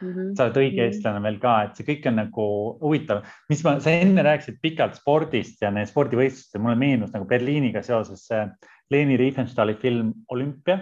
mm. 0.00 0.08
-hmm. 0.08 0.34
sa 0.36 0.46
oled 0.46 0.60
õige 0.60 0.72
mm 0.72 0.78
-hmm. 0.78 0.92
eestlane 0.92 1.22
veel 1.22 1.38
ka, 1.42 1.54
et 1.62 1.76
see 1.76 1.86
kõik 1.88 2.08
on 2.10 2.20
nagu 2.22 2.46
huvitav, 2.82 3.24
mis 3.48 3.64
ma, 3.64 3.78
sa 3.80 3.90
enne 3.90 4.22
rääkisid 4.22 4.60
pikalt 4.62 4.98
spordist 5.00 5.62
ja 5.62 5.70
need 5.70 5.90
spordivõistlused, 5.90 6.60
mulle 6.62 6.76
meenus 6.76 7.12
nagu 7.12 7.26
Berliiniga 7.26 7.82
seoses 7.82 8.26
see 8.26 8.46
Leni 8.90 9.16
Riefenstahli 9.16 9.74
film 9.74 10.14
Olümpia, 10.32 10.78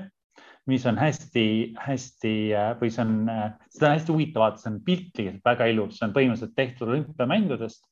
mis 0.67 0.87
on 0.87 0.97
hästi-hästi 0.99 2.35
või 2.81 2.91
see 2.91 3.03
on, 3.03 3.29
seda 3.71 3.91
on 3.91 3.99
hästi 3.99 4.13
huvitav 4.13 4.43
vaadata, 4.43 4.63
see 4.63 4.73
on 4.73 4.81
piltlikult 4.87 5.45
väga 5.45 5.67
ilus, 5.71 5.99
see 5.99 6.09
on 6.09 6.15
põhimõtteliselt 6.15 6.57
tehtud 6.57 6.89
olümpiamängudest 6.89 7.85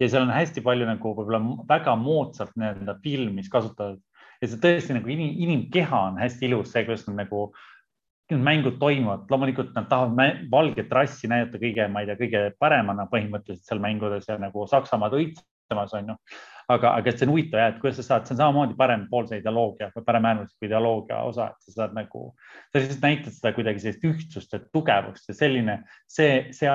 ja 0.00 0.08
seal 0.08 0.22
on 0.22 0.34
hästi 0.34 0.62
palju 0.62 0.86
nagu 0.86 1.14
võib-olla 1.14 1.40
väga 1.68 1.96
moodsalt 1.98 2.54
nii-öelda 2.56 2.96
filmis 3.02 3.50
kasutatud 3.50 4.00
ja 4.40 4.48
see 4.48 4.60
tõesti 4.62 4.96
nagu 4.96 5.10
inim, 5.12 5.34
inimkeha 5.44 6.04
on 6.10 6.20
hästi 6.20 6.48
ilus, 6.48 6.72
see, 6.72 6.84
kuidas 6.86 7.04
nad 7.08 7.18
nagu 7.24 7.50
need 8.30 8.44
mängud 8.46 8.78
toimuvad, 8.80 9.26
loomulikult 9.30 9.74
nad 9.74 9.88
tahavad 9.90 10.44
valget 10.52 10.92
rassi 10.92 11.30
näidata 11.30 11.60
kõige, 11.62 11.88
ma 11.90 12.02
ei 12.02 12.10
tea, 12.10 12.18
kõige 12.20 12.42
paremana 12.58 13.06
põhimõtteliselt 13.10 13.66
seal 13.66 13.82
mängudes 13.82 14.28
ja 14.28 14.38
nagu 14.40 14.66
Saksamaad 14.70 15.16
õitsemas 15.18 15.94
on 15.98 16.12
ju 16.12 16.18
aga, 16.70 16.92
aga 17.00 17.12
see 17.14 17.26
on 17.26 17.32
huvitav 17.34 17.60
jah, 17.60 17.72
et 17.72 17.78
kuidas 17.82 17.98
sa 18.00 18.04
saad, 18.06 18.26
see 18.26 18.34
on 18.34 18.40
samamoodi 18.40 18.76
parempoolse 18.78 19.40
ideoloogia 19.40 19.90
või 19.94 20.04
paremäärmusliku 20.06 20.68
ideoloogia 20.68 21.20
osa, 21.26 21.48
et 21.50 21.66
sa 21.66 21.74
saad 21.76 21.96
nagu, 21.96 22.22
sa 22.70 22.82
lihtsalt 22.82 23.06
näitad 23.06 23.36
seda 23.36 23.52
kuidagi 23.56 23.82
sellist 23.84 24.06
ühtsust 24.06 24.54
ja 24.54 24.60
tugevust 24.62 25.30
ja 25.30 25.36
selline, 25.36 25.76
see, 26.10 26.30
see, 26.56 26.70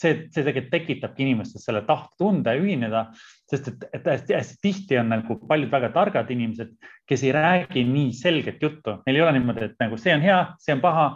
see, 0.00 0.14
see 0.34 0.46
tegelikult 0.48 0.72
tekitabki 0.74 1.26
inimestes 1.26 1.66
selle 1.68 1.84
tahtetunde 1.88 2.56
ühineda, 2.60 3.04
sest 3.50 3.72
et, 3.72 3.86
et 4.00 4.10
hästi-hästi 4.14 4.60
tihti 4.64 5.00
on 5.00 5.14
nagu 5.14 5.38
paljud 5.48 5.72
väga 5.72 5.92
targad 5.94 6.34
inimesed, 6.34 6.74
kes 7.08 7.24
ei 7.26 7.34
räägi 7.36 7.86
nii 7.88 8.12
selget 8.16 8.62
juttu, 8.62 8.98
neil 9.06 9.20
ei 9.20 9.26
ole 9.26 9.38
niimoodi, 9.38 9.70
et 9.70 9.80
nagu 9.82 10.00
see 10.00 10.14
on 10.16 10.24
hea, 10.24 10.42
see 10.62 10.76
on 10.76 10.84
paha 10.84 11.08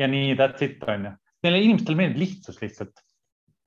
ja 0.00 0.10
nii 0.10 0.36
that's 0.38 0.64
it 0.64 0.82
on 0.88 1.10
ju. 1.10 1.16
Neile 1.44 1.60
inimestele 1.60 1.98
meeldib 1.98 2.22
lihtsus 2.22 2.62
lihtsalt 2.62 3.03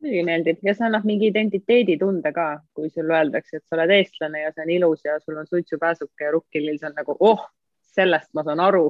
muidugi 0.01 0.23
meeldib 0.25 0.59
ja 0.65 0.73
see 0.77 0.85
annab 0.87 1.05
mingi 1.09 1.29
identiteeditunde 1.31 2.31
ka, 2.33 2.47
kui 2.75 2.89
sulle 2.89 3.15
öeldakse, 3.17 3.57
et 3.57 3.65
sa 3.65 3.77
oled 3.77 3.93
eestlane 3.97 4.43
ja 4.43 4.53
see 4.53 4.65
on 4.65 4.73
ilus 4.75 5.05
ja 5.05 5.17
sul 5.19 5.37
on 5.41 5.47
suitsupääsuke 5.47 6.27
ja 6.27 6.31
rukkilill, 6.35 6.77
see 6.77 6.89
on 6.89 6.97
nagu 6.97 7.17
oh, 7.19 7.45
sellest 7.97 8.33
ma 8.37 8.43
saan 8.47 8.61
aru. 8.63 8.87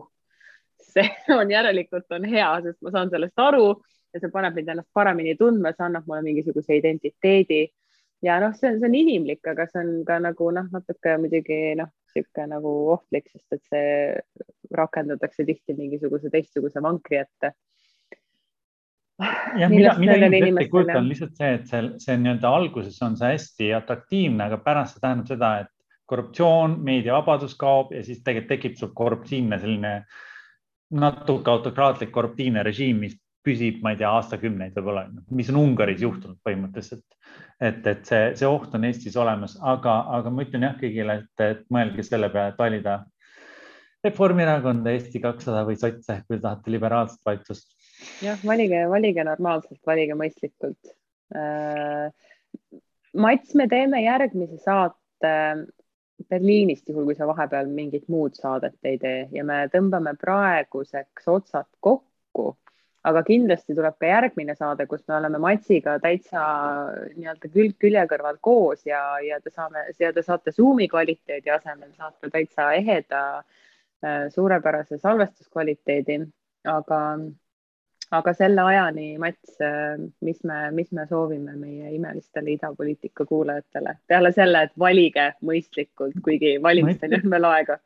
see 0.94 1.08
on 1.34 1.52
järelikult 1.52 2.12
on 2.14 2.28
hea, 2.30 2.50
sest 2.66 2.82
ma 2.86 2.94
saan 2.94 3.10
sellest 3.14 3.40
aru 3.42 3.70
ja 4.14 4.22
see 4.22 4.32
paneb 4.34 4.56
mind 4.58 4.74
ennast 4.74 4.90
paremini 4.94 5.36
tundma, 5.40 5.74
see 5.74 5.86
annab 5.88 6.08
mulle 6.08 6.24
mingisuguse 6.28 6.78
identiteedi. 6.78 7.68
ja 8.26 8.40
noh, 8.42 8.54
see 8.58 8.72
on, 8.72 8.80
see 8.82 8.90
on 8.90 8.98
inimlik, 8.98 9.46
aga 9.48 9.68
see 9.72 9.84
on 9.84 10.04
ka 10.06 10.20
nagu 10.20 10.52
noh, 10.52 10.68
natuke 10.74 11.16
muidugi 11.22 11.62
noh, 11.80 11.90
niisugune 12.18 12.50
nagu 12.50 12.74
ohtlik, 12.96 13.28
sest 13.30 13.58
et 13.58 13.64
see 13.72 14.78
rakendatakse 14.78 15.46
tihti 15.46 15.76
mingisuguse 15.78 16.32
teistsuguse 16.34 16.82
vankri 16.84 17.22
ette 17.22 17.54
jah, 19.62 19.72
mida, 19.72 19.96
mida 19.98 20.16
inimesed 20.20 20.52
ette 20.52 20.64
ei 20.66 20.70
kujuta, 20.70 21.00
on 21.00 21.10
lihtsalt 21.10 21.40
see, 21.40 21.54
et 21.58 21.72
see, 21.72 21.84
see 22.04 22.18
nii-öelda 22.22 22.54
alguses 22.60 23.00
on 23.06 23.18
see 23.18 23.34
hästi 23.34 23.72
atraktiivne, 23.80 24.46
aga 24.46 24.60
pärast 24.62 24.98
see 24.98 25.04
tähendab 25.04 25.32
seda, 25.32 25.52
et 25.64 25.74
korruptsioon, 26.08 26.78
meediavabadus 26.88 27.58
kaob 27.60 27.92
ja 27.96 28.04
siis 28.06 28.22
tegelikult 28.24 28.54
tekib 28.54 28.78
sul 28.80 28.94
korruptiivne 28.96 29.60
selline 29.60 29.94
natuke 31.02 31.52
autokraatlik 31.52 32.14
korruptiivne 32.16 32.64
režiim, 32.64 33.02
mis 33.04 33.18
püsib, 33.48 33.82
ma 33.84 33.94
ei 33.94 34.00
tea, 34.00 34.10
aastakümneid 34.12 34.76
võib-olla, 34.76 35.06
mis 35.36 35.50
on 35.52 35.60
Ungaris 35.62 36.02
juhtunud 36.04 36.40
põhimõtteliselt. 36.44 37.06
et, 37.60 37.86
et 37.88 38.08
see, 38.08 38.24
see 38.40 38.48
oht 38.48 38.76
on 38.76 38.88
Eestis 38.88 39.16
olemas, 39.20 39.58
aga, 39.62 40.00
aga 40.20 40.32
ma 40.32 40.46
ütlen 40.46 40.68
jah 40.68 40.76
kõigile, 40.80 41.22
et, 41.24 41.44
et 41.44 41.64
mõelge 41.74 42.06
selle 42.06 42.30
peale, 42.34 42.54
et 42.54 42.60
valida 42.60 43.00
Reformierakonda, 44.06 44.94
Eesti 44.94 45.20
kakssada 45.24 45.64
või 45.68 45.76
sotse, 45.80 46.22
kui 46.28 46.40
tahate 46.40 46.72
liberaalset 46.72 47.24
valitsust 47.26 47.72
jah, 48.22 48.40
valige, 48.46 48.84
valige 48.90 49.24
normaalselt, 49.28 49.82
valige 49.86 50.18
mõistlikult. 50.20 50.94
Äh,. 51.36 52.12
Mats, 53.18 53.56
me 53.58 53.66
teeme 53.72 54.04
järgmise 54.04 54.60
saate 54.62 55.32
Berliinist, 56.30 56.88
juhul 56.90 57.06
kui 57.08 57.16
sa 57.16 57.28
vahepeal 57.30 57.70
mingit 57.72 58.08
muud 58.12 58.36
saadet 58.38 58.78
ei 58.86 58.98
tee. 59.02 59.28
Ja 59.34 59.44
me 59.48 59.64
tõmbame 59.74 60.14
praeguseks 60.20 61.30
otsad 61.32 61.70
kokku, 61.84 62.52
aga 63.08 63.24
kindlasti 63.28 63.76
tuleb 63.78 63.96
ka 64.02 64.10
järgmine 64.10 64.56
saade, 64.58 64.88
kus 64.90 65.04
me 65.08 65.16
oleme 65.20 65.40
Matsiga 65.42 65.98
täitsa 66.04 66.44
nii-öelda 67.14 67.52
külg 67.54 67.78
külje 67.82 68.04
kõrval 68.12 68.42
koos 68.44 68.84
ja, 68.88 69.02
ja 69.24 69.40
te 69.44 69.54
saame, 69.54 69.86
ja 70.02 70.12
te 70.14 70.26
saate 70.26 70.54
Zoomi 70.56 70.90
kvaliteedi 70.92 71.54
asemel 71.54 71.94
saate 71.96 72.32
täitsa 72.34 72.72
eheda 72.80 73.22
äh, 73.38 74.28
suurepärase 74.34 75.00
salvestuskvaliteedi, 75.04 76.20
aga 76.68 77.02
aga 78.16 78.34
selle 78.36 78.64
ajani, 78.64 79.08
Mats, 79.20 79.58
äh, 79.64 79.98
mis 80.24 80.40
me, 80.48 80.60
mis 80.76 80.92
me 80.96 81.06
soovime 81.10 81.58
meie 81.60 81.92
imelistele 81.96 82.54
idapoliitika 82.56 83.26
kuulajatele 83.28 83.98
peale 84.08 84.32
selle, 84.36 84.64
et 84.68 84.74
valige 84.80 85.30
mõistlikult, 85.46 86.18
kuigi 86.24 86.58
valimisteni 86.64 87.22
on 87.22 87.36
veel 87.36 87.50
aega? 87.52 87.80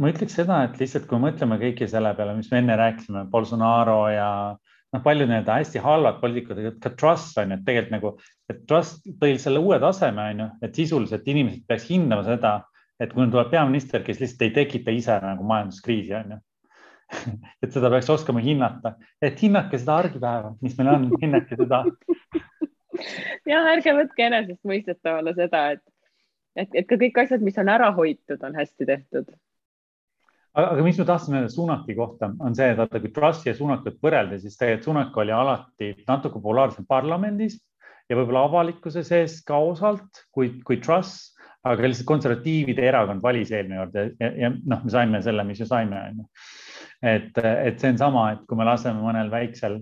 ma 0.00 0.10
ütleks 0.10 0.34
seda, 0.34 0.64
et 0.66 0.78
lihtsalt 0.80 1.06
kui 1.06 1.20
mõtleme 1.22 1.58
kõike 1.60 1.86
selle 1.90 2.10
peale, 2.18 2.34
mis 2.34 2.50
me 2.50 2.58
enne 2.58 2.74
rääkisime, 2.80 3.28
Bolsonaro 3.30 4.00
ja 4.10 4.28
noh, 4.58 5.02
paljud 5.04 5.30
need 5.30 5.46
hästi 5.46 5.82
halvad 5.84 6.18
poliitikud, 6.22 6.62
ka 6.82 6.90
Truss 6.98 7.38
on 7.38 7.54
ju, 7.54 7.60
et 7.60 7.66
tegelikult 7.68 7.94
nagu, 7.94 8.14
et 8.50 8.64
Truss 8.66 8.98
tõi 9.22 9.36
selle 9.38 9.62
uue 9.62 9.78
taseme 9.82 10.30
on 10.32 10.42
ju, 10.42 10.48
et 10.66 10.82
sisuliselt 10.82 11.30
inimesed 11.30 11.62
peaks 11.70 11.86
hindama 11.92 12.26
seda, 12.26 12.56
et 12.98 13.14
kui 13.14 13.30
tuleb 13.30 13.54
peaminister, 13.54 14.02
kes 14.02 14.18
lihtsalt 14.18 14.42
ei 14.48 14.56
tekita 14.58 14.94
ise 14.94 15.20
nagu 15.22 15.46
majanduskriisi 15.46 16.18
on 16.18 16.34
ju 16.34 16.40
et 17.62 17.72
seda 17.72 17.90
peaks 17.92 18.10
oskama 18.12 18.42
hinnata, 18.44 18.94
et 19.22 19.40
hinnake 19.40 19.80
seda 19.80 19.98
argipäeva, 20.04 20.54
mis 20.64 20.76
meil 20.78 20.92
on, 20.94 21.08
hinnake 21.22 21.58
seda. 21.60 21.82
ja 23.50 23.64
ärge 23.72 23.96
võtke 23.96 24.28
enesestmõistetavale 24.28 25.34
seda, 25.38 25.64
et, 25.76 25.82
et, 26.56 26.78
et 26.82 26.88
ka 26.88 26.98
kõik 27.00 27.18
asjad, 27.24 27.44
mis 27.44 27.58
on 27.60 27.72
ära 27.72 27.90
hoitud, 27.96 28.40
on 28.46 28.56
hästi 28.60 28.88
tehtud. 28.88 29.34
aga 30.54 30.86
mis 30.86 30.98
ma 31.00 31.08
tahtsin 31.08 31.38
öelda 31.38 31.52
Sunaki 31.52 31.98
kohta, 31.98 32.32
on 32.40 32.56
see, 32.56 32.70
et 32.72 32.80
vaata, 32.80 33.02
kui 33.02 33.12
Trussi 33.14 33.50
ja 33.50 33.58
Sunakut 33.58 34.00
võrrelda, 34.02 34.40
siis 34.42 34.58
tegelikult 34.58 34.90
Sunak 34.90 35.22
oli 35.22 35.34
alati 35.34 35.94
natuke 36.08 36.40
populaarsem 36.40 36.86
parlamendis 36.88 37.60
ja 38.10 38.18
võib-olla 38.18 38.44
avalikkuse 38.48 39.02
sees 39.06 39.40
ka 39.46 39.58
osalt, 39.58 40.26
kui, 40.34 40.58
kui 40.64 40.80
Truss, 40.84 41.32
aga 41.64 41.88
lihtsalt 41.88 42.08
konservatiivide 42.08 42.84
erakond 42.84 43.24
valis 43.24 43.52
eelmine 43.54 43.80
kord 43.80 43.96
ja, 43.96 44.04
ja, 44.20 44.30
ja 44.44 44.50
noh, 44.52 44.82
me 44.84 44.92
saime 44.92 45.20
selle, 45.24 45.46
mis 45.48 45.62
me 45.64 45.68
saime, 45.68 46.00
onju. 46.10 46.26
Et, 47.04 47.36
et 47.44 47.80
see 47.80 47.92
on 47.92 48.00
sama, 48.00 48.24
et 48.32 48.46
kui 48.48 48.58
me 48.58 48.66
laseme 48.66 49.02
mõnel 49.02 49.30
väiksel 49.32 49.80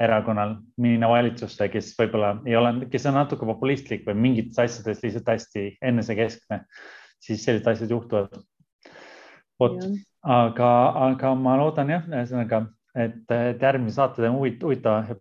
erakonnal 0.00 0.56
minna 0.82 1.08
valitsusse, 1.10 1.68
kes 1.70 1.92
võib-olla 1.98 2.34
ei 2.48 2.56
ole, 2.58 2.72
kes 2.90 3.06
on 3.10 3.14
natuke 3.18 3.46
populistlik 3.46 4.02
või 4.08 4.16
mingites 4.26 4.58
asjades 4.58 5.02
lihtsalt 5.04 5.30
hästi 5.30 5.66
enesekeskne, 5.92 6.64
siis 7.22 7.44
sellised 7.46 7.70
asjad 7.70 7.94
juhtuvad. 7.94 8.40
vot, 9.60 9.78
aga, 10.26 10.70
aga 11.10 11.34
ma 11.38 11.54
loodan 11.60 11.94
jah, 11.94 12.08
ühesõnaga, 12.10 12.64
et, 12.94 13.22
et 13.30 13.62
järgmine 13.62 13.94
saate 13.94 14.22
teeme 14.22 14.34
huvitav. 14.34 15.14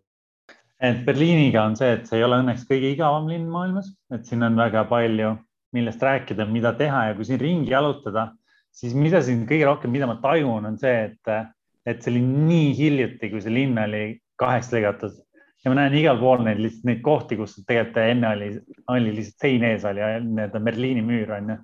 et 0.81 1.05
Berliiniga 1.05 1.67
on 1.69 1.77
see, 1.77 1.93
et 1.93 2.07
see 2.09 2.17
ei 2.17 2.25
ole 2.25 2.41
õnneks 2.41 2.65
kõige 2.69 2.89
igavam 2.95 3.29
linn 3.29 3.49
maailmas, 3.49 3.93
et 4.11 4.25
siin 4.25 4.43
on 4.43 4.57
väga 4.57 4.87
palju, 4.89 5.35
millest 5.73 6.01
rääkida, 6.01 6.45
mida 6.49 6.73
teha 6.77 7.07
ja 7.07 7.13
kui 7.17 7.25
siin 7.25 7.39
ringi 7.39 7.71
jalutada, 7.71 8.31
siis 8.74 8.95
mida 8.97 9.21
siin 9.24 9.45
kõige 9.49 9.67
rohkem, 9.69 9.93
mida 9.93 10.09
ma 10.09 10.17
tajun, 10.24 10.65
on 10.71 10.80
see, 10.82 11.09
et, 11.09 11.53
et 11.86 12.01
see 12.01 12.15
oli 12.15 12.24
nii 12.24 12.74
hiljuti, 12.80 13.30
kui 13.32 13.43
see 13.43 13.53
linn 13.53 13.80
oli 13.80 14.05
kaheks 14.41 14.74
lõigatud 14.74 15.21
ja 15.63 15.71
ma 15.71 15.80
näen 15.80 15.95
igal 15.97 16.19
pool 16.19 16.43
neid 16.43 16.63
neid 16.88 17.03
kohti, 17.05 17.38
kus 17.39 17.55
tegelikult 17.63 18.01
enne 18.03 18.32
oli, 18.36 18.49
oli 18.91 19.13
lihtsalt 19.17 19.45
sein 19.45 19.67
ees 19.67 19.86
oli 19.88 20.03
nii-öelda 20.03 20.61
Berliini 20.63 21.03
müür 21.05 21.32
on 21.38 21.53
ju. 21.53 21.57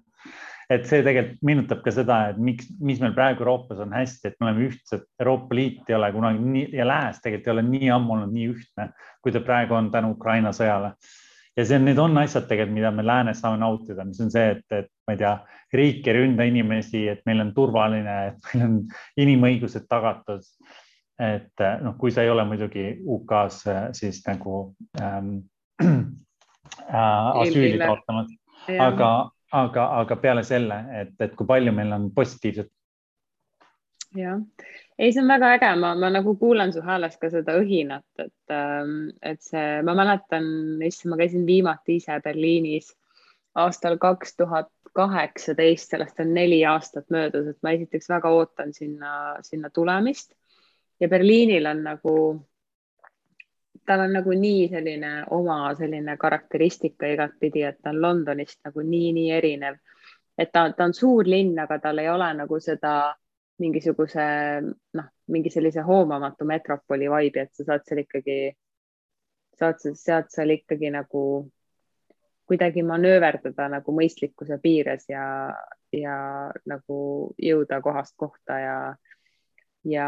et 0.69 0.85
see 0.85 1.01
tegelikult 1.03 1.41
meenutab 1.49 1.79
ka 1.81 1.91
seda, 1.91 2.19
et 2.31 2.37
miks, 2.37 2.67
mis 2.79 2.99
meil 3.01 3.15
praegu 3.17 3.41
Euroopas 3.41 3.79
on 3.81 3.95
hästi, 3.95 4.29
et 4.29 4.35
me 4.39 4.49
oleme 4.49 4.67
ühtsed, 4.67 5.07
Euroopa 5.19 5.57
Liit 5.57 5.89
ei 5.89 5.97
ole 5.97 6.11
kunagi 6.13 6.43
nii 6.45 6.67
ja 6.77 6.85
Lääs 6.85 7.23
tegelikult 7.23 7.49
ei 7.49 7.55
ole 7.55 7.63
nii 7.65 7.89
ammu 7.95 8.15
olnud 8.15 8.35
nii 8.35 8.51
ühtne, 8.53 8.85
kui 9.23 9.33
ta 9.33 9.41
praegu 9.41 9.75
on 9.75 9.89
tänu 9.91 10.13
Ukraina 10.13 10.53
sõjale. 10.55 10.93
Ja 11.57 11.65
see, 11.65 11.79
need 11.83 11.99
on 12.01 12.17
asjad 12.21 12.47
tegelikult, 12.49 12.77
mida 12.77 12.91
me 12.95 13.05
läänes 13.05 13.41
saame 13.43 13.59
nautida, 13.61 14.05
mis 14.07 14.19
on 14.23 14.31
see, 14.33 14.51
et, 14.55 14.65
et 14.75 14.89
ma 15.07 15.15
ei 15.15 15.21
tea, 15.21 15.33
riik 15.75 16.07
ei 16.07 16.17
ründa 16.17 16.45
inimesi, 16.49 17.05
et 17.11 17.23
meil 17.29 17.43
on 17.43 17.53
turvaline, 17.55 18.17
et 18.29 18.51
meil 18.53 18.65
on 18.67 18.77
inimõigused 19.25 19.87
tagatud. 19.89 20.45
Et 21.19 21.65
eh, 21.65 21.81
noh, 21.83 21.97
kui 21.99 22.13
sa 22.15 22.23
ei 22.23 22.31
ole 22.31 22.45
muidugi 22.47 22.85
UK-s 23.03 23.65
eh, 23.67 23.81
siis 23.97 24.21
nagu 24.23 24.69
ähm, 25.01 25.33
äh, 25.83 27.41
asüüli 27.43 27.75
taotlemas, 27.81 28.31
aga, 28.79 29.09
aga, 29.51 29.87
aga 29.99 30.19
peale 30.23 30.45
selle, 30.47 30.79
et, 31.01 31.11
et 31.19 31.35
kui 31.35 31.49
palju 31.49 31.75
meil 31.75 31.91
on 31.97 32.07
positiivset. 32.15 32.71
jah, 34.15 34.39
ei, 34.99 35.13
see 35.13 35.21
on 35.23 35.31
väga 35.31 35.53
äge, 35.55 35.69
ma, 35.79 35.93
ma 35.95 36.09
nagu 36.11 36.35
kuulan 36.39 36.73
su 36.75 36.83
häälest 36.83 37.21
ka 37.21 37.29
seda 37.31 37.55
õhinat, 37.61 38.07
et, 38.19 38.33
ähm, 38.51 38.97
et 39.23 39.39
see, 39.45 39.79
ma 39.87 39.95
mäletan, 39.95 40.49
issand, 40.83 41.13
ma 41.13 41.19
käisin 41.21 41.45
viimati 41.47 41.99
ise 42.01 42.19
Berliinis 42.23 42.91
aastal 43.59 43.95
kaks 43.97 44.35
tuhat 44.35 44.69
kaheksateist, 44.93 45.93
sellest 45.93 46.19
on 46.19 46.33
neli 46.35 46.59
aastat 46.67 47.07
möödas, 47.13 47.47
et 47.47 47.57
ma 47.63 47.71
esiteks 47.77 48.09
väga 48.11 48.31
ootan 48.35 48.73
sinna, 48.75 49.13
sinna 49.45 49.71
tulemist 49.73 50.33
ja 50.99 51.09
Berliinil 51.09 51.65
on 51.65 51.83
nagu, 51.83 52.15
tal 53.85 54.03
on 54.05 54.13
nagu 54.13 54.35
nii 54.35 54.67
selline 54.71 55.13
oma 55.35 55.61
selline 55.79 56.17
karakteristika 56.17 57.07
igatpidi, 57.13 57.63
et 57.63 57.79
ta 57.81 57.93
on 57.93 58.01
Londonist 58.01 58.59
nagu 58.65 58.83
nii, 58.83 59.13
nii 59.15 59.31
erinev. 59.37 59.79
et 60.37 60.51
ta, 60.51 60.69
ta 60.71 60.85
on 60.87 60.93
suur 60.93 61.27
linn, 61.27 61.57
aga 61.59 61.79
tal 61.79 61.97
ei 61.99 62.09
ole 62.09 62.33
nagu 62.33 62.59
seda 62.63 63.13
mingisuguse 63.59 64.25
noh, 64.97 65.07
mingi 65.31 65.51
sellise 65.53 65.83
hoomamatu 65.85 66.47
metropoli 66.47 67.09
vibe'i, 67.11 67.45
et 67.45 67.53
sa 67.53 67.67
saad 67.71 67.85
seal 67.87 68.03
ikkagi, 68.03 68.37
saad, 69.59 69.83
saad 69.99 70.29
seal 70.33 70.55
ikkagi 70.55 70.91
nagu 70.95 71.23
kuidagi 72.49 72.81
manööverdada 72.81 73.67
nagu 73.69 73.93
mõistlikkuse 73.93 74.57
piires 74.63 75.05
ja, 75.09 75.23
ja 75.93 76.15
nagu 76.65 76.97
jõuda 77.37 77.81
kohast 77.85 78.15
kohta 78.17 78.57
ja 78.57 78.77
ja 79.87 80.07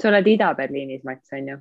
sa 0.00 0.10
oled 0.10 0.26
Ida-Berliinis, 0.26 1.04
Mats, 1.06 1.32
on 1.36 1.52
ju? 1.52 1.60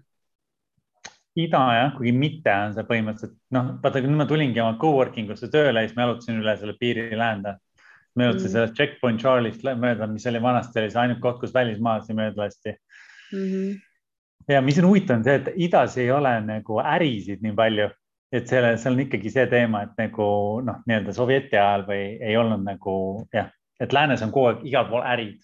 ida 1.33 1.59
jah, 1.73 1.93
kuigi 1.97 2.13
mitte 2.13 2.53
on 2.53 2.75
see 2.75 2.85
põhimõtteliselt, 2.85 3.37
noh, 3.55 3.69
vaata, 3.81 4.01
kui 4.03 4.17
ma 4.17 4.27
tulingi 4.29 4.61
oma 4.61 4.77
coworking 4.81 5.31
usse 5.33 5.49
tööle, 5.53 5.81
siis 5.81 5.95
ma 5.97 6.05
jalutasin 6.05 6.41
üle 6.43 6.53
selle 6.59 6.75
piiri 6.77 7.17
läände. 7.17 7.55
Ma 8.15 8.27
jalutasin 8.27 8.47
mm. 8.47 8.53
sellest 8.53 8.77
Checkpoint 8.77 9.21
Charlie'st 9.21 9.65
mööda, 9.81 10.07
mis 10.09 10.27
oli 10.29 10.41
vanasti 10.41 10.81
oli 10.81 10.91
see 10.93 11.01
ainuke 11.01 11.23
koht, 11.23 11.39
kus 11.41 11.53
välismaalasi 11.55 12.17
mööda 12.17 12.45
lasti 12.45 12.73
mm. 12.73 13.47
-hmm. 13.47 13.79
ja 14.55 14.61
mis 14.61 14.79
on 14.81 14.89
huvitav, 14.89 15.21
on 15.21 15.27
see, 15.27 15.35
et 15.41 15.51
idas 15.67 15.97
ei 15.97 16.11
ole 16.11 16.33
nagu 16.45 16.79
ärisid 16.81 17.41
nii 17.45 17.55
palju, 17.57 17.89
et 18.33 18.47
selle, 18.49 18.75
seal 18.77 18.97
on 18.97 19.05
ikkagi 19.05 19.33
see 19.33 19.47
teema, 19.49 19.85
et 19.87 19.97
nagu 20.01 20.27
noh, 20.65 20.83
nii-öelda 20.89 21.15
sovjeti 21.15 21.57
ajal 21.57 21.87
või 21.89 22.03
ei 22.21 22.37
olnud 22.37 22.65
nagu 22.65 22.95
jah, 23.33 23.49
et 23.79 23.93
läänes 23.93 24.21
on 24.25 24.31
kogu 24.35 24.51
aeg 24.51 24.69
igal 24.69 24.87
pool 24.91 25.09
ärid 25.15 25.39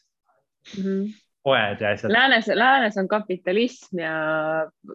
mm. 0.77 0.83
-hmm 0.83 1.25
poed 1.43 1.81
ja 1.81 1.93
asjad. 1.95 2.11
Läänes, 2.11 2.47
läänes 2.53 2.97
on 2.97 3.07
kapitalism 3.07 3.99
ja 4.01 4.13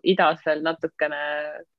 idas 0.03 0.42
veel 0.47 0.62
natukene 0.64 1.20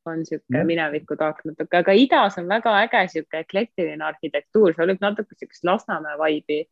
on 0.06 0.22
niisugune 0.22 0.62
mm. 0.62 0.68
mineviku 0.68 1.18
taak 1.20 1.44
natuke, 1.46 1.82
aga 1.82 1.96
idas 1.98 2.40
on 2.42 2.50
väga 2.50 2.74
äge 2.84 3.04
niisugune 3.06 3.44
eklektiline 3.46 4.06
arhitektuur, 4.06 4.74
seal 4.74 4.92
võib 4.94 5.04
natuke 5.06 5.36
niisugust 5.36 5.68
Lasnamäe 5.70 6.18
vaibi 6.22 6.64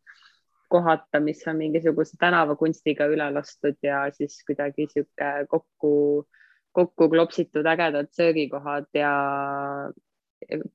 kohata, 0.74 1.22
mis 1.22 1.44
on 1.48 1.60
mingisuguse 1.60 2.18
tänavakunstiga 2.22 3.06
üle 3.14 3.30
lastud 3.36 3.78
ja 3.86 4.08
siis 4.16 4.40
kuidagi 4.48 4.88
niisugune 4.88 5.46
kokku, 5.52 5.94
kokku 6.74 7.10
klopsitud 7.14 7.70
ägedad 7.70 8.10
söögikohad 8.18 8.90
ja 8.98 9.14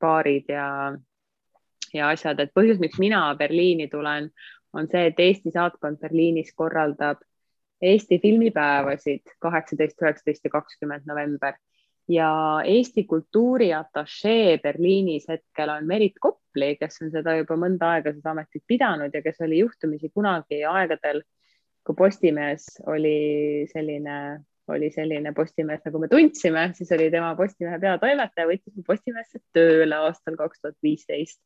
baarid 0.00 0.54
ja, 0.54 0.68
ja 1.94 2.12
asjad, 2.14 2.38
et 2.40 2.54
põhjus, 2.54 2.78
miks 2.82 3.00
mina 3.02 3.26
Berliini 3.38 3.88
tulen 3.90 4.30
on 4.74 4.88
see, 4.90 5.06
et 5.10 5.20
Eesti 5.20 5.50
saatkond 5.54 6.00
Berliinis 6.00 6.52
korraldab 6.56 7.24
Eesti 7.82 8.18
filmipäevasid 8.18 9.36
kaheksateist, 9.40 10.00
üheksateist 10.02 10.44
ja 10.44 10.50
kakskümmend 10.50 11.06
november 11.06 11.54
ja 12.08 12.60
Eesti 12.64 13.04
kultuuriatašee 13.04 14.58
Berliinis 14.58 15.28
hetkel 15.28 15.68
on 15.68 15.86
Merit 15.86 16.18
Kopli, 16.20 16.76
kes 16.80 17.02
on 17.02 17.12
seda 17.12 17.36
juba 17.36 17.56
mõnda 17.60 17.92
aega 17.94 18.12
seda 18.16 18.32
ametit 18.32 18.64
pidanud 18.66 19.14
ja 19.14 19.22
kes 19.22 19.42
oli 19.44 19.60
juhtumisi 19.60 20.10
kunagi 20.14 20.62
aegadel, 20.64 21.22
kui 21.84 21.96
Postimees 21.96 22.66
oli 22.86 23.66
selline, 23.72 24.16
oli 24.72 24.90
selline 24.92 25.32
Postimees, 25.36 25.84
nagu 25.84 26.00
me 26.00 26.08
tundsime, 26.08 26.70
siis 26.74 26.92
oli 26.96 27.10
tema 27.12 27.34
Postimehe 27.36 27.78
peatoimetaja, 27.84 28.48
võttis 28.48 28.86
Postimeesse 28.86 29.44
tööle 29.56 30.00
aastal 30.08 30.40
kaks 30.40 30.64
tuhat 30.64 30.76
viisteist. 30.82 31.40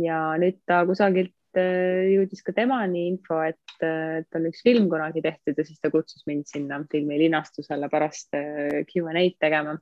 ja 0.00 0.16
nüüd 0.40 0.62
ta 0.64 0.84
kusagilt 0.88 1.34
jõudis 1.58 2.42
ka 2.46 2.54
temani 2.54 3.06
info, 3.10 3.40
et, 3.42 3.76
äh, 3.82 4.20
et 4.22 4.38
on 4.38 4.48
üks 4.50 4.62
film 4.66 4.88
kunagi 4.92 5.22
tehtud 5.24 5.58
ja 5.58 5.66
siis 5.66 5.80
ta 5.82 5.90
kutsus 5.90 6.26
mind 6.30 6.46
sinna 6.50 6.80
filmi 6.90 7.18
linastusele 7.24 7.90
pärast 7.92 8.36
äh, 8.38 8.82
Q&A-d 8.88 9.38
tegema. 9.40 9.78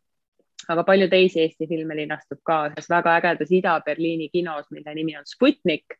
aga 0.68 0.82
palju 0.84 1.06
teisi 1.08 1.40
Eesti 1.40 1.68
filme 1.70 1.94
linastub 1.96 2.40
ka 2.44 2.66
ühes 2.68 2.88
väga 2.90 3.14
ägedas 3.20 3.52
Ida-Berliini 3.54 4.28
kinos, 4.32 4.66
mille 4.70 4.94
nimi 4.94 5.16
on 5.16 5.24
Sputnik 5.26 5.96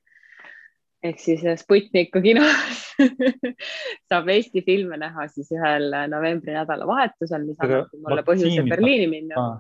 ehk 1.03 1.21
siis 1.23 1.45
Sputniku 1.61 2.21
kinos 2.21 2.83
saab 4.11 4.29
Eesti 4.35 4.65
filme 4.67 4.99
näha 4.99 5.29
siis 5.31 5.53
ühel 5.55 5.93
novembri 6.11 6.57
nädalavahetusel, 6.57 7.47
mis 7.47 7.61
annab 7.63 7.93
mulle 7.95 8.25
põhjuse 8.27 8.67
Berliini 8.69 9.11
minna 9.11 9.43
ah 9.45 9.59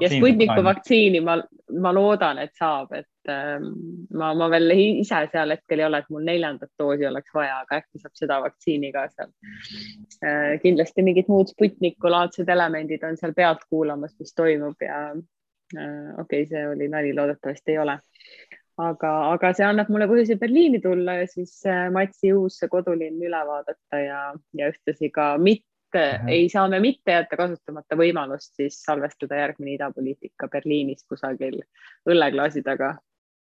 ja 0.00 0.08
Sputniku 0.10 0.62
vaktsiini 0.64 1.20
ma, 1.24 1.36
ma 1.80 1.92
loodan, 1.94 2.40
et 2.42 2.54
saab, 2.58 2.92
et 2.96 3.30
ähm, 3.30 3.68
ma, 4.18 4.32
ma 4.38 4.48
veel 4.50 4.74
ise 4.76 5.22
seal 5.32 5.54
hetkel 5.54 5.82
ei 5.82 5.86
ole, 5.86 6.00
et 6.02 6.10
mul 6.12 6.26
neljandat 6.26 6.72
doosi 6.78 7.06
oleks 7.08 7.34
vaja, 7.34 7.60
aga 7.62 7.80
äkki 7.80 8.02
saab 8.02 8.18
seda 8.18 8.40
vaktsiini 8.44 8.92
ka 8.94 9.06
seal 9.12 9.30
äh,. 10.24 10.56
kindlasti 10.62 11.06
mingid 11.06 11.30
muud 11.32 11.52
Sputniku 11.52 12.12
laadsed 12.12 12.50
elemendid 12.52 13.06
on 13.06 13.18
seal 13.20 13.34
pealt 13.36 13.64
kuulamas, 13.70 14.16
mis 14.20 14.34
toimub 14.34 14.82
ja 14.82 15.00
äh, 15.12 16.12
okei 16.18 16.42
okay,, 16.42 16.50
see 16.50 16.68
oli 16.68 16.90
nali, 16.92 17.14
loodetavasti 17.16 17.76
ei 17.76 17.82
ole. 17.84 17.98
aga, 18.76 19.12
aga 19.32 19.54
see 19.56 19.64
annab 19.64 19.88
mulle 19.92 20.10
põhjuse 20.10 20.36
Berliini 20.40 20.82
tulla 20.84 21.20
ja 21.22 21.30
siis 21.30 21.60
äh, 21.66 21.86
Matsi 21.94 22.34
uus 22.36 22.58
kodulinn 22.70 23.22
üle 23.22 23.46
vaadata 23.48 24.02
ja, 24.02 24.20
ja 24.58 24.74
ühtlasi 24.74 25.14
ka 25.14 25.36
mitte 25.38 25.64
et 25.96 26.30
ei 26.32 26.48
saa 26.52 26.68
me 26.68 26.80
mitte 26.82 27.14
jätta 27.14 27.36
kasutamata 27.38 27.96
võimalust 27.98 28.54
siis 28.58 28.78
salvestada 28.84 29.40
järgmine 29.42 29.74
idapoliitika 29.76 30.48
Berliinis 30.52 31.04
kusagil 31.08 31.60
õlleklaasi 32.08 32.62
taga. 32.66 32.96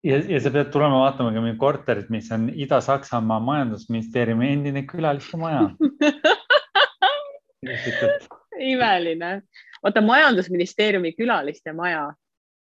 ja, 0.04 0.18
ja 0.18 0.40
sa 0.42 0.52
pead 0.54 0.72
tulema 0.74 1.04
vaatama 1.06 1.34
ka 1.36 1.44
meie 1.44 1.58
korterit, 1.62 2.10
mis 2.10 2.32
on 2.32 2.50
Ida-Saksamaa 2.50 3.40
majandusministeeriumi 3.40 4.52
endine 4.54 4.86
külaliste 4.90 5.38
maja. 5.38 5.70
Imeline, 8.72 9.42
oota 9.84 10.02
majandusministeeriumi 10.02 11.14
külaliste 11.18 11.74
maja. 11.74 12.10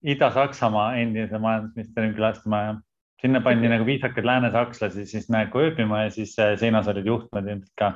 Ida-Saksamaa 0.05 0.95
endise 1.01 1.39
majandusministeeriumi 1.39 2.17
külaliste 2.17 2.49
maja. 2.49 2.77
Sinna 3.21 3.41
pandi 3.45 3.69
nagu 3.69 3.85
viisakaid 3.85 4.25
läänesakslasi 4.25 5.05
siis 5.07 5.27
nagu 5.29 5.61
ööbima 5.61 6.07
ja 6.07 6.13
siis 6.15 6.39
äh, 6.41 6.55
seinas 6.61 6.89
olid 6.89 7.05
juhtmed 7.09 7.51
ilmselt 7.53 7.75
ka 7.77 7.91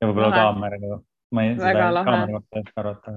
ja 0.00 0.08
võib-olla 0.08 0.30
kaameraga, 0.34 1.00
ma 1.36 1.46
ei, 1.46 1.56
seda 1.58 1.90
kaamera 1.96 2.38
kohta 2.38 2.58
ei 2.58 2.66
oska 2.66 2.84
arvata. 2.84 3.16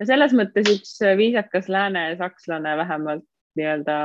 no 0.00 0.08
selles 0.12 0.36
mõttes 0.36 0.72
üks 0.74 0.94
viisakas 1.20 1.68
lääne 1.72 2.06
sakslane 2.20 2.76
vähemalt 2.82 3.26
nii-öelda. 3.58 3.96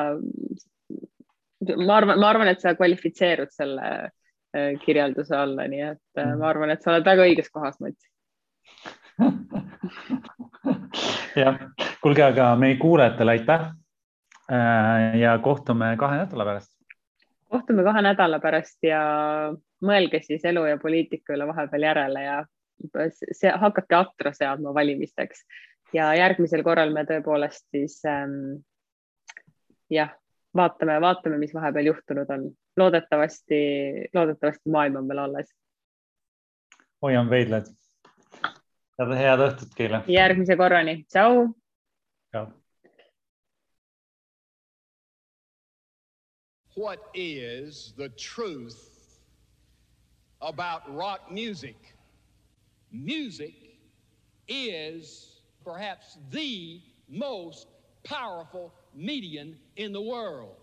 ma 1.85 2.01
arvan, 2.01 2.19
ma 2.19 2.29
arvan, 2.29 2.51
et 2.51 2.61
sa 2.61 2.75
kvalifitseerud 2.77 3.53
selle 3.53 3.87
äh, 4.01 4.73
kirjelduse 4.85 5.37
alla, 5.37 5.67
nii 5.71 5.85
et 5.91 6.21
äh, 6.21 6.35
ma 6.39 6.51
arvan, 6.51 6.73
et 6.73 6.83
sa 6.83 6.93
oled 6.93 7.07
väga 7.07 7.27
õiges 7.29 7.49
kohas, 7.53 7.79
Mats 7.83 8.11
jah, 11.43 11.59
kuulge, 12.03 12.23
aga 12.25 12.51
meie 12.59 12.75
kuulajatele 12.79 13.37
aitäh. 13.37 13.61
Äh, 14.51 15.15
ja 15.17 15.37
kohtume 15.41 15.95
kahe 15.97 16.17
nädala 16.21 16.45
pärast. 16.45 16.71
kohtume 17.49 17.83
kahe 17.83 18.01
nädala 18.01 18.39
pärast 18.39 18.83
ja 18.83 19.01
mõelge 19.85 20.21
siis 20.23 20.43
elu 20.45 20.65
ja 20.69 20.77
poliitika 20.81 21.35
üle 21.35 21.47
vahepeal 21.47 21.87
järele 21.89 22.25
ja 22.25 22.41
see, 23.31 23.51
hakake 23.51 23.95
atra 23.95 24.33
seadma 24.35 24.73
valimisteks 24.75 25.45
ja 25.93 26.11
järgmisel 26.17 26.63
korral 26.63 26.93
me 26.93 27.05
tõepoolest 27.07 27.67
siis 27.73 27.99
ähm, 28.09 28.63
jah, 29.91 30.11
vaatame, 30.55 30.97
vaatame, 31.01 31.39
mis 31.41 31.53
vahepeal 31.53 31.91
juhtunud 31.91 32.29
on. 32.29 32.49
loodetavasti, 32.77 33.59
loodetavasti 34.13 34.69
maailm 34.69 34.95
on 34.95 35.07
veel 35.07 35.23
alles. 35.23 35.53
hoian 37.01 37.29
veidlad. 37.29 37.71
head 38.99 39.47
õhtut 39.47 39.75
teile. 39.77 40.03
järgmise 40.07 40.57
korrani, 40.57 41.03
tšau. 41.11 41.47
tšau. 42.31 42.51
What 46.77 46.99
is 47.13 47.93
the 47.95 48.09
truth 48.09 48.94
about 50.45 50.95
rock 50.95 51.31
music? 51.31 51.75
Music 52.91 53.53
is 54.47 55.41
perhaps 55.63 56.17
the 56.31 56.79
most 57.09 57.67
powerful 58.03 58.71
medium 58.93 59.57
in 59.75 59.91
the 59.91 60.01
world. 60.01 60.55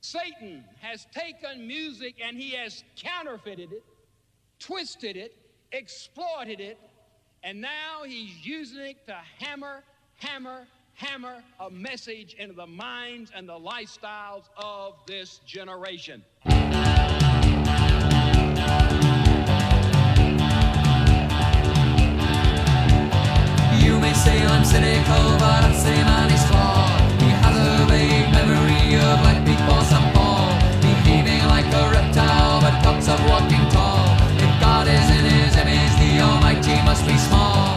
Satan 0.00 0.64
has 0.80 1.06
taken 1.14 1.66
music 1.66 2.16
and 2.24 2.36
he 2.36 2.50
has 2.50 2.82
counterfeited 2.96 3.72
it, 3.72 3.84
twisted 4.58 5.16
it, 5.16 5.36
exploited 5.70 6.60
it, 6.60 6.78
and 7.44 7.60
now 7.60 8.02
he's 8.04 8.44
using 8.44 8.80
it 8.80 9.06
to 9.06 9.16
hammer, 9.38 9.84
hammer, 10.16 10.66
hammer 10.94 11.42
a 11.60 11.70
message 11.70 12.34
into 12.34 12.54
the 12.54 12.66
minds 12.66 13.30
and 13.34 13.48
the 13.48 13.58
lifestyles 13.58 14.44
of 14.56 14.94
this 15.06 15.38
generation. 15.46 16.24
Cynical, 24.72 25.36
but 25.36 25.68
man 26.08 26.30
flawed. 26.48 27.20
He 27.20 27.28
has 27.44 27.56
a 27.60 27.84
vague 27.92 28.32
memory 28.32 28.96
of 28.96 29.20
like 29.26 29.44
people 29.44 29.80
St. 29.84 30.14
Paul, 30.14 30.48
behaving 30.80 31.44
like 31.54 31.68
a 31.80 31.84
reptile, 31.92 32.60
but 32.62 32.80
talks 32.82 33.06
of 33.08 33.20
walking 33.28 33.64
tall. 33.68 34.16
If 34.44 34.52
God 34.64 34.88
is 34.88 35.08
in 35.16 35.24
his 35.28 35.54
image, 35.62 35.94
the 36.00 36.10
Almighty 36.24 36.76
must 36.88 37.06
be 37.06 37.16
small. 37.18 37.71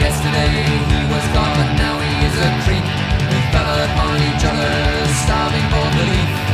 Yesterday 0.00 0.64
he 0.88 1.04
was 1.12 1.26
gone, 1.34 1.76
now 1.76 2.00
he 2.00 2.26
is 2.26 2.36
a 2.40 2.50
creep. 2.64 2.84
We 3.28 3.38
fell 3.52 3.84
upon 3.84 4.16
each 4.16 4.44
other, 4.44 4.72
starving 5.24 5.68
for 5.70 5.90
belief. 5.98 6.51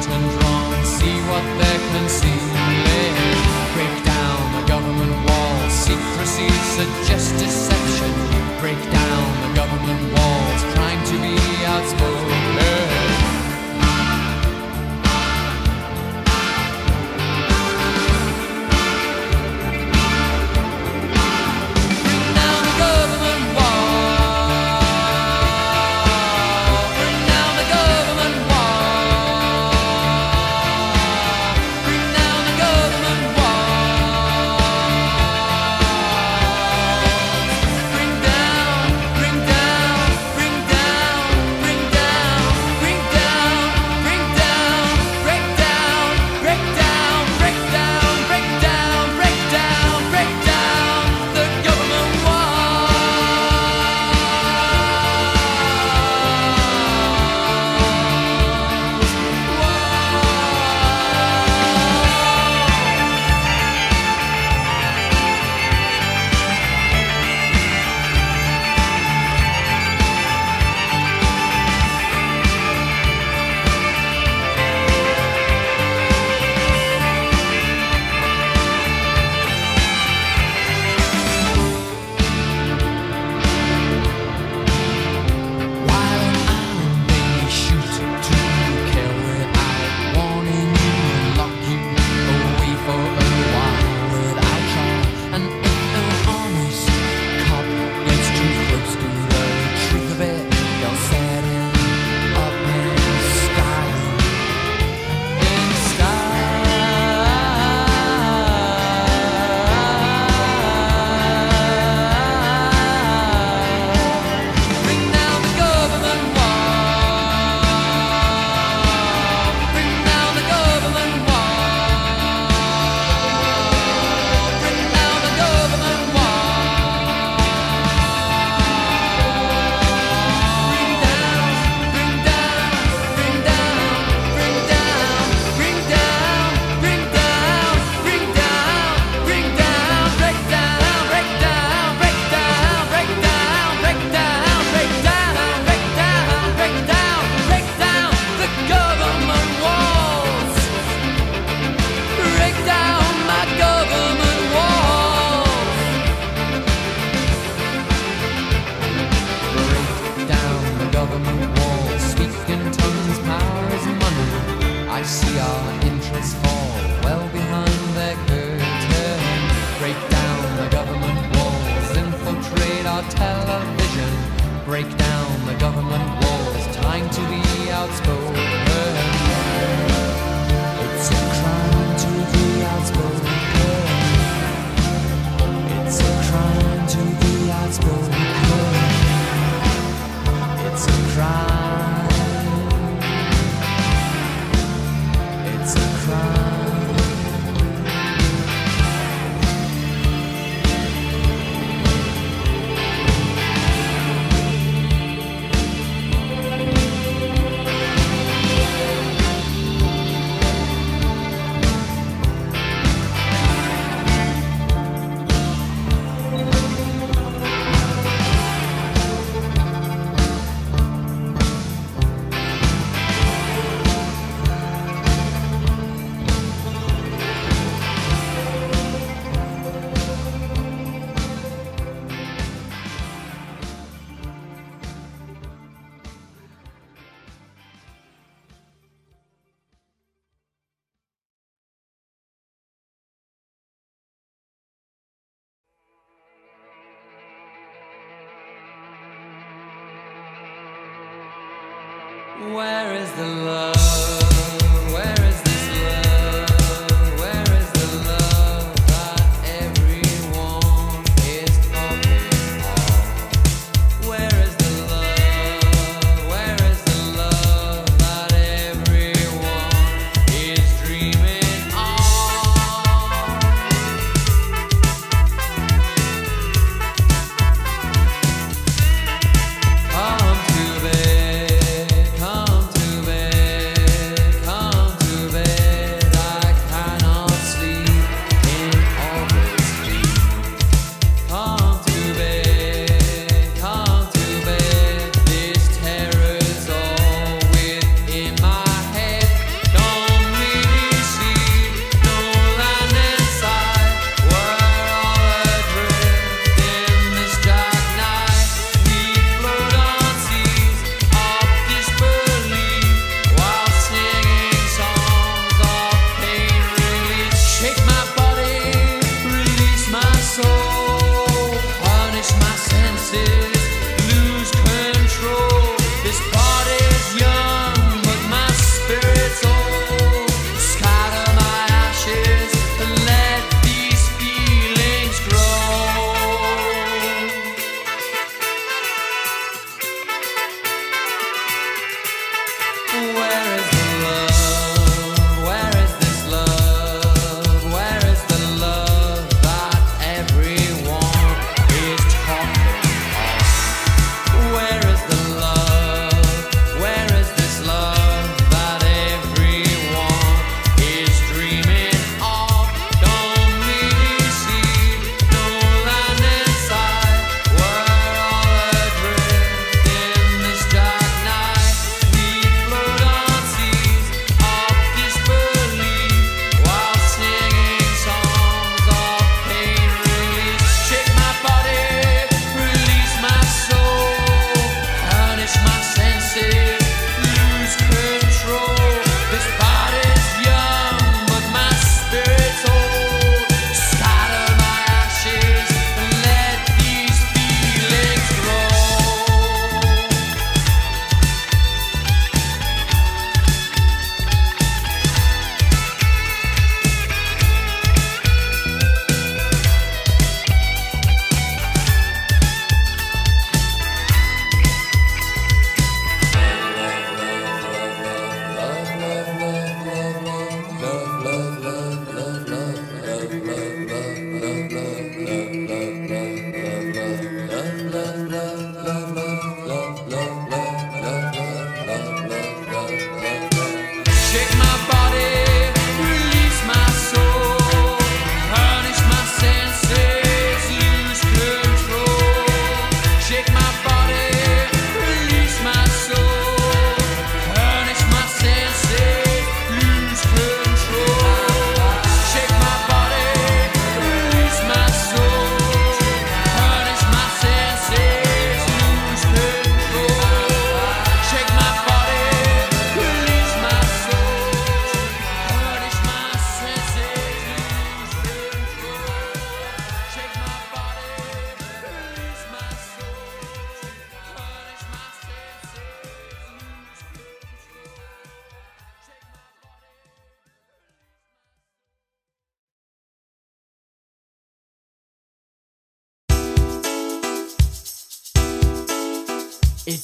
curtain 0.00 0.28
drawn, 0.38 0.84
see 0.84 1.16
what 1.28 1.44
they're 1.58 1.84
concealing. 1.92 3.36
Break 3.74 4.04
down 4.04 4.60
the 4.60 4.68
government 4.68 5.14
walls. 5.28 5.72
secrecy 5.72 6.48
suggests 6.76 7.32
deception. 7.32 8.12
Break 8.60 8.80
down 8.92 9.26
the 9.44 9.54
government 9.54 10.02
walls, 10.14 10.74
trying 10.74 11.04
to 11.04 11.16
be 11.20 11.36
outspoken. 11.66 12.39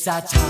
such 0.07 0.46